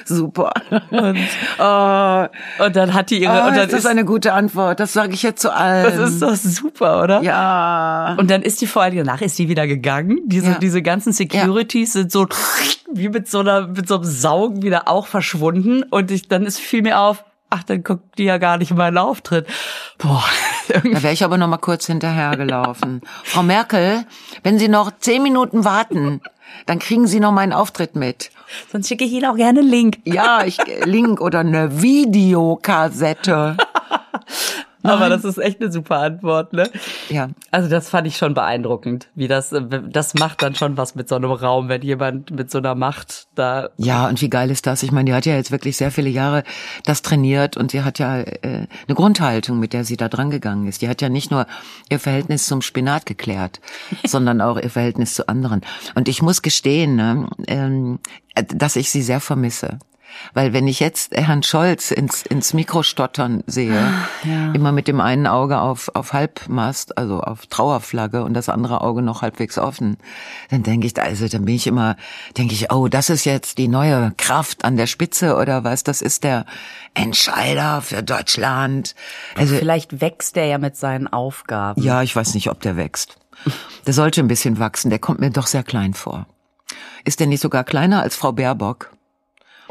Super. 0.05 0.51
Und, 0.91 1.17
oh, 1.59 2.27
und 2.63 2.75
dann 2.75 2.93
hat 2.93 3.09
die 3.09 3.21
ihre. 3.21 3.33
Oh, 3.33 3.47
und 3.47 3.57
dann 3.57 3.69
das 3.69 3.79
ist 3.79 3.85
eine 3.85 4.05
gute 4.05 4.33
Antwort. 4.33 4.79
Das 4.79 4.93
sage 4.93 5.13
ich 5.13 5.23
jetzt 5.23 5.41
zu 5.41 5.53
allen. 5.53 5.83
Das 5.83 6.09
ist 6.09 6.21
doch 6.21 6.35
super, 6.35 7.03
oder? 7.03 7.21
Ja. 7.21 8.15
Und 8.19 8.29
dann 8.29 8.41
ist 8.41 8.61
die 8.61 8.67
vor 8.67 8.83
allem 8.83 8.97
danach 8.97 9.21
ist 9.21 9.39
die 9.39 9.49
wieder 9.49 9.67
gegangen. 9.67 10.19
Diese 10.25 10.51
ja. 10.51 10.57
diese 10.59 10.81
ganzen 10.81 11.13
Securities 11.13 11.93
ja. 11.93 12.01
sind 12.01 12.11
so 12.11 12.27
wie 12.91 13.09
mit 13.09 13.27
so 13.27 13.39
einer 13.39 13.67
mit 13.67 13.87
so 13.87 13.95
einem 13.95 14.03
Saugen 14.03 14.61
wieder 14.61 14.87
auch 14.87 15.07
verschwunden. 15.07 15.83
Und 15.83 16.11
ich, 16.11 16.27
dann 16.27 16.45
ist 16.45 16.59
viel 16.59 16.81
mir 16.81 16.99
auf. 16.99 17.23
Ach, 17.49 17.63
dann 17.63 17.83
guckt 17.83 18.17
die 18.17 18.25
ja 18.25 18.37
gar 18.37 18.57
nicht 18.57 18.71
in 18.71 18.77
meinen 18.77 18.97
Auftritt. 18.97 19.47
Boah. 19.97 20.23
Da 20.71 20.83
wäre 20.83 21.13
ich 21.13 21.23
aber 21.23 21.39
noch 21.39 21.47
mal 21.47 21.57
kurz 21.57 21.87
hinterhergelaufen. 21.87 23.01
Frau 23.23 23.41
Merkel, 23.41 24.05
wenn 24.43 24.59
Sie 24.59 24.67
noch 24.67 24.91
zehn 24.99 25.23
Minuten 25.23 25.65
warten, 25.65 26.21
dann 26.67 26.77
kriegen 26.77 27.07
Sie 27.07 27.19
noch 27.19 27.31
meinen 27.31 27.53
Auftritt 27.53 27.95
mit. 27.95 28.29
Sonst 28.71 28.87
schicke 28.87 29.03
ich 29.03 29.11
Ihnen 29.11 29.25
auch 29.25 29.35
gerne 29.35 29.61
einen 29.61 29.69
Link. 29.69 29.97
Ja, 30.05 30.43
ich 30.43 30.59
Link 30.83 31.21
oder 31.21 31.39
eine 31.39 31.81
Videokassette. 31.81 33.57
Aber 34.83 35.09
das 35.09 35.25
ist 35.25 35.37
echt 35.37 35.61
eine 35.61 35.71
super 35.71 35.97
Antwort, 35.97 36.53
ne? 36.53 36.69
Ja. 37.09 37.29
Also 37.51 37.69
das 37.69 37.89
fand 37.89 38.07
ich 38.07 38.15
schon 38.15 38.33
beeindruckend, 38.33 39.09
wie 39.13 39.27
das, 39.27 39.53
das 39.89 40.13
macht 40.13 40.41
dann 40.41 40.55
schon 40.55 40.77
was 40.77 40.95
mit 40.95 41.09
so 41.09 41.15
einem 41.15 41.31
Raum, 41.31 41.67
wenn 41.67 41.81
jemand 41.81 42.31
mit 42.31 42.49
so 42.49 42.59
einer 42.59 42.75
Macht 42.75 43.27
da. 43.35 43.69
Ja, 43.77 44.07
und 44.07 44.21
wie 44.21 44.29
geil 44.29 44.49
ist 44.51 44.67
das? 44.67 44.83
Ich 44.83 44.91
meine, 44.91 45.05
die 45.05 45.13
hat 45.13 45.25
ja 45.25 45.35
jetzt 45.35 45.51
wirklich 45.51 45.75
sehr 45.75 45.91
viele 45.91 46.09
Jahre 46.09 46.43
das 46.85 47.01
trainiert 47.01 47.57
und 47.57 47.71
sie 47.71 47.83
hat 47.83 47.99
ja 47.99 48.19
äh, 48.19 48.67
eine 48.87 48.95
Grundhaltung, 48.95 49.59
mit 49.59 49.73
der 49.73 49.83
sie 49.83 49.97
da 49.97 50.07
dran 50.07 50.29
gegangen 50.29 50.67
ist. 50.67 50.81
Die 50.81 50.87
hat 50.87 51.01
ja 51.01 51.09
nicht 51.09 51.29
nur 51.29 51.45
ihr 51.89 51.99
Verhältnis 51.99 52.45
zum 52.45 52.61
Spinat 52.61 53.05
geklärt, 53.05 53.59
sondern 54.05 54.39
auch 54.39 54.57
ihr 54.57 54.69
Verhältnis 54.69 55.13
zu 55.13 55.27
anderen. 55.27 55.61
Und 55.95 56.07
ich 56.07 56.21
muss 56.21 56.41
gestehen, 56.41 56.95
ne, 56.95 57.27
ähm, 57.47 57.99
dass 58.35 58.77
ich 58.77 58.91
sie 58.91 59.01
sehr 59.01 59.19
vermisse. 59.19 59.79
Weil 60.33 60.53
wenn 60.53 60.67
ich 60.67 60.79
jetzt 60.79 61.15
Herrn 61.15 61.43
Scholz 61.43 61.91
ins, 61.91 62.23
ins 62.23 62.53
Mikro 62.53 62.83
stottern 62.83 63.43
sehe, 63.47 63.79
ah, 63.79 64.27
ja. 64.27 64.51
immer 64.53 64.71
mit 64.71 64.87
dem 64.87 65.01
einen 65.01 65.27
Auge 65.27 65.59
auf, 65.59 65.91
auf 65.95 66.13
Halbmast, 66.13 66.97
also 66.97 67.21
auf 67.21 67.47
Trauerflagge 67.47 68.23
und 68.23 68.33
das 68.33 68.49
andere 68.49 68.81
Auge 68.81 69.01
noch 69.01 69.21
halbwegs 69.21 69.57
offen, 69.57 69.97
dann 70.49 70.63
denke 70.63 70.87
ich, 70.87 70.99
also 71.01 71.27
dann 71.27 71.45
bin 71.45 71.55
ich 71.55 71.67
immer, 71.67 71.95
denke 72.37 72.53
ich, 72.53 72.71
oh, 72.71 72.87
das 72.87 73.09
ist 73.09 73.25
jetzt 73.25 73.57
die 73.57 73.67
neue 73.67 74.13
Kraft 74.17 74.65
an 74.65 74.77
der 74.77 74.87
Spitze 74.87 75.35
oder 75.35 75.63
was, 75.63 75.83
das 75.83 76.01
ist 76.01 76.23
der 76.23 76.45
Entscheider 76.93 77.81
für 77.81 78.03
Deutschland. 78.03 78.95
Also 79.35 79.55
vielleicht 79.55 80.01
wächst 80.01 80.35
der 80.35 80.45
ja 80.45 80.57
mit 80.57 80.75
seinen 80.75 81.07
Aufgaben. 81.07 81.81
Ja, 81.81 82.03
ich 82.03 82.15
weiß 82.15 82.33
nicht, 82.33 82.49
ob 82.49 82.61
der 82.61 82.77
wächst. 82.77 83.17
Der 83.85 83.93
sollte 83.93 84.21
ein 84.21 84.27
bisschen 84.27 84.59
wachsen, 84.59 84.89
der 84.89 84.99
kommt 84.99 85.19
mir 85.19 85.29
doch 85.29 85.47
sehr 85.47 85.63
klein 85.63 85.93
vor. 85.93 86.27
Ist 87.05 87.19
der 87.19 87.27
nicht 87.27 87.41
sogar 87.41 87.63
kleiner 87.63 88.01
als 88.01 88.15
Frau 88.15 88.31
Baerbock? 88.31 88.91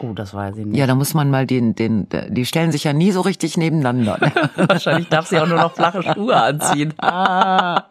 Oh, 0.01 0.13
das 0.13 0.33
weiß 0.33 0.57
ich 0.59 0.67
nicht. 0.67 0.77
Ja, 0.77 0.87
da 0.87 0.95
muss 0.95 1.13
man 1.15 1.29
mal 1.29 1.45
den, 1.45 1.75
den, 1.75 2.07
die 2.29 2.47
stellen 2.47 2.71
sich 2.71 2.85
ja 2.85 2.93
nie 2.93 3.11
so 3.11 3.21
richtig 3.21 3.57
nebeneinander. 3.57 4.19
Wahrscheinlich 4.57 5.09
darf 5.09 5.27
sie 5.27 5.39
auch 5.39 5.47
nur 5.49 5.59
noch 5.59 5.75
flache 5.75 6.03
Schuhe 6.03 6.37
anziehen. 6.37 6.95
ah. 6.99 7.85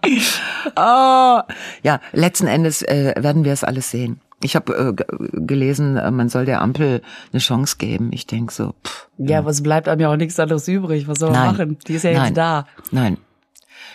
oh. 0.75 1.41
Ja, 1.83 1.99
letzten 2.13 2.47
Endes 2.47 2.81
äh, 2.81 3.13
werden 3.17 3.43
wir 3.43 3.51
es 3.51 3.65
alles 3.65 3.91
sehen. 3.91 4.21
Ich 4.41 4.55
habe 4.55 4.95
äh, 4.97 5.17
gelesen, 5.33 5.97
äh, 5.97 6.09
man 6.11 6.29
soll 6.29 6.45
der 6.45 6.61
Ampel 6.61 7.01
eine 7.33 7.39
Chance 7.41 7.75
geben. 7.77 8.11
Ich 8.13 8.25
denk 8.25 8.53
so. 8.53 8.73
Pff, 8.85 9.09
ja, 9.17 9.39
ja, 9.39 9.45
was 9.45 9.61
bleibt 9.61 9.89
einem 9.89 9.99
ja 9.99 10.09
auch 10.09 10.15
nichts 10.15 10.39
anderes 10.39 10.67
übrig. 10.69 11.09
Was 11.09 11.19
soll 11.19 11.31
man 11.31 11.47
machen? 11.47 11.77
Die 11.87 11.95
ist 11.95 12.03
ja 12.03 12.13
Nein. 12.13 12.25
jetzt 12.27 12.37
da. 12.37 12.67
Nein. 12.91 13.17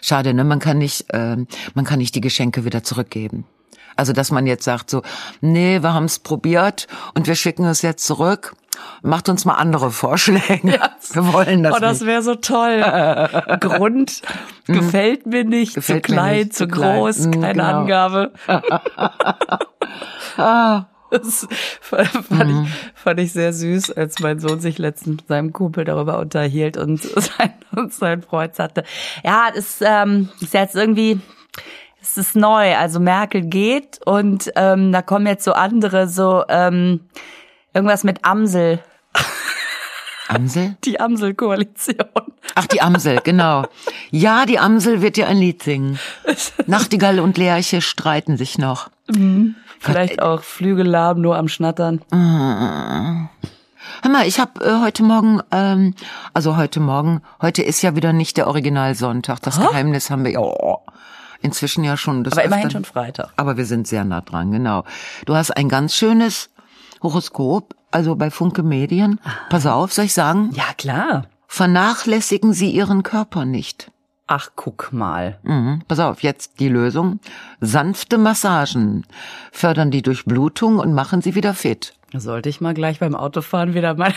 Schade, 0.02 0.34
ne? 0.34 0.44
Man 0.44 0.58
kann 0.58 0.78
nicht, 0.78 1.06
äh, 1.14 1.36
man 1.74 1.84
kann 1.86 1.98
nicht 1.98 2.14
die 2.14 2.20
Geschenke 2.20 2.64
wieder 2.66 2.82
zurückgeben. 2.82 3.44
Also, 3.96 4.12
dass 4.12 4.30
man 4.30 4.46
jetzt 4.46 4.64
sagt 4.64 4.90
so, 4.90 5.02
nee, 5.40 5.82
wir 5.82 5.94
haben 5.94 6.04
es 6.04 6.18
probiert 6.18 6.86
und 7.14 7.26
wir 7.26 7.34
schicken 7.34 7.64
es 7.64 7.82
jetzt 7.82 8.06
zurück. 8.06 8.54
Macht 9.02 9.28
uns 9.28 9.44
mal 9.44 9.54
andere 9.54 9.90
Vorschläge. 9.90 10.72
Ja. 10.72 10.90
Wir 11.12 11.32
wollen 11.32 11.62
das. 11.62 11.74
Oh, 11.76 11.78
das 11.78 12.06
wäre 12.06 12.22
so 12.22 12.36
toll. 12.36 12.80
Grund 13.60 14.22
mhm. 14.66 14.72
gefällt 14.72 15.26
mir 15.26 15.44
nicht, 15.44 15.74
gefällt 15.74 16.06
zu 16.06 16.12
klein, 16.12 16.38
nicht, 16.38 16.54
zu, 16.54 16.66
zu 16.66 16.74
groß, 16.74 17.16
klein. 17.16 17.30
Mhm, 17.30 17.40
keine 17.42 17.52
genau. 17.52 17.80
Angabe. 17.80 18.32
ah. 20.36 20.86
Das 21.12 21.46
fand, 21.82 22.30
mhm. 22.30 22.64
ich, 22.64 22.70
fand 22.94 23.20
ich 23.20 23.32
sehr 23.34 23.52
süß, 23.52 23.90
als 23.90 24.20
mein 24.20 24.40
Sohn 24.40 24.60
sich 24.60 24.78
letztens 24.78 25.18
mit 25.18 25.28
seinem 25.28 25.52
Kumpel 25.52 25.84
darüber 25.84 26.18
unterhielt 26.18 26.78
und 26.78 27.02
sein, 27.02 27.52
und 27.76 27.92
sein 27.92 28.22
Freund 28.22 28.54
sagte, 28.54 28.82
ja, 29.22 29.50
das 29.54 29.80
ähm, 29.82 30.30
ist 30.40 30.54
jetzt 30.54 30.74
irgendwie, 30.74 31.20
es 32.02 32.18
ist 32.18 32.36
neu. 32.36 32.76
Also 32.76 33.00
Merkel 33.00 33.42
geht 33.42 34.00
und 34.04 34.50
ähm, 34.56 34.92
da 34.92 35.02
kommen 35.02 35.26
jetzt 35.26 35.44
so 35.44 35.52
andere, 35.52 36.08
so 36.08 36.44
ähm, 36.48 37.00
irgendwas 37.72 38.04
mit 38.04 38.24
Amsel. 38.24 38.80
Amsel? 40.28 40.76
Die 40.84 40.98
Amsel-Koalition. 40.98 42.06
Ach, 42.54 42.66
die 42.66 42.82
Amsel, 42.82 43.20
genau. 43.22 43.64
Ja, 44.10 44.44
die 44.46 44.58
Amsel 44.58 45.00
wird 45.00 45.16
dir 45.16 45.26
ein 45.26 45.36
Lied 45.36 45.62
singen. 45.62 45.98
Nachtigall 46.66 47.20
und 47.20 47.38
Lerche 47.38 47.80
streiten 47.80 48.36
sich 48.36 48.58
noch. 48.58 48.90
Mhm. 49.08 49.54
Vielleicht 49.78 50.18
Gott, 50.18 50.26
auch 50.26 50.42
Flügellaben 50.42 51.22
nur 51.22 51.36
am 51.36 51.48
Schnattern. 51.48 52.02
Hör 52.10 53.28
mal, 54.10 54.26
ich 54.26 54.38
habe 54.40 54.64
äh, 54.64 54.80
heute 54.82 55.02
Morgen, 55.02 55.40
ähm, 55.50 55.94
also 56.34 56.56
heute 56.56 56.80
Morgen, 56.80 57.22
heute 57.40 57.62
ist 57.62 57.82
ja 57.82 57.94
wieder 57.96 58.12
nicht 58.12 58.36
der 58.36 58.48
Originalsonntag. 58.48 59.40
Das 59.42 59.58
huh? 59.58 59.68
Geheimnis 59.68 60.10
haben 60.10 60.24
wir 60.24 60.32
ja. 60.32 60.40
Oh, 60.40 60.82
inzwischen 61.42 61.84
ja 61.84 61.96
schon. 61.96 62.24
Das 62.24 62.34
aber 62.34 62.44
immerhin 62.44 62.70
schon 62.70 62.84
Freitag. 62.84 63.32
Aber 63.36 63.56
wir 63.56 63.66
sind 63.66 63.86
sehr 63.86 64.04
nah 64.04 64.20
dran, 64.20 64.52
genau. 64.52 64.84
Du 65.26 65.34
hast 65.34 65.50
ein 65.50 65.68
ganz 65.68 65.94
schönes 65.94 66.50
Horoskop, 67.02 67.74
also 67.90 68.16
bei 68.16 68.30
Funke 68.30 68.62
Medien. 68.62 69.20
Pass 69.50 69.66
auf, 69.66 69.92
soll 69.92 70.06
ich 70.06 70.14
sagen? 70.14 70.50
Ja, 70.54 70.72
klar. 70.76 71.26
Vernachlässigen 71.48 72.52
Sie 72.52 72.70
Ihren 72.70 73.02
Körper 73.02 73.44
nicht. 73.44 73.90
Ach, 74.26 74.50
guck 74.56 74.92
mal. 74.92 75.38
Mhm. 75.42 75.82
Pass 75.86 75.98
auf, 75.98 76.22
jetzt 76.22 76.58
die 76.60 76.68
Lösung. 76.68 77.20
Sanfte 77.60 78.16
Massagen 78.16 79.04
fördern 79.50 79.90
die 79.90 80.00
Durchblutung 80.00 80.78
und 80.78 80.94
machen 80.94 81.20
sie 81.20 81.34
wieder 81.34 81.52
fit. 81.52 81.92
Sollte 82.14 82.48
ich 82.48 82.60
mal 82.60 82.72
gleich 82.72 83.00
beim 83.00 83.14
Autofahren 83.14 83.74
wieder 83.74 83.94
mal. 83.94 84.14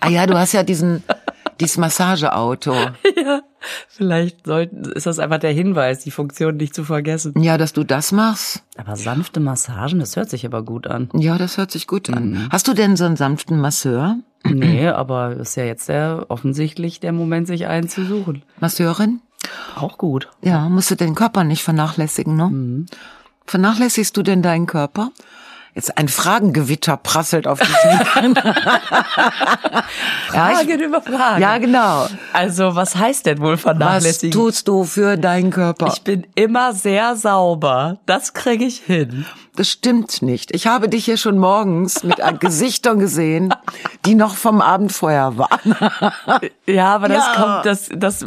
Ah 0.00 0.08
ja, 0.08 0.26
du 0.26 0.38
hast 0.38 0.52
ja 0.52 0.62
diesen 0.62 1.02
dieses 1.60 1.76
Massageauto. 1.76 2.72
ja, 3.16 3.40
vielleicht 3.88 4.46
sollten, 4.46 4.84
ist 4.92 5.06
das 5.06 5.18
einfach 5.18 5.38
der 5.38 5.52
Hinweis, 5.52 6.00
die 6.00 6.10
Funktion 6.10 6.56
nicht 6.56 6.74
zu 6.74 6.84
vergessen. 6.84 7.40
Ja, 7.40 7.58
dass 7.58 7.72
du 7.72 7.84
das 7.84 8.12
machst. 8.12 8.62
Aber 8.76 8.96
sanfte 8.96 9.40
Massagen, 9.40 9.98
das 9.98 10.16
hört 10.16 10.30
sich 10.30 10.46
aber 10.46 10.62
gut 10.62 10.86
an. 10.86 11.08
Ja, 11.14 11.38
das 11.38 11.58
hört 11.58 11.70
sich 11.70 11.86
gut 11.86 12.10
an. 12.10 12.30
Mhm. 12.30 12.48
Hast 12.50 12.68
du 12.68 12.74
denn 12.74 12.96
so 12.96 13.04
einen 13.04 13.16
sanften 13.16 13.60
Masseur? 13.60 14.16
Nee, 14.44 14.88
aber 14.88 15.36
ist 15.36 15.56
ja 15.56 15.64
jetzt 15.64 15.88
der, 15.88 16.26
offensichtlich 16.28 17.00
der 17.00 17.12
Moment, 17.12 17.46
sich 17.46 17.66
einen 17.66 17.88
zu 17.88 18.04
suchen. 18.04 18.42
Masseurin? 18.60 19.20
Auch 19.76 19.98
gut. 19.98 20.28
Ja, 20.42 20.68
musst 20.68 20.90
du 20.90 20.94
den 20.94 21.14
Körper 21.14 21.44
nicht 21.44 21.62
vernachlässigen, 21.62 22.36
ne? 22.36 22.48
Mhm. 22.48 22.86
Vernachlässigst 23.46 24.16
du 24.16 24.22
denn 24.22 24.42
deinen 24.42 24.66
Körper? 24.66 25.10
Jetzt 25.74 25.96
ein 25.96 26.08
Fragengewitter 26.08 26.96
prasselt 26.96 27.46
auf 27.46 27.60
dich 27.60 27.68
nieder. 27.84 28.04
Fragen 30.28 30.80
über 30.80 31.00
Fragen. 31.02 31.40
Ja, 31.42 31.58
genau. 31.58 32.06
Also, 32.32 32.74
was 32.74 32.96
heißt 32.96 33.26
denn 33.26 33.38
wohl 33.40 33.52
Was 33.54 33.60
vernachlässigen? 33.62 34.32
tust 34.32 34.66
du 34.68 34.84
für 34.84 35.16
deinen 35.16 35.50
Körper? 35.50 35.88
ich 35.92 36.02
bin 36.02 36.26
immer 36.34 36.72
sehr 36.72 37.16
sauber. 37.16 37.98
Das 38.06 38.34
kriege 38.34 38.64
ich 38.64 38.78
hin. 38.78 39.24
Das 39.56 39.68
stimmt 39.68 40.22
nicht. 40.22 40.54
Ich 40.54 40.68
habe 40.68 40.88
dich 40.88 41.04
hier 41.04 41.16
schon 41.16 41.36
morgens 41.38 42.04
mit 42.04 42.18
Gesichtern 42.38 43.00
gesehen, 43.00 43.52
die 44.04 44.14
noch 44.14 44.36
vom 44.36 44.60
Abend 44.60 44.92
vorher 44.92 45.36
waren. 45.36 45.74
Ja, 46.66 46.94
aber 46.94 47.08
das 47.08 47.24
Ja. 47.24 47.32
kommt, 47.42 47.66
das, 47.66 47.88
das, 47.94 48.26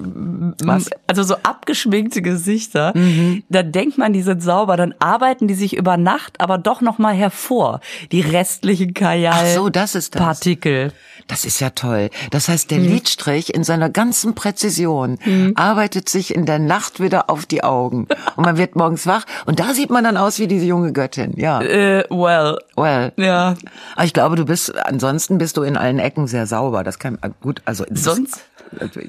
Was? 0.64 0.90
also 1.08 1.22
so 1.24 1.36
abgeschminkte 1.44 2.22
Gesichter, 2.24 2.92
Mhm. 2.96 3.44
da 3.50 3.62
denkt 3.64 3.98
man, 4.00 4.14
die 4.14 4.24
sind 4.24 4.42
sauber, 4.42 4.78
dann 4.78 4.96
arbeiten 5.00 5.48
die 5.48 5.54
sich 5.54 5.78
über 5.78 5.96
Nacht 5.96 6.42
aber 6.42 6.58
doch 6.58 6.82
noch 6.82 6.98
mal 6.98 7.14
hervor. 7.32 7.80
Die 8.12 8.22
restlichen 8.22 8.94
Kajal. 8.94 9.34
Ach 9.34 9.56
so, 9.56 9.70
das 9.70 9.96
ist 9.96 10.16
das. 10.16 10.22
Partikel. 10.22 10.92
Das 11.28 11.46
ist 11.46 11.60
ja 11.62 11.70
toll. 11.70 12.10
Das 12.32 12.50
heißt, 12.50 12.72
der 12.72 12.80
Mhm. 12.80 12.88
Lidstrich 12.90 13.54
in 13.54 13.64
seiner 13.64 13.90
ganzen 13.90 14.36
Präzision 14.36 15.18
arbeitet 15.56 16.10
sich 16.10 16.34
in 16.36 16.46
der 16.46 16.60
Nacht 16.60 17.00
wieder 17.00 17.30
auf 17.30 17.46
die 17.46 17.64
Augen. 17.64 18.08
Und 18.36 18.46
man 18.46 18.58
wird 18.58 18.76
morgens 18.76 19.06
wach 19.08 19.24
und 19.46 19.60
da 19.60 19.74
sieht 19.74 19.90
man 19.92 20.04
dann 20.04 20.18
aus 20.18 20.40
wie 20.40 20.48
diese 20.48 20.66
junge 20.66 20.92
Göttin. 20.94 21.34
Ja, 21.38 21.62
Äh, 21.62 22.04
well, 22.10 22.58
well. 22.76 23.14
ja. 23.18 23.56
Aber 23.96 24.06
ich 24.06 24.14
glaube, 24.14 24.36
du 24.36 24.46
bist, 24.46 24.76
ansonsten 24.86 25.38
bist 25.38 25.58
du 25.58 25.62
in 25.64 25.78
allen 25.78 26.00
Ecken 26.00 26.28
sehr 26.28 26.48
sauber. 26.48 26.84
Das 26.84 27.00
kann, 27.00 27.18
gut, 27.42 27.62
also. 27.66 27.86
Sonst 27.92 28.42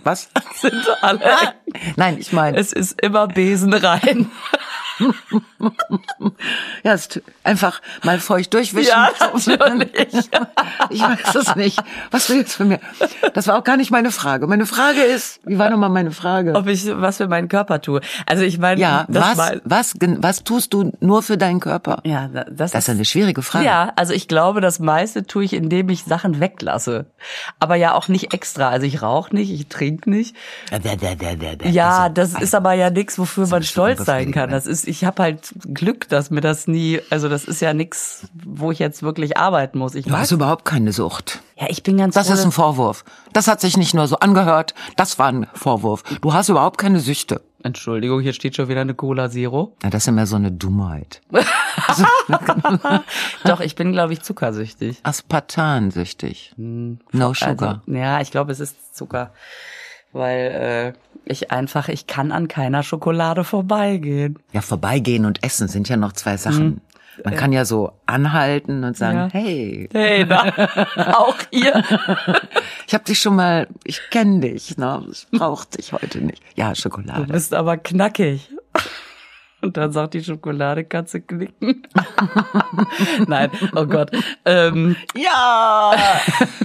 Was? 0.05 0.29
sind 0.61 0.75
alle. 1.03 1.21
Nein, 1.97 2.17
ich 2.19 2.33
meine, 2.33 2.57
Es 2.59 2.73
ist 2.73 3.01
immer 3.01 3.27
Besen 3.29 3.73
rein. 3.73 4.31
ja, 6.85 6.93
es 6.93 7.07
ist 7.07 7.23
einfach 7.45 7.81
mal 8.03 8.19
feucht 8.21 8.53
durchwischen. 8.55 8.91
Ja, 8.91 9.11
natürlich. 9.47 10.31
Ich 10.91 11.01
weiß 11.01 11.35
es 11.37 11.57
nicht. 11.57 11.79
Was 12.11 12.27
du 12.27 12.35
jetzt 12.35 12.55
von 12.55 12.69
mir? 12.69 12.81
Das 13.35 13.47
war 13.47 13.57
auch 13.59 13.65
gar 13.65 13.77
nicht 13.77 13.91
meine 13.91 14.11
Frage. 14.11 14.47
Meine 14.47 14.67
Frage 14.67 15.01
ist, 15.01 15.41
wie 15.45 15.59
war 15.59 15.71
nochmal 15.71 15.89
meine 15.91 16.11
Frage? 16.11 16.55
Ob 16.55 16.67
ich 16.67 16.85
was 16.87 17.17
für 17.19 17.29
meinen 17.29 17.49
Körper 17.49 17.81
tue. 17.81 18.01
Also 18.27 18.43
ich 18.43 18.59
meine, 18.59 18.81
Ja, 18.81 19.07
was, 19.09 19.39
was, 19.65 19.95
was 20.01 20.45
tust 20.45 20.75
du 20.75 20.93
nur 21.01 21.23
für 21.23 21.39
deinen 21.39 21.61
Körper? 21.61 22.01
ja, 22.05 22.29
da- 22.29 22.45
das, 22.51 22.73
Das 22.73 22.85
ist 22.85 22.91
eine 22.91 23.05
schwierige 23.05 23.43
Frage. 23.43 23.65
Ja, 23.65 23.93
also 23.97 24.13
ich 24.13 24.29
glaube, 24.29 24.61
das 24.61 24.79
meiste 24.81 25.25
tue 25.27 25.45
ich, 25.45 25.53
indem 25.55 25.89
ich 25.89 26.05
Sachen 26.05 26.41
weglasse. 26.41 27.07
Aber 27.59 27.77
ja 27.77 27.95
auch 27.95 28.09
nicht 28.09 28.35
extra. 28.35 28.69
Also 28.69 28.87
ich 28.87 29.01
rauche 29.03 29.35
nicht, 29.35 29.51
ich 29.53 29.69
trinke 29.69 30.11
nicht. 30.11 30.35
Ja, 31.75 32.09
das 32.09 32.35
ist 32.35 32.55
aber 32.55 32.73
ja 32.75 32.91
nichts, 32.91 33.19
wofür 33.19 33.47
man 33.47 33.63
stolz 33.63 34.05
sein 34.05 34.33
kann. 34.33 34.51
ne? 34.51 34.57
Das 34.57 34.67
ist, 34.67 34.87
ich 34.89 35.05
habe 35.05 35.23
halt 35.23 35.53
Glück, 35.73 36.09
dass 36.09 36.31
mir 36.31 36.41
das 36.41 36.67
nie, 36.67 37.01
also 37.11 37.29
das 37.29 37.45
ist 37.45 37.61
ja 37.61 37.75
nichts, 37.75 38.25
wo 38.45 38.71
ich 38.73 38.79
jetzt 38.79 39.03
wirklich 39.03 39.37
arbeiten 39.37 39.79
muss. 39.79 39.95
Ich 39.95 40.07
Du 40.07 40.17
hast 40.17 40.31
überhaupt 40.33 40.65
keine 40.65 40.93
Sucht. 40.93 41.41
ja, 41.59 41.67
ich 41.69 41.83
bin 41.83 41.97
ganz 41.99 42.15
Das 42.15 42.27
froh, 42.29 42.35
ist 42.35 42.45
ein 42.45 42.53
Vorwurf. 42.53 43.05
Das 43.33 43.49
hat 43.49 43.61
sich 43.61 43.77
nicht 43.77 43.95
nur 43.95 44.07
so 44.09 44.17
angehört, 44.19 44.75
das 44.97 45.19
war 45.19 45.29
ein 45.29 45.47
Vorwurf. 45.55 46.03
Du 46.21 46.33
hast 46.35 46.49
überhaupt 46.49 46.79
keine 46.79 47.01
Süchte. 47.01 47.41
Entschuldigung, 47.65 48.21
hier 48.21 48.33
steht 48.33 48.57
schon 48.57 48.69
wieder 48.69 48.81
eine 48.81 48.95
Cola 48.95 49.31
Zero. 49.31 49.77
Na, 49.83 49.91
das 49.91 50.05
ist 50.05 50.09
immer 50.09 50.27
so 50.27 50.37
eine 50.37 50.53
Dummheit. 50.53 51.21
Doch, 53.45 53.61
ich 53.61 53.75
bin, 53.75 53.93
glaube 53.93 54.13
ich, 54.13 54.23
zuckersüchtig. 54.23 55.01
Aspartansüchtig. 55.03 56.55
No 56.57 57.35
sugar. 57.35 57.83
Also, 57.87 57.99
ja, 57.99 58.21
ich 58.21 58.31
glaube, 58.31 58.53
es 58.53 58.61
ist 58.61 58.97
Zucker. 58.97 59.33
Weil 60.13 60.95
äh, 60.95 60.99
ich 61.25 61.51
einfach, 61.51 61.89
ich 61.89 62.07
kann 62.07 62.33
an 62.33 62.49
keiner 62.49 62.83
Schokolade 62.83 63.45
vorbeigehen. 63.45 64.39
Ja, 64.53 64.61
vorbeigehen 64.61 65.25
und 65.25 65.43
essen 65.43 65.69
sind 65.69 65.89
ja 65.89 65.97
noch 65.97 66.13
zwei 66.13 66.37
Sachen. 66.37 66.83
Man 67.25 67.35
kann 67.37 67.53
ja 67.53 67.65
so 67.65 67.93
anhalten 68.07 68.85
und 68.85 68.97
sagen, 68.97 69.19
Ja. 69.19 69.29
hey, 69.33 69.89
Hey, 69.93 70.27
da, 70.27 70.45
auch 71.17 71.37
ihr. 71.51 71.83
ich 72.87 72.95
habe 72.95 73.05
dich 73.05 73.19
schon 73.21 73.37
mal, 73.37 73.69
ich 73.85 74.01
kenne 74.11 74.41
dich, 74.41 74.77
ne? 74.79 75.05
Ich 75.11 75.27
brauch 75.31 75.65
dich 75.65 75.93
heute 75.93 76.19
nicht. 76.21 76.43
Ja, 76.55 76.71
Du 76.71 76.77
Schokolade. 76.81 77.25
bist 77.33 77.53
aber 77.55 77.77
knackig. 77.77 78.51
Und 79.63 79.77
dann 79.77 79.93
sagt 79.93 80.15
die 80.15 80.25
Schokolade, 80.25 80.83
kannst 80.85 81.15
du 81.15 81.21
knicken. 81.21 81.87
Nein, 83.29 83.49
oh 83.77 83.87
Gott. 83.87 84.11
Ähm, 84.45 84.97
Ja, 85.15 85.93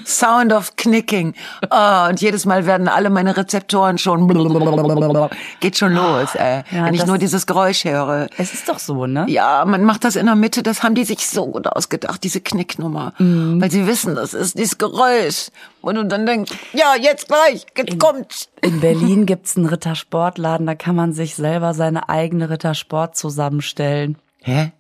Sound 0.04 0.52
of 0.52 0.76
Knicking. 0.76 1.36
Oh, 1.70 2.08
und 2.10 2.20
jedes 2.20 2.46
Mal 2.46 2.66
werden 2.66 2.88
alle 2.88 3.12
meine 3.12 3.38
Rezeptoren 3.38 4.00
schon 4.00 4.28
geht 5.60 5.78
schon 5.78 5.94
los, 5.94 6.34
äh, 6.36 6.64
Ja, 6.72 6.86
wenn 6.86 6.94
ich 6.96 7.06
nur 7.06 7.20
dieses 7.20 7.46
Geräusch 7.46 7.86
höre. 7.86 8.28
es 8.38 8.54
ist 8.54 8.68
doch 8.68 8.80
so, 8.80 9.06
ne? 9.06 9.26
Ja, 9.28 9.64
man 9.66 9.84
macht 9.84 10.04
das 10.04 10.16
in 10.16 10.26
der 10.26 10.36
Mitte, 10.36 10.64
das 10.64 10.82
haben 10.82 10.96
die 10.96 11.06
sich 11.06 11.28
so 11.28 11.46
gut 11.48 11.68
ausgedacht, 11.68 12.24
diese 12.24 12.42
Knicknummer. 12.42 13.14
Mhm. 13.20 13.62
Weil 13.62 13.70
sie 13.70 13.86
wissen, 13.86 14.16
das 14.16 14.34
ist 14.34 14.58
dieses 14.58 14.78
Geräusch. 14.80 15.50
Und 15.88 15.96
du 15.96 16.04
dann 16.04 16.26
denkst, 16.26 16.52
ja, 16.74 16.96
jetzt 17.00 17.30
gleich, 17.30 17.66
jetzt 17.78 17.98
kommt's. 17.98 18.50
In 18.62 18.82
Berlin 18.82 19.26
gibt's 19.26 19.56
einen 19.56 19.68
Rittersportladen, 19.68 20.68
da 20.68 20.76
kann 20.76 20.98
man 20.98 21.14
sich 21.14 21.36
selber 21.36 21.74
seine 21.74 22.10
eigene 22.10 22.50
Rittersport 22.50 23.16
zusammenstellen. 23.16 24.18
Hä? 24.42 24.74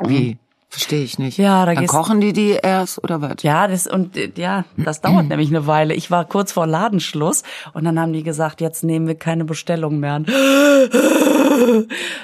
Wie? 0.00 0.38
Verstehe 0.68 1.04
ich 1.04 1.20
nicht. 1.20 1.38
Ja, 1.38 1.66
da 1.66 1.74
Dann 1.74 1.86
kochen 1.86 2.20
die 2.20 2.32
die 2.32 2.58
erst 2.60 3.02
oder 3.04 3.20
was? 3.22 3.44
Ja, 3.44 3.68
das 3.68 3.86
und 3.86 4.16
ja, 4.36 4.64
das 4.76 5.00
dauert 5.00 5.28
nämlich 5.28 5.50
eine 5.50 5.68
Weile. 5.68 5.94
Ich 5.94 6.10
war 6.10 6.24
kurz 6.24 6.50
vor 6.50 6.66
Ladenschluss 6.66 7.44
und 7.72 7.84
dann 7.84 8.00
haben 8.00 8.12
die 8.12 8.24
gesagt, 8.24 8.60
jetzt 8.60 8.82
nehmen 8.82 9.06
wir 9.06 9.14
keine 9.14 9.44
Bestellung 9.44 10.00
mehr 10.00 10.14
an. 10.14 10.26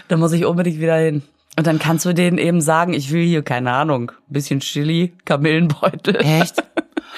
Da 0.08 0.16
muss 0.16 0.32
ich 0.32 0.46
unbedingt 0.46 0.80
wieder 0.80 0.96
hin. 0.96 1.22
Und 1.56 1.66
dann 1.66 1.78
kannst 1.78 2.04
du 2.06 2.12
denen 2.12 2.38
eben 2.38 2.60
sagen, 2.60 2.92
ich 2.92 3.12
will 3.12 3.24
hier 3.24 3.42
keine 3.42 3.72
Ahnung, 3.72 4.10
ein 4.10 4.32
bisschen 4.32 4.60
Chili, 4.60 5.12
Kamillenbeutel. 5.24 6.16
Echt? 6.16 6.62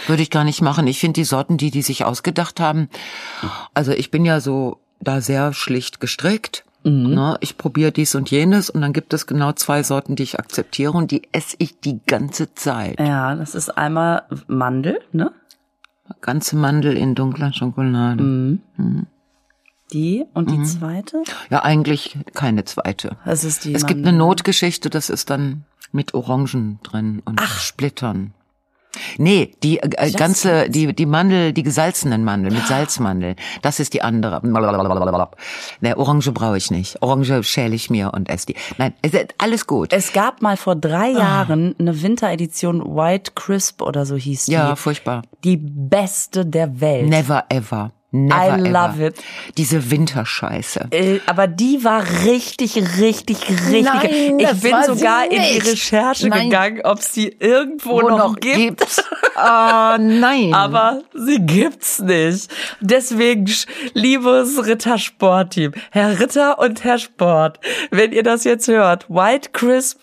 Würde 0.08 0.22
ich 0.22 0.30
gar 0.30 0.44
nicht 0.44 0.62
machen. 0.62 0.86
Ich 0.86 0.98
finde 1.00 1.14
die 1.20 1.24
Sorten, 1.24 1.56
die 1.58 1.70
die 1.70 1.82
sich 1.82 2.04
ausgedacht 2.04 2.60
haben, 2.60 2.88
also 3.74 3.92
ich 3.92 4.10
bin 4.10 4.24
ja 4.24 4.40
so 4.40 4.78
da 5.00 5.20
sehr 5.20 5.52
schlicht 5.52 6.00
gestrickt. 6.00 6.64
Ne, 6.84 7.36
ich 7.40 7.58
probiere 7.58 7.92
dies 7.92 8.14
und 8.14 8.30
jenes 8.30 8.70
und 8.70 8.80
dann 8.80 8.92
gibt 8.92 9.12
es 9.12 9.26
genau 9.26 9.52
zwei 9.52 9.82
Sorten, 9.82 10.16
die 10.16 10.22
ich 10.22 10.38
akzeptiere 10.38 10.92
und 10.92 11.10
die 11.10 11.22
esse 11.32 11.56
ich 11.58 11.80
die 11.80 12.00
ganze 12.06 12.54
Zeit. 12.54 12.98
Ja, 13.00 13.34
das 13.34 13.54
ist 13.54 13.76
einmal 13.76 14.22
Mandel, 14.46 15.00
ne? 15.12 15.32
Ganze 16.22 16.56
Mandel 16.56 16.96
in 16.96 17.14
dunkler 17.14 17.52
Schokolade. 17.52 18.58
Die 19.92 20.24
und 20.34 20.50
die 20.50 20.62
zweite? 20.62 21.22
Ja, 21.50 21.62
eigentlich 21.64 22.16
keine 22.32 22.64
zweite. 22.64 23.16
Das 23.24 23.44
ist 23.44 23.64
die 23.64 23.74
Es 23.74 23.84
gibt 23.84 23.98
Mandel. 24.00 24.08
eine 24.14 24.18
Notgeschichte, 24.18 24.88
das 24.88 25.10
ist 25.10 25.30
dann 25.30 25.64
mit 25.92 26.14
Orangen 26.14 26.78
drin 26.82 27.22
und 27.24 27.40
Splittern. 27.40 28.32
Nee, 29.16 29.54
die 29.62 29.78
äh, 29.78 30.10
ganze, 30.12 30.68
die, 30.70 30.94
die 30.94 31.06
Mandel, 31.06 31.52
die 31.52 31.62
gesalzenen 31.62 32.24
Mandeln 32.24 32.54
mit 32.54 32.66
Salzmandeln, 32.66 33.36
das 33.62 33.80
ist 33.80 33.94
die 33.94 34.02
andere. 34.02 34.40
Ne, 35.80 35.96
Orange 35.96 36.32
brauche 36.32 36.56
ich 36.56 36.70
nicht. 36.70 37.02
Orange 37.02 37.42
schäle 37.42 37.74
ich 37.74 37.90
mir 37.90 38.12
und 38.14 38.28
esse 38.28 38.46
die. 38.46 38.56
Nein, 38.78 38.94
es 39.02 39.12
ist 39.14 39.34
alles 39.38 39.66
gut. 39.66 39.92
Es 39.92 40.12
gab 40.12 40.42
mal 40.42 40.56
vor 40.56 40.76
drei 40.76 41.10
Jahren 41.10 41.74
eine 41.78 42.02
Winteredition 42.02 42.96
White 42.96 43.32
Crisp 43.34 43.82
oder 43.82 44.06
so 44.06 44.16
hieß 44.16 44.46
die. 44.46 44.52
ja, 44.52 44.76
furchtbar. 44.76 45.22
Die 45.44 45.56
beste 45.56 46.46
der 46.46 46.80
Welt. 46.80 47.08
Never 47.08 47.44
ever. 47.48 47.92
Never 48.10 48.34
I 48.34 48.60
ever. 48.60 48.68
love 48.70 49.04
it. 49.04 49.22
Diese 49.58 49.90
Winterscheiße. 49.90 50.88
Äh, 50.92 51.20
aber 51.26 51.46
die 51.46 51.84
war 51.84 52.02
richtig, 52.24 52.76
richtig, 52.98 53.48
richtig. 53.50 53.82
Nein, 53.84 54.38
ich 54.38 54.60
bin 54.62 54.74
sie 54.80 54.86
sogar 54.86 55.24
in 55.24 55.42
die. 55.42 55.58
Recherche 55.58 56.28
Nein. 56.28 56.48
gegangen, 56.48 56.80
ob 56.84 57.00
es 57.00 57.12
die 57.12 57.28
irgendwo 57.38 58.00
noch, 58.00 58.36
gibt. 58.36 58.86
Ah, 59.40 59.98
nein. 60.00 60.52
Aber 60.52 61.02
sie 61.14 61.38
gibt's 61.38 62.00
nicht. 62.00 62.50
Deswegen, 62.80 63.48
liebes 63.94 64.66
Rittersportteam, 64.66 65.74
Herr 65.92 66.18
Ritter 66.18 66.58
und 66.58 66.82
Herr 66.82 66.98
Sport, 66.98 67.60
wenn 67.92 68.10
ihr 68.10 68.24
das 68.24 68.42
jetzt 68.42 68.66
hört, 68.66 69.08
White 69.08 69.50
Crisp 69.52 70.00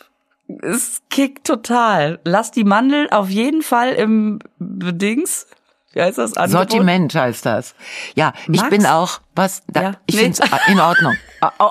ist 0.47 1.09
Kick 1.09 1.43
total. 1.43 2.19
Lasst 2.23 2.55
die 2.55 2.63
Mandel 2.63 3.09
auf 3.09 3.29
jeden 3.29 3.61
Fall 3.61 3.91
im 3.93 4.39
Dings. 4.59 5.47
Wie 5.95 6.01
heißt 6.01 6.17
das? 6.17 6.35
Angebot? 6.35 6.69
Sortiment 6.71 7.15
heißt 7.15 7.45
das. 7.45 7.73
Ja, 8.15 8.33
ich 8.51 8.59
Max? 8.59 8.69
bin 8.69 8.85
auch, 8.85 9.21
was, 9.33 9.63
da, 9.67 9.81
Ja, 9.81 9.91
ich 10.05 10.15
nee. 10.15 10.21
find's 10.23 10.39
in 10.67 10.79
Ordnung. 10.79 11.15
Oh, 11.59 11.69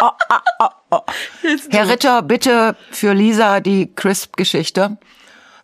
oh, 0.00 0.10
oh. 0.90 1.00
Herr 1.70 1.88
Ritter, 1.88 2.22
bitte 2.22 2.74
für 2.90 3.12
Lisa 3.12 3.60
die 3.60 3.92
Crisp-Geschichte. 3.94 4.96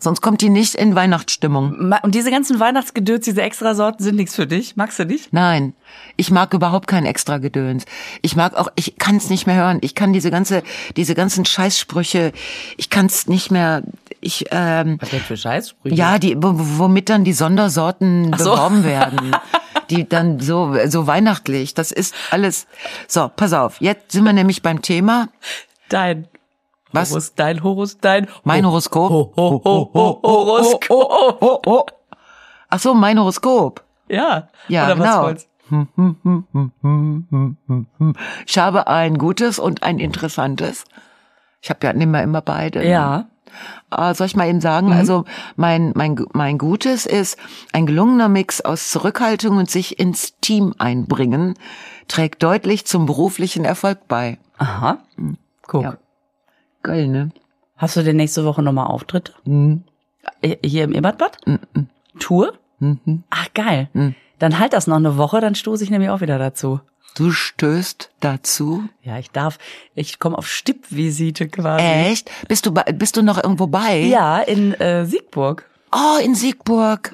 Sonst 0.00 0.20
kommt 0.20 0.40
die 0.42 0.48
nicht 0.48 0.76
in 0.76 0.94
Weihnachtsstimmung. 0.94 1.92
Und 2.02 2.14
diese 2.14 2.30
ganzen 2.30 2.60
Weihnachtsgedöns, 2.60 3.24
diese 3.24 3.42
Extrasorten 3.42 4.04
sind 4.04 4.14
nichts 4.16 4.36
für 4.36 4.46
dich. 4.46 4.76
Magst 4.76 4.98
du 5.00 5.04
nicht? 5.04 5.32
Nein, 5.32 5.74
ich 6.16 6.30
mag 6.30 6.54
überhaupt 6.54 6.86
kein 6.86 7.04
extra 7.04 7.38
Gedöns. 7.38 7.84
Ich 8.22 8.36
mag 8.36 8.54
auch, 8.56 8.68
ich 8.76 8.96
kann 8.98 9.16
es 9.16 9.28
nicht 9.28 9.46
mehr 9.46 9.56
hören. 9.56 9.78
Ich 9.80 9.94
kann 9.96 10.12
diese 10.12 10.30
ganze, 10.30 10.62
diese 10.96 11.14
ganzen 11.16 11.44
Scheißsprüche, 11.44 12.32
ich 12.76 12.90
kann 12.90 13.06
es 13.06 13.26
nicht 13.26 13.50
mehr. 13.50 13.82
Ich, 14.20 14.46
ähm, 14.50 14.98
Was 15.00 15.10
denn 15.10 15.20
für 15.20 15.36
Scheißsprüche? 15.36 15.94
ja, 15.94 16.18
die, 16.18 16.36
wo- 16.36 16.54
womit 16.56 17.08
dann 17.08 17.24
die 17.24 17.32
Sondersorten 17.32 18.32
so. 18.36 18.52
beworben 18.52 18.84
werden, 18.84 19.36
die 19.90 20.08
dann 20.08 20.40
so 20.40 20.74
so 20.86 21.06
weihnachtlich. 21.06 21.74
Das 21.74 21.90
ist 21.92 22.14
alles. 22.30 22.66
So, 23.06 23.30
pass 23.34 23.52
auf. 23.52 23.80
Jetzt 23.80 24.12
sind 24.12 24.24
wir 24.24 24.32
nämlich 24.32 24.62
beim 24.62 24.82
Thema. 24.82 25.28
Dein. 25.88 26.26
Was? 26.92 27.10
Horus, 27.10 27.34
dein 27.34 27.62
Horus, 27.62 27.98
dein 27.98 28.28
Mein 28.44 28.64
Horoskop? 28.66 29.10
Ho, 29.10 29.32
ho, 29.36 29.60
ho, 29.64 29.90
ho, 29.94 30.20
Horoskop. 30.22 31.92
Ach 32.70 32.78
so, 32.78 32.94
mein 32.94 33.18
Horoskop. 33.18 33.84
Ja. 34.08 34.48
Ja, 34.68 34.86
Oder 34.86 34.94
genau. 34.96 35.34
Ich 38.46 38.58
habe 38.58 38.86
ein 38.86 39.18
gutes 39.18 39.58
und 39.58 39.82
ein 39.82 39.98
interessantes. 39.98 40.84
Ich 41.60 41.70
habe 41.70 41.86
ja 41.86 41.92
immer 41.92 42.22
immer 42.22 42.40
beide. 42.40 42.78
ne? 42.80 42.88
Ja. 42.88 43.26
Ah, 43.90 44.14
soll 44.14 44.26
ich 44.26 44.36
mal 44.36 44.48
eben 44.48 44.60
sagen? 44.60 44.92
Also 44.92 45.24
mein, 45.56 45.92
mein, 45.94 46.22
mein 46.32 46.58
Gutes 46.58 47.06
ist 47.06 47.38
ein 47.72 47.86
gelungener 47.86 48.28
Mix 48.28 48.60
aus 48.60 48.90
Zurückhaltung 48.90 49.56
und 49.56 49.70
sich 49.70 49.98
ins 49.98 50.38
Team 50.40 50.74
einbringen, 50.78 51.54
trägt 52.06 52.42
deutlich 52.42 52.86
zum 52.86 53.06
beruflichen 53.06 53.64
Erfolg 53.64 54.06
bei. 54.06 54.38
Aha. 54.58 54.98
Guck. 55.66 55.82
Ja. 55.82 55.96
Geil, 56.88 57.06
ne? 57.08 57.30
Hast 57.76 57.96
du 57.96 58.02
denn 58.02 58.16
nächste 58.16 58.44
Woche 58.46 58.62
nochmal 58.62 58.86
Auftritte? 58.86 59.32
Mhm. 59.44 59.84
Äh, 60.40 60.56
Hier 60.64 60.84
im 60.84 60.92
Ebertbad? 60.94 61.36
Tour? 62.18 62.54
Mhm. 62.78 63.24
Ach, 63.30 63.48
geil. 63.54 63.88
Dann 64.38 64.58
halt 64.58 64.72
das 64.72 64.86
noch 64.86 64.96
eine 64.96 65.16
Woche, 65.18 65.40
dann 65.40 65.54
stoße 65.54 65.84
ich 65.84 65.90
nämlich 65.90 66.10
auch 66.10 66.20
wieder 66.22 66.38
dazu. 66.38 66.80
Du 67.14 67.30
stößt 67.30 68.10
dazu. 68.20 68.84
Ja, 69.02 69.18
ich 69.18 69.30
darf, 69.30 69.58
ich 69.94 70.18
komme 70.18 70.38
auf 70.38 70.46
Stippvisite 70.48 71.48
quasi. 71.48 71.84
Echt? 71.84 72.30
Bist 72.48 72.64
du, 72.66 72.72
bei- 72.72 72.84
bist 72.92 73.16
du 73.16 73.22
noch 73.22 73.42
irgendwo 73.42 73.66
bei? 73.66 73.98
Ja, 74.00 74.38
in 74.40 74.72
äh, 74.74 75.04
Siegburg. 75.04 75.64
Oh, 75.92 76.18
in 76.22 76.34
Siegburg. 76.34 77.12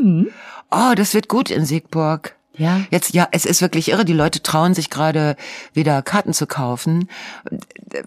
Oh, 0.70 0.92
das 0.94 1.14
wird 1.14 1.28
gut 1.28 1.50
in 1.50 1.64
Siegburg. 1.64 2.36
Ja. 2.56 2.80
Jetzt, 2.90 3.14
ja, 3.14 3.28
es 3.32 3.44
ist 3.44 3.62
wirklich 3.62 3.88
irre. 3.90 4.04
Die 4.04 4.12
Leute 4.12 4.42
trauen 4.42 4.74
sich 4.74 4.90
gerade 4.90 5.36
wieder 5.72 6.02
Karten 6.02 6.32
zu 6.32 6.46
kaufen. 6.46 7.08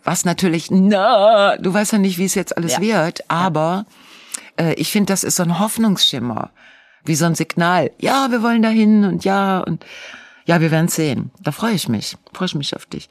Was 0.04 0.26
natürlich, 0.26 0.72
na, 0.72 1.58
du 1.58 1.74
weißt 1.74 1.92
ja 1.94 1.98
nicht, 1.98 2.18
wie 2.18 2.26
es 2.26 2.36
jetzt 2.36 2.56
alles 2.58 2.74
Ja. 2.74 2.82
wird, 2.82 3.30
aber 3.30 3.86
äh, 4.58 4.74
ich 4.76 4.92
finde, 4.92 5.12
das 5.14 5.24
ist 5.24 5.36
so 5.36 5.44
ein 5.44 5.60
Hoffnungsschimmer. 5.60 6.52
Wie 7.04 7.16
so 7.16 7.26
ein 7.26 7.36
Signal. 7.36 7.92
Ja, 8.00 8.28
wir 8.32 8.42
wollen 8.44 8.62
dahin 8.62 9.06
und 9.06 9.24
ja 9.26 9.60
und 9.60 9.86
ja, 10.46 10.62
wir 10.62 10.72
werden 10.72 10.88
sehen. 10.88 11.32
Da 11.42 11.52
freue 11.52 11.74
ich 11.74 11.88
mich. 11.90 12.18
Freue 12.34 12.46
ich 12.48 12.56
mich 12.56 12.76
auf 12.76 12.86
dich. 12.86 13.10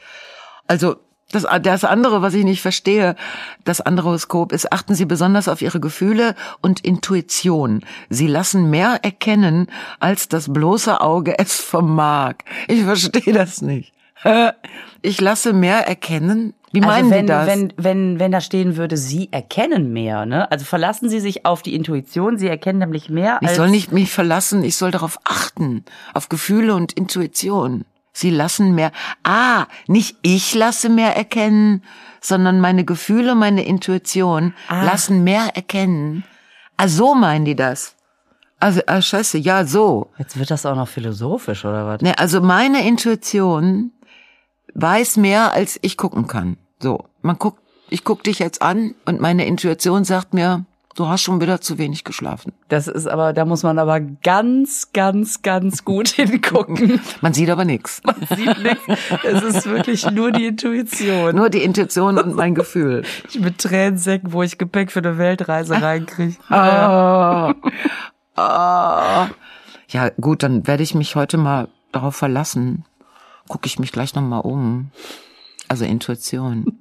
Also, 0.67 0.97
das, 1.33 1.47
das 1.63 1.85
andere, 1.85 2.23
was 2.23 2.35
ich 2.35 2.45
nicht 2.45 2.63
verstehe, 2.63 3.17
das 3.65 3.81
andere 3.81 4.09
Horoskop 4.09 4.53
ist, 4.53 4.73
achten 4.73 4.95
Sie 4.95 5.07
besonders 5.07 5.49
auf 5.49 5.61
Ihre 5.61 5.81
Gefühle 5.81 6.35
und 6.61 6.81
Intuition. 6.81 7.83
Sie 8.09 8.29
lassen 8.29 8.71
mehr 8.71 9.01
erkennen, 9.03 9.67
als 9.99 10.29
das 10.29 10.53
bloße 10.53 11.01
Auge 11.01 11.39
es 11.39 11.57
vermag. 11.57 12.37
Ich 12.69 12.85
verstehe 12.85 13.33
das 13.33 13.63
nicht. 13.63 13.93
Ich 15.03 15.21
lasse 15.21 15.53
mehr 15.53 15.87
erkennen? 15.87 16.53
Wie 16.73 16.81
meinen 16.81 17.05
also 17.05 17.11
wenn, 17.11 17.27
Sie 17.27 17.29
das? 17.29 17.47
wenn, 17.47 17.73
wenn, 17.77 18.19
wenn 18.19 18.33
da 18.33 18.41
stehen 18.41 18.77
würde, 18.77 18.97
Sie 18.97 19.29
erkennen 19.31 19.93
mehr, 19.93 20.27
ne? 20.27 20.51
Also 20.51 20.65
verlassen 20.65 21.09
Sie 21.09 21.21
sich 21.21 21.47
auf 21.47 21.63
die 21.63 21.77
Intuition, 21.77 22.37
Sie 22.37 22.49
erkennen 22.49 22.81
nämlich 22.81 23.09
mehr 23.09 23.39
ich 23.41 23.51
soll 23.51 23.71
nicht 23.71 23.93
mich 23.93 24.11
verlassen, 24.11 24.65
ich 24.65 24.77
soll 24.77 24.91
darauf 24.91 25.19
achten, 25.23 25.85
auf 26.13 26.29
Gefühle 26.29 26.75
und 26.75 26.93
Intuition. 26.93 27.85
Sie 28.17 28.31
lassen 28.31 28.75
mehr, 28.75 28.93
ah, 29.25 29.67
nicht 29.89 30.17
ich 30.23 30.55
lasse 30.55 30.89
mehr 30.89 31.15
erkennen, 31.15 31.83
sondern 32.23 32.61
meine 32.61 32.87
Gefühle, 32.87 33.35
meine 33.35 33.63
Intuition 33.67 34.55
Ah. 34.69 34.85
lassen 34.87 35.23
mehr 35.23 35.55
erkennen. 35.55 36.25
Ah, 36.79 36.89
so 36.89 37.15
meinen 37.15 37.45
die 37.45 37.55
das. 37.57 37.95
Also, 38.59 38.81
ah, 38.87 39.03
scheiße, 39.03 39.37
ja, 39.37 39.67
so. 39.67 40.13
Jetzt 40.17 40.39
wird 40.39 40.51
das 40.51 40.65
auch 40.65 40.77
noch 40.77 40.89
philosophisch, 40.89 41.67
oder 41.67 41.87
was? 41.87 42.01
Ne, 42.01 42.19
also 42.19 42.41
meine 42.41 42.89
Intuition 42.89 43.93
weiß 44.73 45.19
mehr, 45.19 45.53
als 45.53 45.79
ich 45.83 45.99
gucken 45.99 46.27
kann. 46.27 46.57
So, 46.81 47.05
man 47.21 47.37
guckt, 47.37 47.61
ich 47.91 48.03
guck 48.03 48.25
dich 48.25 48.39
jetzt 48.39 48.63
an 48.63 48.95
und 49.05 49.21
meine 49.21 49.45
Intuition 49.47 50.05
sagt 50.05 50.33
mir, 50.33 50.65
du 50.97 51.09
hast 51.09 51.23
schon 51.23 51.41
wieder 51.41 51.61
zu 51.61 51.79
wenig 51.79 52.05
geschlafen. 52.05 52.53
Das 52.69 52.89
ist 52.89 53.07
aber, 53.07 53.33
da 53.33 53.45
muss 53.45 53.63
man 53.63 53.79
aber 53.79 54.01
ganz, 54.01 54.93
ganz, 54.93 55.43
ganz 55.43 55.85
gut 55.85 56.09
hingucken. 56.17 57.01
Man 57.21 57.35
sieht 57.35 57.51
aber 57.51 57.65
nichts. 57.65 58.03
Sieht 58.37 58.59
nichts. 58.63 58.83
Es 59.25 59.43
ist 59.43 59.67
wirklich 59.67 60.11
nur 60.11 60.33
die 60.33 60.47
Intuition. 60.47 61.37
Nur 61.37 61.51
die 61.51 61.63
Intuition 61.63 62.19
und 62.19 62.35
mein 62.35 62.55
Gefühl. 62.55 63.05
Ich 63.29 63.41
mit 63.41 63.59
Tränensäcken, 63.59 64.33
wo 64.33 64.43
ich 64.43 64.57
Gepäck 64.57 64.91
für 64.93 65.01
eine 65.01 65.19
Weltreise 65.19 65.81
reinkriege. 65.81 66.37
Ah. 66.49 67.55
Ah. 68.37 69.29
Ja, 69.89 70.11
gut, 70.21 70.43
dann 70.43 70.67
werde 70.67 70.83
ich 70.83 70.95
mich 70.95 71.17
heute 71.17 71.37
mal 71.37 71.69
darauf 71.93 72.17
verlassen. 72.17 72.85
Gucke 73.49 73.67
ich 73.67 73.79
mich 73.79 73.93
gleich 73.93 74.15
nochmal 74.15 74.41
um. 74.43 74.91
Also 75.69 75.85
Intuition. 75.85 76.81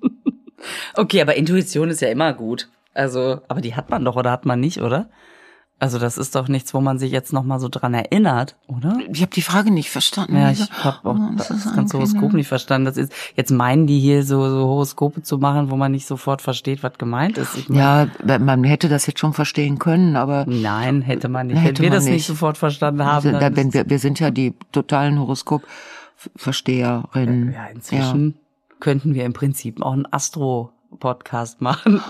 Okay, 0.94 1.22
aber 1.22 1.36
Intuition 1.36 1.90
ist 1.90 2.02
ja 2.02 2.10
immer 2.10 2.34
gut. 2.34 2.70
Also, 2.96 3.42
aber 3.48 3.62
die 3.62 3.76
hat 3.76 3.92
man 3.92 4.04
doch 4.04 4.16
oder 4.16 4.32
hat 4.32 4.48
man 4.48 4.60
nicht, 4.60 4.82
oder? 4.82 5.10
Also 5.78 6.00
das 6.00 6.18
ist 6.18 6.36
doch 6.36 6.48
nichts, 6.48 6.74
wo 6.74 6.80
man 6.80 7.00
sich 7.00 7.12
jetzt 7.12 7.34
noch 7.34 7.44
mal 7.44 7.60
so 7.60 7.68
dran 7.68 7.94
erinnert, 7.94 8.56
oder? 8.68 8.98
Ich 9.12 9.22
habe 9.22 9.34
die 9.36 9.42
Frage 9.42 9.72
nicht 9.72 9.90
verstanden. 9.90 10.38
Ja, 10.38 10.50
ich 10.50 10.72
habe 10.72 11.10
auch 11.10 11.18
Oh, 11.18 11.32
das, 11.36 11.52
ist 11.52 11.76
ganze 11.76 11.98
Horoskop 11.98 12.32
nicht 12.32 12.48
verstanden. 12.48 12.86
Das 12.86 12.96
ist 12.96 13.12
jetzt 13.36 13.52
meinen 13.52 13.86
die 13.86 14.00
hier 14.00 14.24
so, 14.24 14.48
so 14.50 14.70
Horoskope 14.70 15.22
zu 15.24 15.38
machen, 15.38 15.70
wo 15.70 15.76
man 15.76 15.92
nicht 15.92 16.08
sofort 16.08 16.42
versteht, 16.42 16.82
was 16.82 16.98
gemeint 16.98 17.38
ist. 17.38 17.58
Ich 17.58 17.68
mein, 17.68 18.10
Ja, 18.26 18.40
man 18.40 18.64
hätte 18.64 18.88
das 18.88 19.06
jetzt 19.06 19.20
schon 19.20 19.34
verstehen 19.34 19.78
können, 19.78 20.16
aber 20.16 20.46
Nein, 20.48 21.02
hätte 21.02 21.28
man 21.28 21.48
nicht. 21.48 21.62
Hätte 21.62 21.84
Wenn 21.84 21.92
wir 21.92 21.98
das 21.98 22.06
nicht 22.06 22.14
nicht. 22.14 22.28
sofort 22.28 22.58
verstanden 22.58 23.04
haben, 23.04 23.34
da, 23.34 23.40
dann 23.42 23.58
wenn 23.58 23.74
wir, 23.74 23.90
wir 23.90 24.00
sind 24.00 24.22
ja 24.22 24.32
die 24.32 24.54
totalen 24.72 25.20
Horoskop-Versteherinnen. 25.20 27.52
ja, 27.54 27.66
inzwischen 27.68 28.36
könnten 28.80 29.14
wir 29.14 29.26
im 29.26 29.34
Prinzip 29.34 29.82
auch 29.82 29.92
einen 29.92 30.06
Astro-Podcast 30.92 31.62
machen. 31.62 32.02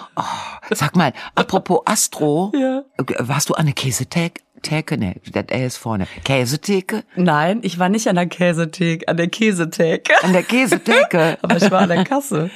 Sag 0.72 0.96
mal, 0.96 1.14
apropos 1.36 1.82
Astro, 1.86 2.52
Ja. 2.56 2.84
warst 3.20 3.50
du 3.50 3.54
an 3.54 3.66
der 3.66 3.76
Käsetheke? 3.76 4.42
Theke? 4.62 4.98
Nee, 4.98 5.16
das 5.32 5.46
R 5.50 5.66
ist 5.68 5.78
vorne. 5.78 6.08
Käsetheke? 6.24 7.04
Nein, 7.16 7.60
ich 7.62 7.78
war 7.78 7.90
nicht 7.90 8.08
an 8.08 8.16
der 8.16 8.26
Käsetheke, 8.28 9.08
an 9.08 9.18
der 9.18 9.28
Käsetheke. 9.28 10.12
An 10.24 10.34
der 10.34 10.44
Käsetheke? 10.44 11.38
Aber 11.42 11.58
ich 11.58 11.70
war 11.70 11.82
an 11.82 11.90
der 11.90 12.04
Kasse. 12.06 12.50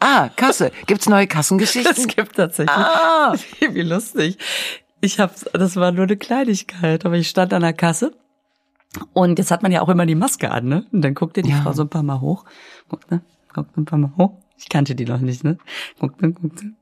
ah, 0.00 0.28
Kasse. 0.34 0.72
Gibt's 0.86 1.08
neue 1.08 1.26
Kassengeschichten? 1.28 1.94
Das 1.94 2.06
gibt 2.08 2.36
tatsächlich. 2.36 2.76
Ah. 2.76 3.34
Wie 3.70 3.82
lustig. 3.82 4.38
Ich 5.00 5.20
hab, 5.20 5.34
das 5.52 5.76
war 5.76 5.92
nur 5.92 6.04
eine 6.04 6.16
Kleinigkeit, 6.16 7.04
aber 7.04 7.16
ich 7.16 7.28
stand 7.28 7.52
an 7.52 7.62
der 7.62 7.72
Kasse 7.72 8.12
und 9.12 9.38
jetzt 9.38 9.50
hat 9.50 9.62
man 9.62 9.72
ja 9.72 9.82
auch 9.82 9.88
immer 9.88 10.06
die 10.06 10.14
Maske 10.14 10.50
an, 10.50 10.66
ne? 10.66 10.86
Und 10.92 11.02
dann 11.02 11.14
guckte 11.14 11.42
die 11.42 11.50
Ja. 11.50 11.60
Frau 11.62 11.72
so 11.72 11.82
ein 11.82 11.88
paar 11.88 12.04
Mal 12.04 12.20
hoch, 12.20 12.44
guckte, 12.88 13.20
guckte 13.52 13.80
ein 13.80 13.84
paar 13.84 13.98
Mal 13.98 14.12
hoch. 14.16 14.34
Ich 14.58 14.68
kannte 14.68 14.94
die 14.94 15.04
noch 15.04 15.20
nicht, 15.20 15.44
ne? 15.44 15.58
Guckte, 15.98 16.32
guckte. 16.32 16.72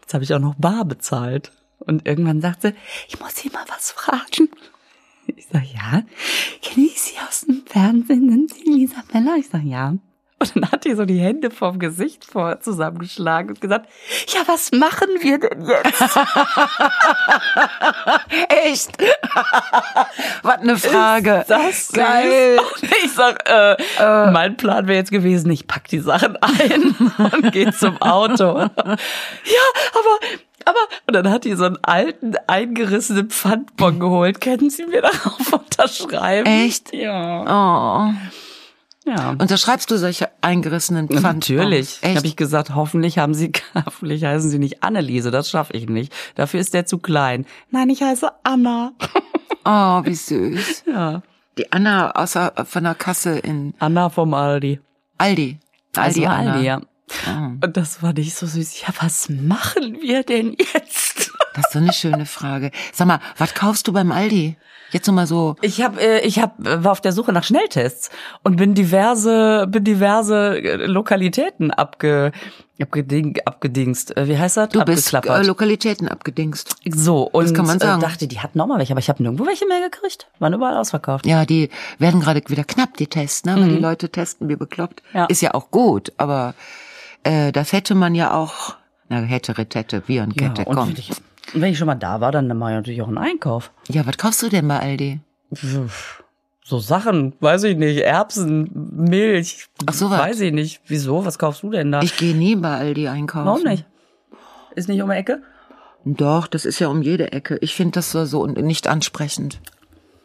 Jetzt 0.00 0.14
habe 0.14 0.24
ich 0.24 0.34
auch 0.34 0.38
noch 0.38 0.54
bar 0.56 0.84
bezahlt. 0.84 1.52
Und 1.78 2.06
irgendwann 2.06 2.40
sagte, 2.40 2.74
ich 3.08 3.18
muss 3.18 3.36
Sie 3.36 3.50
mal 3.50 3.64
was 3.68 3.90
fragen. 3.92 4.48
Ich 5.26 5.46
sag, 5.46 5.64
ja. 5.72 6.04
Kenne 6.60 6.86
ich 6.86 7.00
Sie 7.00 7.18
aus 7.28 7.42
dem 7.42 7.64
Fernsehen? 7.66 8.30
Sind 8.30 8.54
Sie 8.54 8.64
Lisa 8.64 9.02
Meller? 9.12 9.36
Ich 9.36 9.48
sag, 9.48 9.62
ja. 9.62 9.96
Und 10.42 10.56
dann 10.56 10.72
hat 10.72 10.84
die 10.84 10.94
so 10.94 11.04
die 11.04 11.20
Hände 11.20 11.52
vom 11.52 11.78
Gesicht 11.78 12.24
vor 12.24 12.58
zusammengeschlagen 12.60 13.50
und 13.50 13.60
gesagt, 13.60 13.88
ja, 14.26 14.40
was 14.46 14.72
machen 14.72 15.08
wir 15.20 15.38
denn 15.38 15.64
jetzt? 15.64 16.02
Echt? 18.48 18.90
Was 20.42 20.58
eine 20.58 20.76
Frage. 20.76 21.38
Ist 21.40 21.50
das? 21.50 21.92
Geil. 21.92 22.58
Und 22.58 22.90
ich 23.04 23.12
sag, 23.12 23.48
äh, 23.48 23.76
mein 24.32 24.56
Plan 24.56 24.88
wäre 24.88 24.98
jetzt 24.98 25.12
gewesen, 25.12 25.50
ich 25.50 25.68
pack 25.68 25.86
die 25.88 26.00
Sachen 26.00 26.36
ein 26.38 26.96
und 27.32 27.52
gehe 27.52 27.72
zum 27.72 28.02
Auto. 28.02 28.58
ja, 28.58 28.68
aber, 29.92 30.18
aber, 30.64 30.80
und 31.06 31.14
dann 31.14 31.30
hat 31.30 31.44
die 31.44 31.54
so 31.54 31.64
einen 31.64 31.78
alten, 31.82 32.34
eingerissenen 32.48 33.30
Pfandbon 33.30 34.00
geholt. 34.00 34.40
Können 34.40 34.70
Sie 34.70 34.86
mir 34.86 35.02
darauf 35.02 35.52
unterschreiben? 35.52 36.46
Echt? 36.46 36.92
Ja. 36.92 38.10
Oh. 38.10 38.14
Ja. 39.04 39.30
Unterschreibst 39.30 39.90
du 39.90 39.98
solche 39.98 40.28
eingerissenen 40.40 41.08
Pfand? 41.08 41.48
Natürlich. 41.48 41.98
Echt? 42.02 42.16
Habe 42.16 42.26
ich 42.26 42.36
gesagt, 42.36 42.74
hoffentlich 42.74 43.18
haben 43.18 43.34
Sie, 43.34 43.52
hoffentlich 43.86 44.24
heißen 44.24 44.48
Sie 44.48 44.58
nicht 44.58 44.82
Anneliese, 44.82 45.30
das 45.30 45.50
schaffe 45.50 45.72
ich 45.72 45.88
nicht. 45.88 46.12
Dafür 46.34 46.60
ist 46.60 46.74
der 46.74 46.86
zu 46.86 46.98
klein. 46.98 47.46
Nein, 47.70 47.90
ich 47.90 48.02
heiße 48.02 48.30
Anna. 48.44 48.92
oh, 49.64 50.04
wie 50.04 50.14
süß. 50.14 50.84
Ja. 50.86 51.22
Die 51.58 51.70
Anna 51.72 52.12
außer 52.12 52.52
von 52.64 52.84
der 52.84 52.94
Kasse 52.94 53.38
in 53.38 53.74
Anna 53.78 54.08
vom 54.08 54.34
Aldi. 54.34 54.80
Aldi. 55.18 55.58
Also 55.96 56.24
Aldi 56.24 56.26
Anna. 56.26 56.52
Aldi, 56.52 56.66
ja. 56.66 56.80
Ah. 57.26 57.52
Und 57.62 57.76
das 57.76 58.02
war 58.02 58.12
nicht 58.12 58.34
so 58.34 58.46
süß. 58.46 58.80
Ja, 58.82 58.88
was 59.00 59.28
machen 59.28 59.98
wir 60.00 60.22
denn 60.22 60.56
jetzt? 60.58 61.01
Das 61.54 61.66
ist 61.66 61.72
so 61.72 61.78
eine 61.78 61.92
schöne 61.92 62.26
Frage. 62.26 62.70
Sag 62.92 63.06
mal, 63.08 63.20
was 63.36 63.54
kaufst 63.54 63.88
du 63.88 63.92
beim 63.92 64.12
Aldi? 64.12 64.56
Jetzt 64.92 65.06
noch 65.06 65.14
mal 65.14 65.26
so. 65.26 65.56
Ich 65.62 65.80
habe, 65.80 66.00
äh, 66.00 66.20
ich 66.20 66.38
hab, 66.38 66.60
äh, 66.66 66.84
war 66.84 66.92
auf 66.92 67.00
der 67.00 67.12
Suche 67.12 67.32
nach 67.32 67.44
Schnelltests 67.44 68.10
und 68.42 68.56
bin 68.56 68.74
diverse, 68.74 69.66
bin 69.66 69.84
diverse 69.84 70.58
äh, 70.58 70.86
Lokalitäten 70.86 71.70
abge, 71.70 72.30
abgeding, 72.80 73.38
abgedingst. 73.46 74.14
Äh, 74.16 74.28
Wie 74.28 74.36
heißt 74.36 74.58
das? 74.58 74.68
Du 74.68 74.84
bist 74.84 75.14
äh. 75.14 75.42
Lokalitäten 75.42 76.08
abgedingst. 76.08 76.76
so 76.94 77.22
und 77.22 77.54
kann 77.54 77.66
man 77.66 77.78
sagen. 77.78 78.02
Dachte, 78.02 78.28
die 78.28 78.40
hatten 78.40 78.58
noch 78.58 78.66
mal 78.66 78.78
welche, 78.78 78.92
aber 78.92 79.00
ich 79.00 79.08
habe 79.08 79.22
nirgendwo 79.22 79.46
welche 79.46 79.66
mehr 79.66 79.80
gekriegt. 79.80 80.28
Waren 80.38 80.52
überall 80.52 80.76
ausverkauft. 80.76 81.26
Ja, 81.26 81.46
die 81.46 81.70
werden 81.98 82.20
gerade 82.20 82.42
wieder 82.48 82.64
knapp, 82.64 82.98
die 82.98 83.06
Tests, 83.06 83.46
ne? 83.46 83.56
Weil 83.56 83.70
die 83.70 83.78
Leute 83.78 84.10
testen 84.10 84.50
wie 84.50 84.56
bekloppt. 84.56 85.02
Ja. 85.14 85.24
Ist 85.24 85.40
ja 85.40 85.54
auch 85.54 85.70
gut, 85.70 86.12
aber 86.18 86.54
äh, 87.24 87.50
das 87.50 87.72
hätte 87.72 87.94
man 87.94 88.14
ja 88.14 88.34
auch 88.34 88.74
Na, 89.08 89.20
hätte, 89.20 89.56
Retette, 89.56 90.02
Virenkette, 90.06 90.62
ja, 90.62 90.68
und 90.68 90.76
komm. 90.76 90.94
Wenn 91.46 91.50
ich, 91.50 91.54
und 91.54 91.60
wenn 91.60 91.72
ich 91.72 91.78
schon 91.78 91.86
mal 91.86 91.94
da 91.94 92.20
war, 92.20 92.32
dann 92.32 92.46
mache 92.56 92.70
ich 92.70 92.76
natürlich 92.76 93.02
auch 93.02 93.08
einen 93.08 93.18
Einkauf. 93.18 93.72
Ja, 93.88 94.06
was 94.06 94.18
kaufst 94.18 94.42
du 94.42 94.48
denn 94.48 94.68
bei 94.68 94.78
Aldi? 94.78 95.20
So 96.64 96.78
Sachen, 96.78 97.34
weiß 97.40 97.64
ich 97.64 97.76
nicht, 97.76 97.98
Erbsen, 97.98 98.70
Milch. 98.94 99.66
Ach, 99.86 99.92
so 99.92 100.10
was. 100.10 100.20
Weiß 100.20 100.40
ich 100.40 100.52
nicht. 100.52 100.80
Wieso? 100.86 101.24
Was 101.26 101.38
kaufst 101.38 101.62
du 101.62 101.70
denn 101.70 101.92
da? 101.92 102.00
Ich 102.02 102.16
gehe 102.16 102.34
nie 102.34 102.56
bei 102.56 102.76
Aldi 102.76 103.08
einkaufen. 103.08 103.46
Warum 103.46 103.62
nicht? 103.64 103.84
Ist 104.74 104.88
nicht 104.88 105.02
um 105.02 105.10
die 105.10 105.16
Ecke? 105.16 105.42
Doch, 106.04 106.46
das 106.46 106.64
ist 106.64 106.78
ja 106.78 106.88
um 106.88 107.02
jede 107.02 107.32
Ecke. 107.32 107.58
Ich 107.60 107.74
finde 107.74 107.92
das 107.92 108.10
so, 108.10 108.24
so 108.24 108.46
nicht 108.46 108.86
ansprechend. 108.88 109.60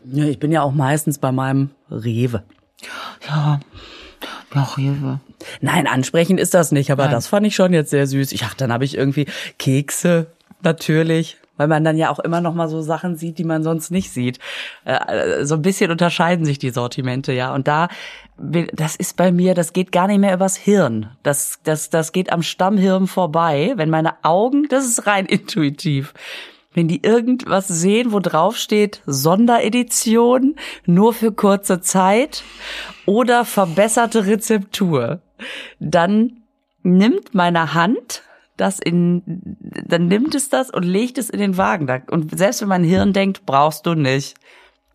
Ja, 0.05 0.25
ich 0.25 0.39
bin 0.39 0.51
ja 0.51 0.61
auch 0.61 0.71
meistens 0.71 1.17
bei 1.17 1.31
meinem 1.31 1.71
Rewe. 1.91 2.43
Ja, 3.27 3.59
ja, 4.55 4.63
Rewe. 4.77 5.19
Nein, 5.61 5.87
ansprechend 5.87 6.39
ist 6.39 6.53
das 6.53 6.71
nicht, 6.71 6.91
aber 6.91 7.07
das 7.07 7.27
fand 7.27 7.45
ich 7.45 7.55
schon 7.55 7.73
jetzt 7.73 7.91
sehr 7.91 8.07
süß. 8.07 8.31
Ich 8.31 8.43
ach, 8.45 8.53
dann 8.53 8.71
habe 8.71 8.85
ich 8.85 8.97
irgendwie 8.97 9.27
Kekse, 9.59 10.27
natürlich, 10.67 11.37
weil 11.55 11.67
man 11.67 11.83
dann 11.83 11.97
ja 11.97 12.09
auch 12.11 12.19
immer 12.19 12.41
noch 12.41 12.53
mal 12.53 12.67
so 12.67 12.81
Sachen 12.81 13.15
sieht, 13.15 13.37
die 13.37 13.43
man 13.43 13.63
sonst 13.63 13.89
nicht 13.89 14.11
sieht. 14.11 14.39
Äh, 14.85 15.45
so 15.45 15.55
ein 15.55 15.61
bisschen 15.61 15.91
unterscheiden 15.91 16.45
sich 16.45 16.59
die 16.59 16.69
Sortimente, 16.69 17.33
ja. 17.33 17.53
Und 17.53 17.67
da, 17.67 17.87
das 18.37 18.95
ist 18.95 19.17
bei 19.17 19.31
mir, 19.31 19.55
das 19.55 19.73
geht 19.73 19.91
gar 19.91 20.07
nicht 20.07 20.19
mehr 20.19 20.33
übers 20.33 20.57
Hirn. 20.57 21.09
Das, 21.23 21.59
das, 21.63 21.89
das 21.89 22.11
geht 22.11 22.31
am 22.31 22.43
Stammhirn 22.43 23.07
vorbei. 23.07 23.73
Wenn 23.75 23.89
meine 23.89 24.23
Augen, 24.23 24.67
das 24.69 24.85
ist 24.85 25.07
rein 25.07 25.25
intuitiv. 25.37 26.13
Wenn 26.73 26.87
die 26.87 27.03
irgendwas 27.03 27.67
sehen, 27.67 28.11
wo 28.11 28.19
drauf 28.19 28.57
steht 28.57 29.01
Sonderedition, 29.07 30.57
nur 30.85 31.13
für 31.13 31.31
kurze 31.31 31.81
Zeit 31.81 32.43
oder 33.07 33.45
verbesserte 33.45 34.27
Rezeptur, 34.27 35.21
dann 35.79 36.43
nimmt 36.83 37.33
meine 37.33 37.73
Hand 37.73 38.21
das 38.57 38.79
in, 38.79 39.23
dann 39.85 40.07
nimmt 40.07 40.35
es 40.35 40.49
das 40.49 40.69
und 40.69 40.83
legt 40.83 41.17
es 41.17 41.29
in 41.29 41.39
den 41.39 41.57
Wagen. 41.57 41.87
Und 42.09 42.37
selbst 42.37 42.61
wenn 42.61 42.67
mein 42.67 42.83
Hirn 42.83 43.13
denkt, 43.13 43.45
brauchst 43.45 43.85
du 43.85 43.93
nicht, 43.93 44.35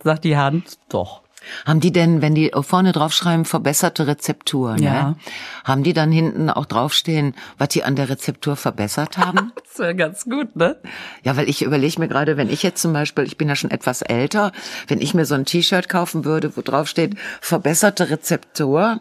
sagt 0.02 0.24
die 0.24 0.36
Hand, 0.36 0.78
doch. 0.88 1.22
Haben 1.66 1.80
die 1.80 1.92
denn, 1.92 2.22
wenn 2.22 2.34
die 2.34 2.52
vorne 2.60 2.92
draufschreiben, 2.92 3.44
verbesserte 3.44 4.06
Rezeptur, 4.06 4.76
ne? 4.76 4.84
Ja. 4.84 5.16
Haben 5.64 5.82
die 5.82 5.92
dann 5.92 6.12
hinten 6.12 6.50
auch 6.50 6.66
draufstehen, 6.66 7.34
was 7.58 7.68
die 7.68 7.82
an 7.82 7.96
der 7.96 8.08
Rezeptur 8.08 8.56
verbessert 8.56 9.18
haben? 9.18 9.52
Das 9.72 9.78
wäre 9.78 9.94
ganz 9.94 10.26
gut, 10.26 10.54
ne? 10.54 10.76
Ja, 11.22 11.34
weil 11.38 11.48
ich 11.48 11.62
überlege 11.62 11.98
mir 11.98 12.06
gerade, 12.06 12.36
wenn 12.36 12.50
ich 12.50 12.62
jetzt 12.62 12.82
zum 12.82 12.92
Beispiel, 12.92 13.24
ich 13.24 13.38
bin 13.38 13.48
ja 13.48 13.56
schon 13.56 13.70
etwas 13.70 14.02
älter, 14.02 14.52
wenn 14.86 15.00
ich 15.00 15.14
mir 15.14 15.24
so 15.24 15.34
ein 15.34 15.46
T-Shirt 15.46 15.88
kaufen 15.88 16.26
würde, 16.26 16.54
wo 16.56 16.60
drauf 16.60 16.88
steht, 16.88 17.16
verbesserte 17.40 18.10
Rezeptur, 18.10 19.00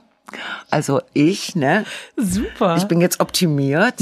also 0.69 1.02
ich, 1.13 1.56
ne? 1.56 1.84
Super. 2.15 2.78
Ich 2.78 2.86
bin 2.86 3.02
jetzt 3.02 3.19
optimiert. 3.19 3.95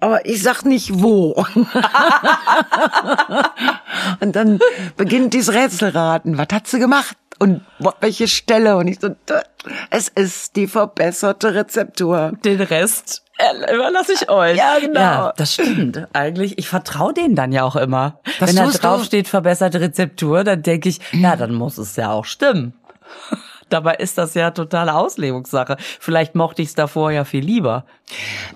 Aber 0.00 0.26
ich 0.26 0.42
sag 0.42 0.64
nicht 0.64 1.02
wo. 1.02 1.32
und 4.20 4.36
dann 4.36 4.58
beginnt 4.96 5.34
dieses 5.34 5.54
Rätselraten. 5.54 6.36
Was 6.36 6.48
hat 6.52 6.66
sie 6.66 6.78
gemacht? 6.78 7.16
Und 7.38 7.62
welche 8.00 8.28
Stelle? 8.28 8.76
Und 8.76 8.88
ich 8.88 9.00
so, 9.00 9.10
es 9.90 10.08
ist 10.08 10.56
die 10.56 10.66
verbesserte 10.66 11.54
Rezeptur. 11.54 12.32
Den 12.44 12.60
Rest 12.60 13.24
überlasse 13.72 14.12
ich 14.12 14.28
euch. 14.28 14.56
Ja, 14.56 14.78
genau. 14.78 15.00
Ja, 15.00 15.32
das 15.36 15.54
stimmt. 15.54 16.06
Eigentlich, 16.12 16.58
ich 16.58 16.68
vertraue 16.68 17.12
denen 17.12 17.34
dann 17.34 17.52
ja 17.52 17.64
auch 17.64 17.76
immer. 17.76 18.20
Das 18.38 18.50
Wenn 18.50 18.56
da 18.56 18.70
drauf 18.70 19.04
steht 19.04 19.28
verbesserte 19.28 19.80
Rezeptur, 19.80 20.44
dann 20.44 20.62
denke 20.62 20.88
ich, 20.88 21.00
na, 21.12 21.36
dann 21.36 21.54
muss 21.54 21.78
es 21.78 21.96
ja 21.96 22.12
auch 22.12 22.24
stimmen. 22.24 22.74
Dabei 23.74 23.96
ist 23.96 24.18
das 24.18 24.34
ja 24.34 24.52
totale 24.52 24.94
Auslegungssache. 24.94 25.76
Vielleicht 25.98 26.36
mochte 26.36 26.62
ich 26.62 26.68
es 26.68 26.74
davor 26.76 27.10
ja 27.10 27.24
viel 27.24 27.44
lieber. 27.44 27.84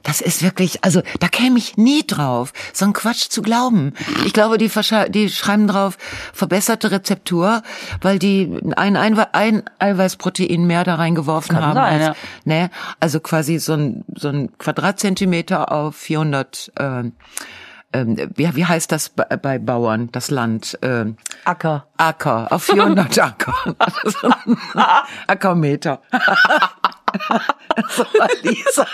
Das 0.05 0.21
ist 0.21 0.45
wirklich, 0.45 0.85
also 0.85 1.03
da 1.19 1.27
käme 1.27 1.59
ich 1.59 1.77
nie 1.77 2.07
drauf, 2.07 2.53
so 2.73 2.85
ein 2.85 2.93
Quatsch 2.93 3.29
zu 3.29 3.43
glauben. 3.43 3.95
Ich 4.27 4.33
glaube, 4.33 4.59
die, 4.59 4.71
die 5.09 5.29
schreiben 5.29 5.67
drauf 5.67 5.99
verbesserte 6.33 6.93
Rezeptur, 6.93 7.65
weil 8.01 8.21
die 8.21 8.61
ein, 8.77 8.97
Einwe 8.97 9.35
ein 9.35 9.65
Eiweißprotein 9.81 10.69
mehr 10.69 10.85
da 10.85 10.95
reingeworfen 10.95 11.57
Kann 11.57 11.65
haben. 11.65 11.75
sein, 11.75 12.01
als, 12.01 12.05
ja. 12.05 12.15
ne, 12.45 12.71
also 13.01 13.19
quasi 13.19 13.59
so 13.59 13.73
ein, 13.73 14.05
so 14.15 14.29
ein 14.29 14.57
Quadratzentimeter 14.57 15.73
auf 15.73 15.97
400, 15.97 16.71
ähm, 16.79 17.13
ähm, 17.92 18.16
wie, 18.35 18.55
wie 18.55 18.64
heißt 18.66 18.92
das 18.92 19.09
bei, 19.09 19.24
bei 19.24 19.59
Bauern, 19.59 20.11
das 20.12 20.31
Land? 20.31 20.79
Ähm, 20.83 21.16
Acker. 21.44 21.87
Acker, 21.96 22.46
auf 22.51 22.64
400 22.64 23.18
Acker. 23.18 23.55
Ackermeter. 25.27 26.03
so, 27.90 28.05
Lisa. 28.42 28.87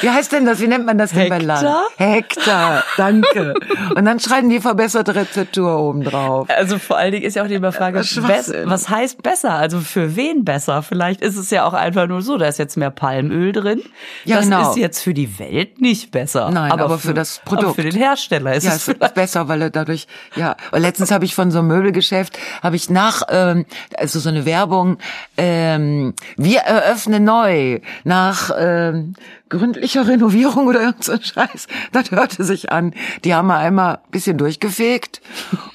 Wie 0.00 0.10
heißt 0.10 0.32
denn 0.32 0.46
das? 0.46 0.60
Wie 0.60 0.66
nennt 0.66 0.86
man 0.86 0.98
das 0.98 1.12
denn 1.12 1.28
bei 1.28 1.38
Land? 1.38 1.68
Hektar, 1.96 2.84
danke. 2.96 3.54
Und 3.94 4.04
dann 4.04 4.18
schreiben 4.20 4.48
die 4.48 4.60
verbesserte 4.60 5.14
Rezeptur 5.14 5.78
oben 5.78 6.02
drauf. 6.04 6.48
Also 6.50 6.78
vor 6.78 6.96
allen 6.96 7.12
Dingen 7.12 7.24
ist 7.24 7.36
ja 7.36 7.42
auch 7.42 7.48
die 7.48 7.58
Frage, 7.72 7.98
Das 7.98 8.08
Schwachsinn. 8.08 8.62
bess- 8.64 8.70
was 8.70 8.88
heißt 8.88 9.22
besser? 9.22 9.52
Also 9.54 9.80
für 9.80 10.16
wen 10.16 10.44
besser? 10.44 10.82
Vielleicht 10.82 11.20
ist 11.20 11.36
es 11.36 11.50
ja 11.50 11.64
auch 11.64 11.74
einfach 11.74 12.06
nur 12.06 12.22
so, 12.22 12.36
da 12.38 12.46
ist 12.46 12.58
jetzt 12.58 12.76
mehr 12.76 12.90
Palmöl 12.90 13.52
drin. 13.52 13.82
Ja, 14.24 14.36
das 14.36 14.44
genau. 14.46 14.70
ist 14.70 14.76
jetzt 14.76 15.02
für 15.02 15.14
die 15.14 15.38
Welt 15.38 15.80
nicht 15.80 16.10
besser. 16.10 16.50
Nein, 16.50 16.72
aber 16.72 16.98
für 16.98 17.14
das 17.14 17.40
Produkt. 17.44 17.64
Aber 17.64 17.74
für 17.74 17.82
den 17.82 17.96
Hersteller 17.96 18.54
ist 18.54 18.64
Ja, 18.64 18.70
es 18.72 18.88
es 18.88 18.88
ist 18.88 19.14
besser, 19.14 19.48
weil 19.48 19.62
er 19.62 19.70
dadurch, 19.70 20.06
ja. 20.36 20.56
Und 20.72 20.80
letztens 20.80 21.10
habe 21.10 21.24
ich 21.24 21.34
von 21.34 21.50
so 21.50 21.58
einem 21.58 21.68
Möbelgeschäft, 21.68 22.38
habe 22.62 22.76
ich 22.76 22.90
nach, 22.90 23.22
ähm, 23.28 23.66
also 23.96 24.18
so 24.20 24.28
eine 24.28 24.44
Werbung, 24.46 24.98
ähm, 25.36 26.14
wir 26.36 26.60
eröffnen 26.60 27.19
neu, 27.20 27.80
nach 28.04 28.50
ähm, 28.56 29.14
gründlicher 29.48 30.06
Renovierung 30.06 30.66
oder 30.66 30.80
irgend 30.80 31.04
so 31.04 31.12
ein 31.12 31.22
Scheiß. 31.22 31.66
Das 31.92 32.10
hörte 32.10 32.44
sich 32.44 32.72
an. 32.72 32.94
Die 33.24 33.34
haben 33.34 33.48
mal 33.48 33.58
einmal 33.58 33.96
ein 33.96 34.10
bisschen 34.10 34.38
durchgefegt 34.38 35.20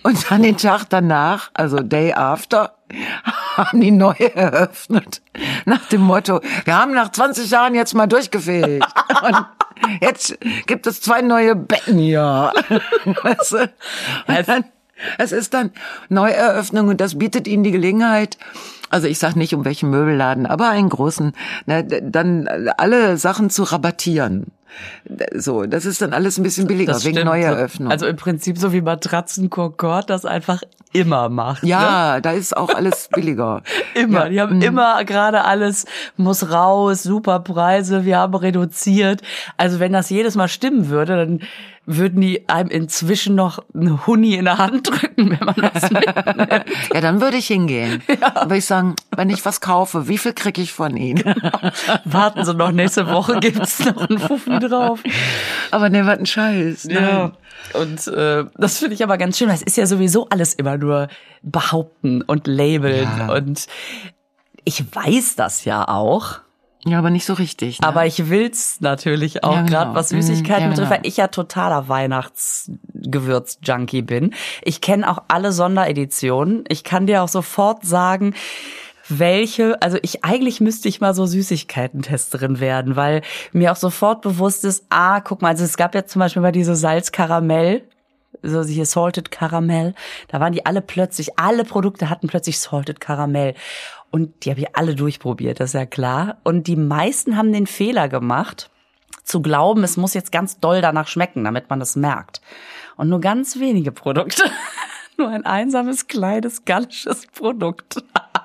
und 0.04 0.30
dann 0.30 0.44
den 0.44 0.58
Tag 0.58 0.86
danach, 0.90 1.52
also 1.54 1.78
Day 1.78 2.14
After, 2.14 2.76
haben 3.56 3.82
die 3.82 3.92
neu 3.92 4.14
eröffnet. 4.14 5.22
Nach 5.66 5.86
dem 5.88 6.02
Motto, 6.02 6.42
wir 6.66 6.78
haben 6.78 6.94
nach 6.94 7.12
20 7.12 7.50
Jahren 7.50 7.76
jetzt 7.76 7.94
mal 7.94 8.08
durchgefegt. 8.08 8.86
Und 9.24 9.46
jetzt 10.02 10.38
gibt 10.66 10.88
es 10.88 11.02
zwei 11.02 11.22
neue 11.22 11.56
Betten 11.56 11.98
hier. 11.98 12.54
Weißt 13.24 13.52
du? 13.54 13.74
Und 14.28 14.48
dann, 14.48 14.66
es 15.18 15.32
ist 15.32 15.54
dann 15.54 15.72
Neueröffnung 16.10 16.88
und 16.88 17.02
das 17.02 17.18
bietet 17.18 17.48
ihnen 17.48 17.64
die 17.64 17.72
Gelegenheit, 17.72 18.38
also 18.90 19.08
ich 19.08 19.20
sage 19.20 19.38
nicht 19.38 19.54
um 19.54 19.66
welchen 19.66 19.90
Möbelladen, 19.90 20.46
aber 20.46 20.70
einen 20.70 20.90
großen, 20.90 21.34
ne, 21.66 21.84
dann 21.84 22.48
alle 22.78 23.18
Sachen 23.18 23.50
zu 23.50 23.64
rabattieren. 23.64 24.48
So, 25.34 25.66
das 25.66 25.86
ist 25.86 26.02
dann 26.02 26.14
alles 26.14 26.38
ein 26.38 26.44
bisschen 26.44 26.68
billiger 26.68 26.94
Das 26.94 27.06
wegen 27.06 27.16
stimmt. 27.16 27.28
Neueröffnung. 27.32 27.92
Also 27.92 28.08
im 28.08 28.16
Prinzip 28.18 28.58
so 28.58 28.74
wie 28.74 28.82
Matratzen 28.82 29.50
Concorde 29.50 30.08
das 30.08 30.26
einfach 30.26 30.62
immer 30.92 31.30
macht. 31.30 31.64
Ne? 31.64 31.70
ja, 31.70 32.20
da 32.20 32.32
ist 32.32 32.56
auch 32.56 32.70
alles 32.70 33.10
billiger. 33.14 33.62
Immer. 33.94 34.26
Ja. 34.26 34.30
Die 34.30 34.42
haben 34.42 34.62
immer 34.62 35.04
gerade 35.06 35.44
alles 35.46 35.86
muss 36.18 36.50
raus, 36.50 37.04
super 37.04 37.40
Preise, 37.40 38.06
wir 38.06 38.18
haben 38.18 38.36
reduziert. 38.36 39.22
Also 39.58 39.80
wenn 39.80 39.94
das 39.94 40.10
jedes 40.10 40.36
Mal 40.36 40.48
stimmen 40.48 40.90
würde, 40.90 41.16
dann 41.16 41.40
würden 41.86 42.22
die 42.22 42.50
einem 42.50 42.70
inzwischen 42.70 43.36
noch 43.36 43.60
eine 43.74 44.06
Huni 44.08 44.36
in 44.36 44.46
der 44.46 44.58
Hand 44.58 44.90
drücken, 44.90 45.32
wenn 45.32 45.46
man 45.46 45.72
das 45.74 45.90
mitnimmt. 45.92 46.66
Ja, 46.94 47.02
dann 47.02 47.22
würde 47.22 47.38
ich 47.38 47.48
hingehen. 47.48 48.02
Würde 48.08 48.58
ich 48.58 48.66
sagen, 48.66 48.96
wenn 49.16 49.30
ich 49.30 49.46
was 49.46 49.62
kaufe, 49.62 50.08
wie 50.08 50.18
viel 50.18 50.34
krieg 50.34 50.58
ich 50.58 50.74
von 50.74 50.96
Ihnen? 50.98 51.24
Warten 52.06 52.46
Sie 52.46 52.54
noch, 52.54 52.72
nächste 52.72 53.08
Woche 53.08 53.40
gibt's 53.40 53.84
noch 53.86 54.10
einen 54.10 54.20
Fuffi 54.20 54.60
drauf. 54.60 55.02
Aber 55.72 55.90
ne, 55.90 56.06
was 56.06 56.20
ein 56.20 56.26
Scheiß. 56.26 56.88
Ja. 56.90 57.32
Und 57.74 58.08
äh, 58.08 58.46
das 58.56 58.78
finde 58.78 58.96
ich 58.96 59.04
aber 59.04 59.18
ganz 59.18 59.38
schön. 59.38 59.48
weil 59.48 59.56
Es 59.56 59.62
ist 59.62 59.78
ja 59.78 59.86
sowieso 59.86 60.28
alles 60.30 60.54
immer 60.54 60.78
nur 60.78 61.08
behaupten 61.42 62.22
und 62.22 62.48
labeln. 62.48 63.10
Ja. 63.20 63.34
Und 63.34 63.68
ich 64.64 64.84
weiß 64.96 65.36
das 65.36 65.66
ja 65.66 65.88
auch. 65.88 66.40
Ja, 66.88 67.00
aber 67.00 67.10
nicht 67.10 67.26
so 67.26 67.34
richtig. 67.34 67.82
Ne? 67.82 67.88
Aber 67.88 68.06
ich 68.06 68.30
will's 68.30 68.78
natürlich 68.80 69.44
auch, 69.44 69.54
Ja, 69.56 69.62
genau. 69.64 69.72
gerade 69.72 69.96
was 69.96 70.10
Süßigkeiten 70.10 70.66
Mhm, 70.66 70.70
ja, 70.70 70.70
betrifft, 70.70 70.92
genau. 70.92 71.02
weil 71.04 71.08
ich 71.10 71.18
ja 71.18 71.28
totaler 71.28 71.88
Weihnachtsgewürz-Junkie 71.90 74.04
bin. 74.04 74.34
Ich 74.62 74.82
kenne 74.82 75.10
auch 75.10 75.24
alle 75.28 75.52
Sondereditionen. 75.52 76.64
Ich 76.68 76.84
kann 76.84 77.08
dir 77.08 77.24
auch 77.24 77.28
sofort 77.28 77.84
sagen, 77.86 78.36
welche, 79.08 79.80
also 79.82 79.98
ich 80.02 80.24
eigentlich 80.26 80.62
müsste 80.62 80.88
ich 80.90 81.00
mal 81.02 81.14
so 81.14 81.26
Süßigkeiten-Testerin 81.26 82.60
werden, 82.60 82.96
weil 82.96 83.22
mir 83.52 83.72
auch 83.72 83.76
sofort 83.76 84.22
bewusst 84.22 84.66
ist, 84.66 84.86
ah, 84.90 85.20
guck 85.22 85.42
mal, 85.44 85.50
also 85.50 85.64
es 85.64 85.78
gab 85.78 85.94
ja 85.96 86.06
zum 86.06 86.20
Beispiel 86.22 86.42
mal 86.42 86.52
diese 86.52 86.76
Salzkaramell, 86.76 87.84
so 88.42 88.64
hier 88.64 88.86
Salted 88.86 89.32
Caramel, 89.32 89.94
da 90.28 90.40
waren 90.40 90.54
die 90.54 90.66
alle 90.66 90.82
plötzlich, 90.82 91.38
alle 91.38 91.64
Produkte 91.64 92.10
hatten 92.10 92.28
plötzlich 92.28 92.60
Salted 92.60 93.00
Caramel. 93.00 93.54
Und 94.12 94.46
die 94.46 94.52
habe 94.52 94.62
ich 94.62 94.76
alle 94.76 94.96
durchprobiert, 94.96 95.60
das 95.60 95.72
ist 95.72 95.74
ja 95.74 95.86
klar. 95.86 96.38
Und 96.44 96.68
die 96.68 96.76
meisten 96.76 97.38
haben 97.38 97.52
den 97.52 97.68
Fehler 97.68 98.08
gemacht, 98.08 98.70
zu 99.24 99.42
glauben, 99.42 99.84
es 99.84 99.98
muss 99.98 100.14
jetzt 100.14 100.32
ganz 100.32 100.60
doll 100.60 100.82
danach 100.82 101.08
schmecken, 101.08 101.44
damit 101.44 101.70
man 101.70 101.80
das 101.80 101.96
merkt. 101.96 102.42
Und 102.96 103.10
nur 103.10 103.20
ganz 103.20 103.60
wenige 103.60 103.92
Produkte, 103.92 104.44
nur 105.18 105.30
ein 105.30 105.46
einsames, 105.46 106.08
kleines, 106.08 106.64
gallisches 106.66 107.28
Produkt 107.28 108.04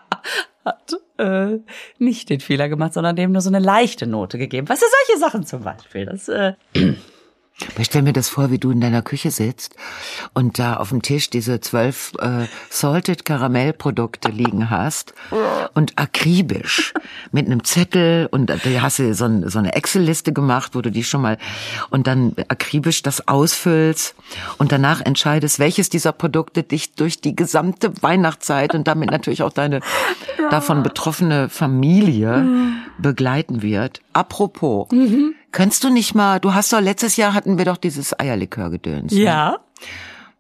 hat 0.64 0.96
äh, 1.18 1.58
nicht 1.98 2.30
den 2.30 2.40
Fehler 2.40 2.68
gemacht, 2.68 2.94
sondern 2.94 3.16
dem 3.16 3.32
nur 3.32 3.42
so 3.42 3.50
eine 3.50 3.58
leichte 3.58 4.06
Note 4.06 4.38
gegeben. 4.38 4.68
Was 4.68 4.82
ist 4.82 4.94
solche 5.06 5.20
Sachen 5.20 5.46
zum 5.46 5.62
Beispiel? 5.62 6.06
Das, 6.06 6.28
äh, 6.28 6.54
Ich 7.78 7.86
stell 7.86 8.02
mir 8.02 8.12
das 8.12 8.28
vor, 8.28 8.50
wie 8.50 8.58
du 8.58 8.70
in 8.70 8.80
deiner 8.80 9.02
Küche 9.02 9.30
sitzt 9.30 9.74
und 10.34 10.58
da 10.58 10.76
auf 10.76 10.90
dem 10.90 11.02
Tisch 11.02 11.30
diese 11.30 11.60
zwölf 11.60 12.12
äh, 12.18 12.46
Salted 12.68 13.24
Karamellprodukte 13.24 14.30
liegen 14.30 14.70
hast 14.70 15.14
und 15.74 15.98
akribisch 15.98 16.94
mit 17.32 17.46
einem 17.46 17.64
Zettel 17.64 18.28
und 18.30 18.46
da 18.46 18.56
hast 18.80 18.98
du 18.98 19.14
so, 19.14 19.24
ein, 19.24 19.48
so 19.48 19.58
eine 19.58 19.74
Excel-Liste 19.74 20.32
gemacht, 20.32 20.74
wo 20.74 20.80
du 20.80 20.90
die 20.90 21.04
schon 21.04 21.22
mal 21.22 21.38
und 21.90 22.06
dann 22.06 22.34
akribisch 22.48 23.02
das 23.02 23.28
ausfüllst 23.28 24.14
und 24.58 24.72
danach 24.72 25.00
entscheidest, 25.00 25.58
welches 25.58 25.88
dieser 25.88 26.12
Produkte 26.12 26.62
dich 26.62 26.94
durch 26.94 27.20
die 27.20 27.36
gesamte 27.36 27.92
Weihnachtszeit 28.02 28.74
und 28.74 28.86
damit 28.86 29.10
natürlich 29.10 29.42
auch 29.42 29.52
deine 29.52 29.80
davon 30.50 30.82
betroffene 30.82 31.48
Familie 31.48 32.46
begleiten 32.98 33.62
wird. 33.62 34.00
Apropos, 34.12 34.88
Könntest 35.52 35.84
du 35.84 35.90
nicht 35.90 36.14
mal, 36.14 36.40
du 36.40 36.54
hast 36.54 36.72
doch 36.72 36.80
letztes 36.80 37.16
Jahr 37.16 37.34
hatten 37.34 37.58
wir 37.58 37.64
doch 37.64 37.76
dieses 37.76 38.18
Eierlikör-Gedöns. 38.18 39.12
Ne? 39.12 39.20
ja, 39.20 39.58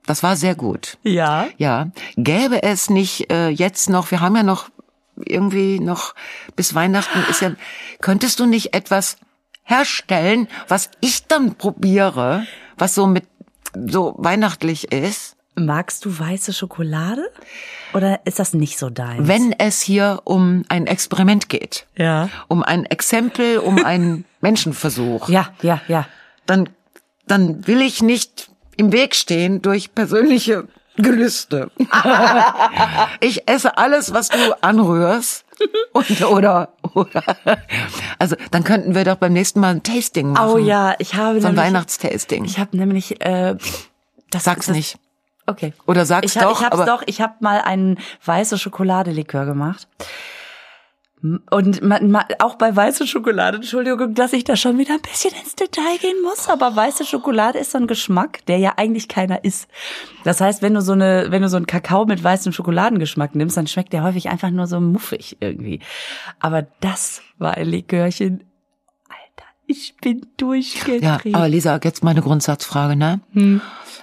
Das 0.06 0.22
war 0.22 0.36
sehr 0.36 0.54
gut. 0.54 0.98
ja. 1.02 1.48
Ja. 1.58 1.90
Gäbe 2.16 2.62
es 2.62 2.90
nicht 2.90 3.32
äh, 3.32 3.48
jetzt 3.48 3.90
noch, 3.90 4.10
wir 4.10 4.20
haben 4.20 4.36
ja 4.36 4.42
noch 4.42 4.70
irgendwie 5.16 5.80
noch 5.80 6.14
bis 6.56 6.74
Weihnachten 6.74 7.18
ist 7.28 7.42
ja, 7.42 7.52
könntest 8.00 8.40
du 8.40 8.46
nicht 8.46 8.74
etwas 8.74 9.16
herstellen, 9.62 10.48
was 10.68 10.90
ich 11.00 11.26
dann 11.26 11.54
probiere, 11.56 12.46
was 12.78 12.94
so 12.94 13.06
mit 13.06 13.24
so 13.74 14.14
weihnachtlich 14.18 14.92
ist? 14.92 15.36
Magst 15.54 16.04
du 16.04 16.18
weiße 16.18 16.52
Schokolade? 16.52 17.30
Oder 17.92 18.20
ist 18.24 18.38
das 18.38 18.54
nicht 18.54 18.78
so 18.78 18.90
dein? 18.90 19.26
Wenn 19.26 19.52
es 19.58 19.80
hier 19.80 20.20
um 20.24 20.64
ein 20.68 20.86
Experiment 20.86 21.48
geht, 21.48 21.86
Ja. 21.96 22.28
um 22.48 22.62
ein 22.62 22.84
Exempel, 22.86 23.58
um 23.58 23.84
einen 23.84 24.24
Menschenversuch. 24.40 25.28
Ja, 25.28 25.48
ja, 25.62 25.80
ja. 25.88 26.06
dann, 26.46 26.68
dann 27.26 27.66
will 27.66 27.80
ich 27.80 28.02
nicht 28.02 28.50
im 28.76 28.92
Weg 28.92 29.14
stehen 29.14 29.60
durch 29.62 29.94
persönliche 29.94 30.68
Gelüste. 30.96 31.70
ich 33.20 33.48
esse 33.48 33.76
alles, 33.78 34.12
was 34.12 34.28
du 34.28 34.38
anrührst. 34.62 35.44
Und, 35.92 36.22
oder, 36.22 36.72
oder, 36.94 37.22
also, 38.18 38.34
dann 38.50 38.64
könnten 38.64 38.94
wir 38.94 39.04
doch 39.04 39.16
beim 39.16 39.34
nächsten 39.34 39.60
Mal 39.60 39.74
ein 39.74 39.82
Tasting 39.82 40.30
machen. 40.32 40.48
Oh 40.52 40.56
ja, 40.56 40.94
ich 40.98 41.14
habe 41.16 41.38
So 41.40 41.48
ein 41.48 41.54
nämlich, 41.54 41.66
Weihnachtstasting. 41.66 42.44
ich 42.46 42.58
habe 42.58 42.74
nämlich, 42.78 43.20
äh, 43.20 43.56
das 44.30 44.44
Sag's 44.44 44.66
das, 44.66 44.76
nicht. 44.76 44.98
Okay. 45.50 45.72
Oder 45.86 46.06
sag's 46.06 46.34
ich, 46.34 46.40
doch, 46.40 46.60
Ich 46.60 46.66
hab's 46.66 46.84
doch. 46.86 47.02
Ich 47.06 47.20
habe 47.20 47.34
mal 47.40 47.60
einen 47.60 47.98
weiße 48.24 48.56
Schokoladelikör 48.58 49.46
gemacht. 49.46 49.88
Und 51.22 51.82
man, 51.82 52.10
man, 52.10 52.24
auch 52.38 52.54
bei 52.54 52.74
weißer 52.74 53.06
Schokolade, 53.06 53.58
Entschuldigung, 53.58 54.14
dass 54.14 54.32
ich 54.32 54.44
da 54.44 54.56
schon 54.56 54.78
wieder 54.78 54.94
ein 54.94 55.02
bisschen 55.02 55.32
ins 55.42 55.54
Detail 55.54 55.98
gehen 56.00 56.22
muss, 56.22 56.48
aber 56.48 56.74
weiße 56.74 57.04
Schokolade 57.04 57.58
ist 57.58 57.72
so 57.72 57.78
ein 57.78 57.86
Geschmack, 57.86 58.44
der 58.46 58.56
ja 58.56 58.72
eigentlich 58.78 59.06
keiner 59.06 59.44
ist. 59.44 59.68
Das 60.24 60.40
heißt, 60.40 60.62
wenn 60.62 60.72
du 60.72 60.80
so 60.80 60.92
eine, 60.92 61.26
wenn 61.28 61.42
du 61.42 61.50
so 61.50 61.58
einen 61.58 61.66
Kakao 61.66 62.06
mit 62.06 62.24
weißem 62.24 62.52
Schokoladengeschmack 62.52 63.34
nimmst, 63.34 63.58
dann 63.58 63.66
schmeckt 63.66 63.92
der 63.92 64.02
häufig 64.02 64.30
einfach 64.30 64.48
nur 64.48 64.66
so 64.66 64.80
muffig 64.80 65.36
irgendwie. 65.40 65.80
Aber 66.38 66.66
das 66.80 67.20
war 67.36 67.54
ein 67.58 67.66
Likörchen. 67.66 68.44
Alter, 69.10 69.48
ich 69.66 69.96
bin 70.00 70.26
durchgedreht. 70.38 71.02
Ja, 71.02 71.20
aber 71.34 71.48
Lisa, 71.48 71.78
jetzt 71.84 72.02
mal 72.02 72.12
eine 72.12 72.22
Grundsatzfrage, 72.22 72.96
ne? 72.96 73.20
Hm. 73.34 73.60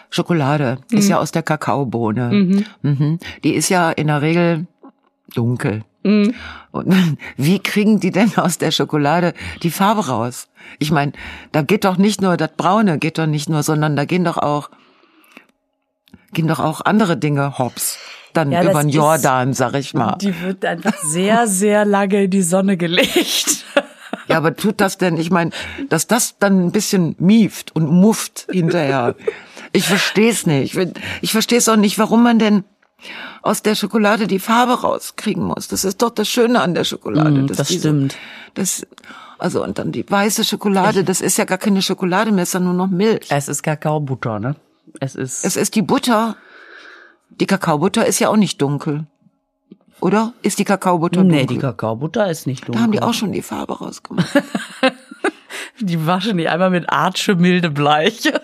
Schokolade 0.09 0.79
ist 0.91 1.09
ja 1.09 1.19
aus 1.19 1.31
der 1.31 1.43
Kakaobohne. 1.43 2.65
Mhm. 2.81 3.19
Die 3.43 3.53
ist 3.53 3.69
ja 3.69 3.91
in 3.91 4.07
der 4.07 4.21
Regel 4.21 4.67
dunkel. 5.33 5.83
Hm. 6.03 6.33
Und 6.71 7.17
wie 7.37 7.59
kriegen 7.59 7.99
die 7.99 8.11
denn 8.11 8.37
aus 8.37 8.57
der 8.57 8.71
Schokolade 8.71 9.33
die 9.63 9.71
Farbe 9.71 10.07
raus? 10.07 10.47
Ich 10.79 10.91
meine, 10.91 11.11
da 11.51 11.61
geht 11.61 11.85
doch 11.85 11.97
nicht 11.97 12.21
nur 12.21 12.37
das 12.37 12.51
Braune, 12.55 12.97
geht 12.97 13.17
doch 13.17 13.25
nicht 13.25 13.49
nur, 13.49 13.63
sondern 13.63 13.95
da 13.95 14.05
gehen 14.05 14.23
doch 14.23 14.37
auch 14.37 14.69
gehen 16.33 16.47
doch 16.47 16.59
auch 16.59 16.81
andere 16.81 17.17
Dinge 17.17 17.57
hops. 17.57 17.97
Dann 18.33 18.51
Ja, 18.51 18.63
über 18.63 18.81
den 18.81 18.89
Jordan, 18.89 19.53
sag 19.53 19.73
ich 19.75 19.93
mal. 19.93 20.17
Die 20.21 20.41
wird 20.41 20.63
einfach 20.65 20.97
sehr, 20.97 21.47
sehr 21.47 21.85
lange 21.85 22.25
in 22.25 22.29
die 22.29 22.41
Sonne 22.41 22.77
gelegt. 22.77 23.65
Ja, 24.27 24.37
aber 24.37 24.55
tut 24.55 24.81
das 24.81 24.97
denn? 24.97 25.17
Ich 25.17 25.31
meine, 25.31 25.51
dass 25.89 26.05
das 26.05 26.37
dann 26.37 26.65
ein 26.65 26.71
bisschen 26.71 27.15
mieft 27.17 27.75
und 27.75 27.89
mufft 27.89 28.47
hinterher. 28.51 29.15
Ich 29.73 29.87
versteh's 29.87 30.45
nicht. 30.45 30.75
Ich, 30.75 30.87
ich 31.21 31.31
versteh's 31.31 31.67
auch 31.69 31.75
nicht, 31.75 31.97
warum 31.99 32.23
man 32.23 32.39
denn 32.39 32.63
aus 33.41 33.61
der 33.61 33.75
Schokolade 33.75 34.27
die 34.27 34.39
Farbe 34.39 34.81
rauskriegen 34.81 35.43
muss. 35.43 35.67
Das 35.67 35.85
ist 35.85 36.01
doch 36.01 36.09
das 36.09 36.27
Schöne 36.27 36.61
an 36.61 36.73
der 36.73 36.83
Schokolade. 36.83 37.43
Mm, 37.43 37.47
das 37.47 37.67
diese- 37.67 37.79
stimmt. 37.79 38.15
Das, 38.55 38.85
also 39.37 39.63
und 39.63 39.77
dann 39.77 39.91
die 39.91 40.09
weiße 40.09 40.43
Schokolade, 40.43 41.03
das 41.03 41.21
ist 41.21 41.37
ja 41.37 41.45
gar 41.45 41.59
keine 41.59 41.81
Schokolade 41.81 42.31
mehr, 42.31 42.43
es 42.43 42.49
ist 42.49 42.53
ja 42.53 42.59
nur 42.59 42.73
noch 42.73 42.87
Milch. 42.87 43.27
Es 43.29 43.47
ist 43.47 43.61
Kakaobutter, 43.61 44.39
ne? 44.39 44.55
Es 44.99 45.13
ist. 45.15 45.45
Es 45.45 45.55
ist 45.55 45.75
die 45.75 45.83
Butter. 45.83 46.35
Die 47.29 47.45
Kakaobutter 47.45 48.05
ist 48.05 48.17
ja 48.19 48.29
auch 48.29 48.37
nicht 48.37 48.59
dunkel. 48.61 49.05
Oder? 49.99 50.33
Ist 50.41 50.57
die 50.59 50.63
Kakaobutter 50.63 51.21
dunkel? 51.21 51.37
nee, 51.37 51.45
die 51.45 51.57
Kakaobutter 51.59 52.29
ist 52.29 52.47
nicht 52.47 52.61
dunkel. 52.67 52.75
da 52.79 52.83
haben 52.83 52.91
die 52.91 53.01
auch 53.01 53.13
schon 53.13 53.31
die 53.31 53.41
Farbe 53.43 53.77
rausgemacht. 53.77 54.27
Die 55.79 56.05
waschen 56.07 56.37
die 56.37 56.47
einmal 56.49 56.71
mit 56.71 56.89
Arche 56.89 57.35
milde 57.35 57.69
Bleiche. 57.69 58.41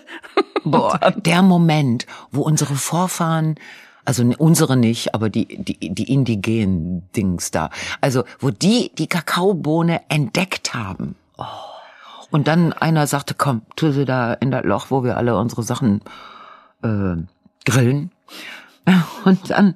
Boah, 0.72 1.00
der 1.16 1.42
Moment, 1.42 2.06
wo 2.32 2.42
unsere 2.42 2.76
Vorfahren, 2.76 3.56
also 4.06 4.24
ne- 4.24 4.38
unsere 4.38 4.78
nicht, 4.78 5.14
aber 5.14 5.30
die, 5.30 5.46
die, 5.46 5.94
die 5.94 6.12
indigenen 6.12 7.10
Dings 7.16 7.52
da, 7.52 7.70
also 8.02 8.24
wo 8.40 8.50
die 8.50 8.92
die 8.98 9.08
Kakaobohne 9.08 10.02
entdeckt 10.10 10.74
haben. 10.74 11.16
Und 12.32 12.48
dann 12.48 12.74
einer 12.74 13.06
sagte, 13.08 13.36
komm, 13.36 13.62
tu 13.76 13.92
sie 13.92 14.06
da 14.06 14.34
in 14.34 14.50
das 14.50 14.64
Loch, 14.66 14.88
wo 14.90 15.04
wir 15.04 15.18
alle 15.18 15.38
unsere 15.38 15.62
Sachen 15.62 16.02
äh, 16.82 17.16
grillen. 17.66 18.12
Und 19.24 19.50
dann, 19.50 19.76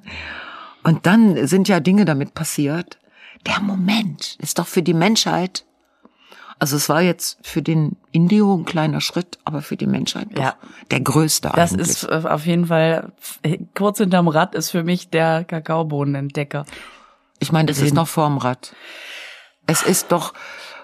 und 0.82 1.06
dann 1.06 1.46
sind 1.46 1.68
ja 1.68 1.80
Dinge 1.80 2.04
damit 2.04 2.34
passiert. 2.34 2.98
Der 3.46 3.60
Moment 3.60 4.36
ist 4.40 4.58
doch 4.58 4.66
für 4.66 4.82
die 4.82 4.92
Menschheit 4.94 5.64
also 6.58 6.76
es 6.76 6.88
war 6.88 7.02
jetzt 7.02 7.38
für 7.42 7.62
den 7.62 7.96
Indio 8.12 8.54
ein 8.56 8.64
kleiner 8.64 9.00
Schritt, 9.00 9.38
aber 9.44 9.62
für 9.62 9.76
die 9.76 9.86
Menschheit 9.86 10.28
doch 10.34 10.42
Ja. 10.42 10.54
der 10.90 11.00
größte 11.00 11.50
Das 11.54 11.72
eigentlich. 11.72 11.88
ist 11.88 12.04
äh, 12.04 12.22
auf 12.28 12.46
jeden 12.46 12.66
Fall, 12.66 13.12
äh, 13.42 13.58
kurz 13.76 13.98
hinterm 13.98 14.28
Rad 14.28 14.54
ist 14.54 14.70
für 14.70 14.82
mich 14.82 15.08
der 15.10 15.44
Kakaobohnenentdecker. 15.44 16.64
ich 17.38 17.52
meine, 17.52 17.66
das 17.66 17.78
ist 17.80 17.94
noch 17.94 18.08
vorm 18.08 18.38
Rad. 18.38 18.72
Es 19.66 19.82
ist 19.82 20.10
doch, 20.12 20.32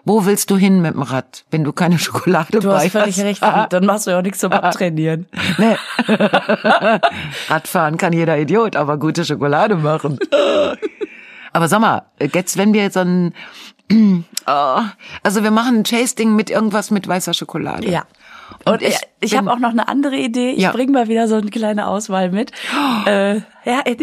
wo 0.05 0.27
willst 0.27 0.51
du 0.51 0.57
hin 0.59 0.83
mit 0.83 0.93
dem 0.95 1.03
Rad, 1.03 1.45
wenn 1.51 1.64
du 1.64 1.72
keine 1.72 1.99
Schokolade 1.99 2.61
Du 2.61 2.70
hast 2.70 2.89
völlig 2.91 3.16
hast? 3.16 3.25
recht, 3.25 3.43
dann 3.43 3.87
machst 3.87 4.07
du 4.07 4.11
ja 4.11 4.18
auch 4.18 4.22
nichts 4.22 4.39
zum 4.41 4.53
Abtrainieren. 4.53 5.27
Nee. 5.59 5.77
Radfahren 7.49 7.97
kann 7.97 8.12
jeder 8.12 8.39
Idiot, 8.39 8.77
aber 8.77 8.99
gute 8.99 9.25
Schokolade 9.25 9.77
machen. 9.77 10.18
aber 11.55 11.68
sag 11.68 11.80
mal, 11.80 12.02
jetzt 12.34 12.59
wenn 12.59 12.74
wir 12.74 12.90
so 12.90 13.00
ein, 13.00 13.32
oh, 14.46 14.80
also 15.22 15.42
wir 15.42 15.50
machen 15.50 15.76
ein 15.78 15.84
Tasting 15.84 16.36
mit 16.36 16.50
irgendwas 16.50 16.90
mit 16.90 17.09
weißer 17.09 17.32
Schokolade. 17.32 17.88
Ja. 17.90 18.05
Und 18.66 18.82
ich, 18.82 18.96
ich 19.20 19.30
bin- 19.30 19.38
habe 19.40 19.52
auch 19.52 19.59
noch 19.59 19.70
eine 19.70 19.88
andere 19.88 20.16
Idee. 20.16 20.50
Ich 20.52 20.62
Ja. 20.62 20.72
bring 20.72 20.92
mal 20.92 21.09
wieder 21.09 21.28
so 21.28 21.34
eine 21.36 21.50
kleine 21.50 21.86
Auswahl 21.86 22.30
mit. 22.30 22.52
Äh, 23.07 23.36
ja, 23.64 23.82
das 23.84 23.96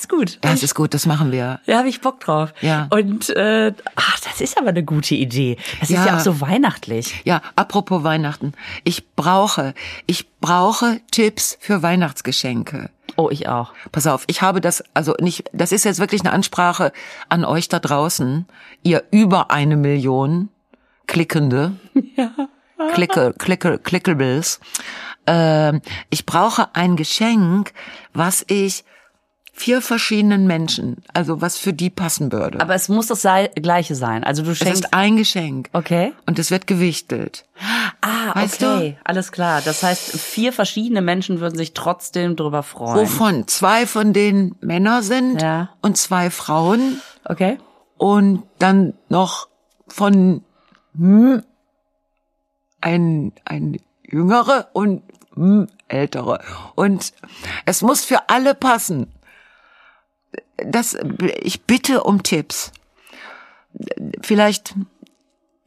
ist 0.00 0.08
gut. 0.08 0.38
Das 0.42 0.62
ist 0.62 0.74
gut, 0.74 0.92
das 0.94 1.06
machen 1.06 1.32
wir. 1.32 1.60
Da 1.66 1.78
habe 1.78 1.88
ich 1.88 2.00
Bock 2.02 2.20
drauf. 2.20 2.52
Ja. 2.60 2.88
Und 2.90 3.30
äh, 3.30 3.72
ach, 3.96 4.20
das 4.20 4.40
ist 4.42 4.58
aber 4.58 4.68
eine 4.68 4.84
gute 4.84 5.14
Idee. 5.14 5.56
Das 5.80 5.90
ist 5.90 5.96
Ja. 5.96 6.06
ja 6.06 6.16
auch 6.16 6.20
so 6.20 6.40
weihnachtlich. 6.40 7.22
Ja, 7.24 7.40
apropos 7.56 8.04
Weihnachten. 8.04 8.52
Ich 8.84 9.14
brauche, 9.16 9.74
ich 10.06 10.30
brauche 10.40 11.00
Tipps 11.10 11.56
für 11.60 11.82
Weihnachtsgeschenke. 11.82 12.90
Oh, 13.16 13.28
ich 13.30 13.48
auch. 13.48 13.72
Pass 13.92 14.06
auf, 14.06 14.24
ich 14.26 14.42
habe 14.42 14.60
das, 14.60 14.82
also 14.94 15.14
nicht, 15.20 15.44
das 15.52 15.72
ist 15.72 15.84
jetzt 15.84 16.00
wirklich 16.00 16.22
eine 16.22 16.32
Ansprache 16.32 16.92
an 17.28 17.44
euch 17.44 17.68
da 17.68 17.78
draußen, 17.78 18.46
ihr 18.82 19.04
über 19.10 19.50
eine 19.50 19.76
Million 19.76 20.48
Klickende. 21.06 21.72
Ja. 22.16 22.30
Klicke, 22.92 23.34
Klicke, 23.38 23.78
Clickables. 23.78 24.60
Ähm, 25.26 25.80
ich 26.10 26.26
brauche 26.26 26.74
ein 26.74 26.96
Geschenk, 26.96 27.72
was 28.12 28.44
ich 28.48 28.84
vier 29.56 29.80
verschiedenen 29.80 30.46
Menschen, 30.48 30.96
also 31.14 31.40
was 31.40 31.56
für 31.58 31.72
die 31.72 31.88
passen 31.88 32.32
würde. 32.32 32.60
Aber 32.60 32.74
es 32.74 32.88
muss 32.88 33.06
das 33.06 33.22
sei, 33.22 33.46
gleiche 33.54 33.94
sein. 33.94 34.24
Also 34.24 34.42
du 34.42 34.50
es 34.50 34.58
schenkst. 34.58 34.84
ist 34.86 34.94
ein 34.94 35.16
Geschenk. 35.16 35.70
Okay. 35.72 36.12
Und 36.26 36.38
es 36.40 36.50
wird 36.50 36.66
gewichtelt. 36.66 37.46
Ah, 38.00 38.34
Weißt 38.34 38.62
okay. 38.64 38.98
Alles 39.04 39.30
klar. 39.30 39.62
Das 39.64 39.82
heißt, 39.84 40.18
vier 40.18 40.52
verschiedene 40.52 41.02
Menschen 41.02 41.38
würden 41.40 41.56
sich 41.56 41.72
trotzdem 41.72 42.34
drüber 42.34 42.64
freuen. 42.64 42.96
Wovon 42.96 43.46
zwei 43.46 43.86
von 43.86 44.12
denen 44.12 44.56
Männer 44.60 45.02
sind 45.04 45.40
Ja. 45.40 45.70
und 45.80 45.96
zwei 45.96 46.30
Frauen 46.30 47.00
Okay. 47.24 47.58
und 47.96 48.42
dann 48.58 48.94
noch 49.08 49.46
von 49.86 50.42
hm, 50.96 51.42
ein, 52.80 53.32
ein 53.44 53.80
jüngere 54.02 54.68
und 54.72 55.02
hm, 55.34 55.68
ältere. 55.88 56.40
Und 56.74 57.12
es 57.66 57.82
muss 57.82 58.04
für 58.04 58.28
alle 58.28 58.54
passen. 58.54 59.12
Das, 60.56 60.96
ich 61.40 61.62
bitte 61.62 62.02
um 62.02 62.22
Tipps. 62.22 62.72
vielleicht 64.22 64.74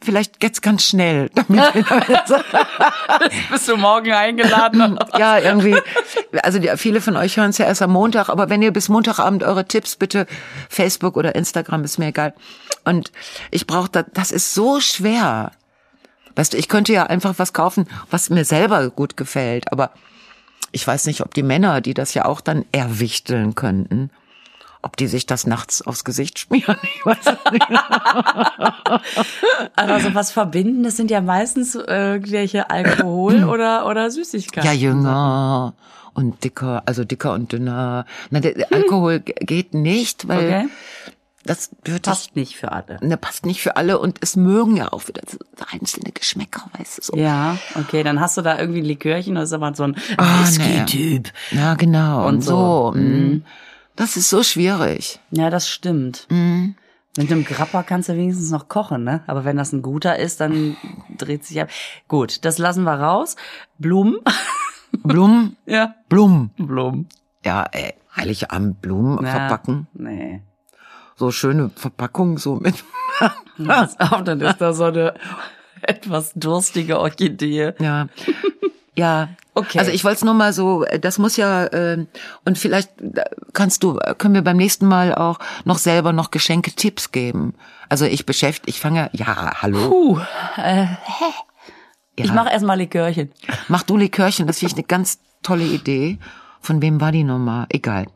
vielleicht 0.01 0.43
jetzt 0.43 0.61
ganz 0.61 0.83
schnell, 0.83 1.29
damit 1.33 1.73
bist 3.49 3.67
du 3.67 3.77
morgen 3.77 4.11
eingeladen. 4.11 4.99
ja, 5.17 5.39
irgendwie. 5.39 5.77
Also 6.43 6.59
die, 6.59 6.69
viele 6.77 7.01
von 7.01 7.17
euch 7.17 7.37
hören 7.37 7.49
es 7.49 7.57
ja 7.57 7.65
erst 7.65 7.81
am 7.81 7.91
Montag, 7.91 8.29
aber 8.29 8.49
wenn 8.49 8.61
ihr 8.61 8.71
bis 8.71 8.89
Montagabend 8.89 9.43
eure 9.43 9.65
Tipps 9.65 9.95
bitte 9.95 10.27
Facebook 10.69 11.17
oder 11.17 11.35
Instagram 11.35 11.83
ist 11.83 11.97
mir 11.97 12.07
egal. 12.07 12.33
Und 12.85 13.11
ich 13.51 13.67
brauche 13.67 13.89
das, 13.89 14.05
das 14.13 14.31
ist 14.31 14.53
so 14.53 14.79
schwer. 14.79 15.51
Weißt 16.35 16.53
du, 16.53 16.57
ich 16.57 16.69
könnte 16.69 16.93
ja 16.93 17.03
einfach 17.07 17.33
was 17.37 17.53
kaufen, 17.53 17.87
was 18.11 18.29
mir 18.29 18.45
selber 18.45 18.89
gut 18.91 19.17
gefällt, 19.17 19.71
aber 19.71 19.91
ich 20.71 20.85
weiß 20.85 21.07
nicht, 21.07 21.21
ob 21.21 21.33
die 21.33 21.43
Männer, 21.43 21.81
die 21.81 21.95
das 21.95 22.13
ja 22.13 22.25
auch 22.25 22.41
dann 22.41 22.65
erwichteln 22.71 23.55
könnten, 23.55 24.11
ob 24.81 24.95
die 24.97 25.07
sich 25.07 25.25
das 25.25 25.47
nachts 25.47 25.81
aufs 25.81 26.03
Gesicht 26.03 26.39
schmieren. 26.39 26.77
Ich 26.83 27.05
weiß 27.05 27.17
nicht. 27.51 27.65
Aber 29.75 29.99
so 29.99 30.13
was 30.15 30.31
Verbindendes 30.31 30.97
sind 30.97 31.11
ja 31.11 31.21
meistens 31.21 31.75
irgendwelche 31.75 32.69
Alkohol 32.69 33.43
oder, 33.49 33.85
oder 33.87 34.09
Süßigkeiten. 34.11 34.67
Ja, 34.69 34.73
jünger 34.75 35.73
und 36.13 36.43
dicker, 36.43 36.83
also 36.85 37.03
dicker 37.03 37.33
und 37.33 37.51
dünner. 37.51 38.05
Na, 38.29 38.39
der 38.39 38.71
Alkohol 38.71 39.19
geht 39.19 39.73
nicht, 39.73 40.27
weil 40.27 40.37
Okay. 40.47 40.67
das 41.43 41.69
würde 41.85 42.01
Passt 42.01 42.35
nicht 42.35 42.55
für 42.57 42.71
alle. 42.71 42.97
Ne, 43.01 43.17
passt 43.17 43.45
nicht 43.45 43.61
für 43.61 43.75
alle 43.77 43.99
und 43.99 44.17
es 44.21 44.35
mögen 44.35 44.77
ja 44.77 44.91
auch 44.91 45.07
wieder 45.07 45.21
einzelne 45.71 46.11
Geschmäcker, 46.11 46.69
weißt 46.77 46.97
du 46.97 47.01
so. 47.03 47.15
Ja, 47.17 47.57
okay, 47.75 48.03
dann 48.03 48.19
hast 48.19 48.35
du 48.37 48.41
da 48.41 48.57
irgendwie 48.59 48.79
ein 48.79 48.85
Likörchen, 48.85 49.35
das 49.35 49.45
ist 49.49 49.53
aber 49.53 49.73
so 49.75 49.83
ein 49.83 49.95
Ah, 50.17 50.41
Whisky-Typ. 50.41 51.29
Ja, 51.51 51.75
genau. 51.75 52.21
Und, 52.27 52.35
Und 52.35 52.41
so. 52.41 52.91
so. 52.93 52.99
mm. 52.99 53.43
Das 53.97 54.15
ist 54.15 54.29
so 54.29 54.43
schwierig. 54.43 55.19
Ja, 55.31 55.49
das 55.49 55.67
stimmt. 55.67 56.27
Mhm. 56.29 56.75
Mit 57.17 57.31
einem 57.31 57.43
Grappa 57.43 57.81
kannst 57.83 58.09
du 58.09 58.13
wenigstens 58.15 58.51
noch 58.51 58.69
kochen, 58.69 59.03
ne? 59.03 59.23
Aber 59.27 59.43
wenn 59.43 59.57
das 59.57 59.73
ein 59.73 59.81
guter 59.81 60.17
ist, 60.19 60.39
dann 60.39 60.77
dreht 61.17 61.43
sich 61.43 61.59
ab. 61.59 61.69
Gut, 62.07 62.45
das 62.45 62.59
lassen 62.59 62.83
wir 62.83 62.93
raus. 62.93 63.35
Blumen. 63.79 64.17
Blumen, 65.03 65.57
ja. 65.65 65.95
Blumen. 66.09 66.51
Blumen. 66.57 67.09
Ja, 67.43 67.63
ey, 67.71 67.93
Heiligabend 68.15 68.81
Blumen 68.81 69.25
Ja. 69.25 69.31
verpacken. 69.31 69.87
Nee. 69.93 70.41
So 71.15 71.31
schöne 71.31 71.71
Verpackung, 71.75 72.37
so 72.37 72.55
mit. 72.55 72.83
Pass 73.65 73.99
auf, 73.99 74.23
dann 74.23 74.39
ist 74.41 74.61
da 74.61 74.73
so 74.73 74.83
eine 74.85 75.15
etwas 75.81 76.33
durstige 76.35 76.99
Orchidee. 76.99 77.73
Ja. 77.79 78.07
Ja. 78.97 79.29
Okay. 79.53 79.79
Also 79.79 79.91
ich 79.91 80.03
wollte 80.03 80.17
es 80.17 80.23
nur 80.23 80.33
mal 80.33 80.53
so, 80.53 80.83
äh, 80.83 80.99
das 80.99 81.17
muss 81.19 81.35
ja, 81.37 81.65
äh, 81.65 82.05
und 82.45 82.57
vielleicht 82.57 82.99
äh, 83.01 83.23
kannst 83.53 83.83
du, 83.83 83.97
äh, 83.99 84.13
können 84.15 84.33
wir 84.35 84.43
beim 84.43 84.57
nächsten 84.57 84.87
Mal 84.87 85.15
auch 85.15 85.39
noch 85.65 85.77
selber 85.77 86.13
noch 86.13 86.31
Geschenke-Tipps 86.31 87.11
geben. 87.11 87.53
Also 87.89 88.05
ich 88.05 88.25
beschäftige, 88.25 88.69
ich 88.69 88.79
fange, 88.79 89.09
ja, 89.13 89.61
hallo. 89.61 89.89
Puh, 89.89 90.19
äh, 90.57 90.83
Ja. 90.83 92.25
ich 92.25 92.33
mache 92.33 92.49
erstmal 92.49 92.77
Likörchen. 92.77 93.31
Mach 93.67 93.83
du 93.83 93.97
Likörchen, 93.97 94.47
das 94.47 94.59
finde 94.59 94.73
ich 94.73 94.77
eine 94.77 94.87
ganz 94.87 95.19
tolle 95.43 95.63
Idee. 95.65 96.17
Von 96.59 96.81
wem 96.81 96.99
war 96.99 97.11
die 97.11 97.23
Nummer? 97.23 97.65
Egal. 97.69 98.07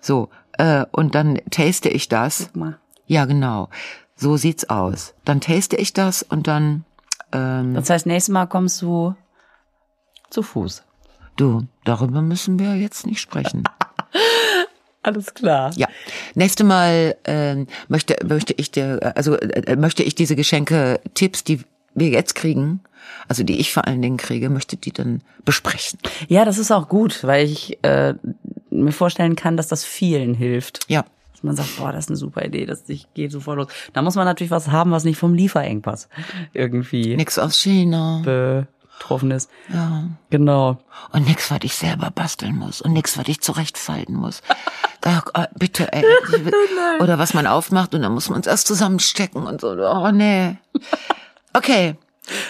So, 0.00 0.30
äh, 0.52 0.84
und 0.92 1.14
dann 1.14 1.40
taste 1.50 1.88
ich 1.88 2.08
das. 2.08 2.50
Mal. 2.54 2.78
Ja, 3.06 3.24
genau. 3.24 3.68
So 4.16 4.36
sieht's 4.36 4.68
aus. 4.70 5.14
Dann 5.24 5.40
taste 5.40 5.76
ich 5.76 5.92
das 5.92 6.22
und 6.22 6.46
dann, 6.48 6.84
ähm, 7.32 7.74
Das 7.74 7.90
heißt, 7.90 8.06
nächstes 8.06 8.32
Mal 8.32 8.46
kommst 8.46 8.82
du 8.82 9.14
zu 10.30 10.42
Fuß. 10.42 10.82
du, 11.36 11.66
darüber 11.84 12.22
müssen 12.22 12.58
wir 12.58 12.76
jetzt 12.76 13.06
nicht 13.06 13.20
sprechen. 13.20 13.64
Alles 15.02 15.32
klar. 15.32 15.72
Ja, 15.76 15.86
nächste 16.34 16.64
Mal 16.64 17.16
ähm, 17.24 17.66
möchte 17.88 18.16
möchte 18.26 18.52
ich 18.56 18.70
dir 18.70 18.98
äh, 19.00 19.12
also 19.14 19.36
äh, 19.36 19.76
möchte 19.76 20.02
ich 20.02 20.14
diese 20.14 20.36
Geschenke 20.36 21.00
Tipps, 21.14 21.44
die 21.44 21.60
wir 21.94 22.08
jetzt 22.08 22.34
kriegen, 22.34 22.80
also 23.28 23.42
die 23.42 23.58
ich 23.60 23.72
vor 23.72 23.86
allen 23.86 24.02
Dingen 24.02 24.16
kriege, 24.16 24.50
möchte 24.50 24.76
die 24.76 24.92
dann 24.92 25.22
besprechen. 25.44 25.98
Ja, 26.28 26.44
das 26.44 26.58
ist 26.58 26.70
auch 26.70 26.88
gut, 26.88 27.24
weil 27.24 27.46
ich 27.46 27.82
äh, 27.82 28.14
mir 28.70 28.92
vorstellen 28.92 29.36
kann, 29.36 29.56
dass 29.56 29.68
das 29.68 29.84
vielen 29.84 30.34
hilft. 30.34 30.80
Ja, 30.88 31.04
Dass 31.32 31.42
man 31.42 31.56
sagt, 31.56 31.76
boah, 31.78 31.92
das 31.92 32.04
ist 32.04 32.10
eine 32.10 32.16
super 32.16 32.44
Idee, 32.44 32.66
das 32.66 32.88
ich 32.88 33.06
gehe 33.14 33.30
sofort 33.30 33.56
los. 33.56 33.68
Da 33.92 34.02
muss 34.02 34.16
man 34.16 34.24
natürlich 34.24 34.50
was 34.50 34.68
haben, 34.68 34.90
was 34.90 35.04
nicht 35.04 35.18
vom 35.18 35.32
Lieferengpass 35.32 36.08
irgendwie 36.52 37.16
nix 37.16 37.38
aus 37.38 37.58
China. 37.58 38.66
Betroffen 38.98 39.30
ist. 39.30 39.50
Ja. 39.72 40.04
Genau. 40.30 40.78
Und 41.12 41.26
nix, 41.26 41.50
was 41.50 41.60
ich 41.62 41.74
selber 41.74 42.10
basteln 42.10 42.56
muss 42.56 42.80
und 42.80 42.92
nix, 42.92 43.16
was 43.18 43.28
ich 43.28 43.40
zurechtfalten 43.40 44.14
muss. 44.14 44.42
Da, 45.00 45.22
äh, 45.34 45.46
bitte, 45.54 45.92
ey. 45.92 46.04
Oder 47.00 47.20
was 47.20 47.32
man 47.32 47.46
aufmacht 47.46 47.94
und 47.94 48.02
dann 48.02 48.12
muss 48.12 48.30
man 48.30 48.40
es 48.40 48.48
erst 48.48 48.66
zusammenstecken 48.66 49.46
und 49.46 49.60
so. 49.60 49.68
Oh 49.68 50.10
nee. 50.10 50.56
Okay, 51.52 51.94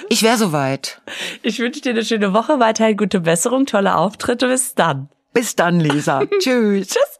ich 0.08 0.22
wäre 0.22 0.36
soweit. 0.36 1.00
Ich 1.42 1.58
wünsche 1.58 1.80
dir 1.80 1.90
eine 1.90 2.04
schöne 2.04 2.32
Woche, 2.32 2.58
weiterhin 2.58 2.96
gute 2.96 3.20
Besserung, 3.20 3.66
tolle 3.66 3.96
Auftritte. 3.96 4.48
Bis 4.48 4.74
dann. 4.74 5.08
Bis 5.32 5.56
dann, 5.56 5.80
Lisa. 5.80 6.22
Tschüss. 6.40 6.88
Tschüss. 6.88 7.17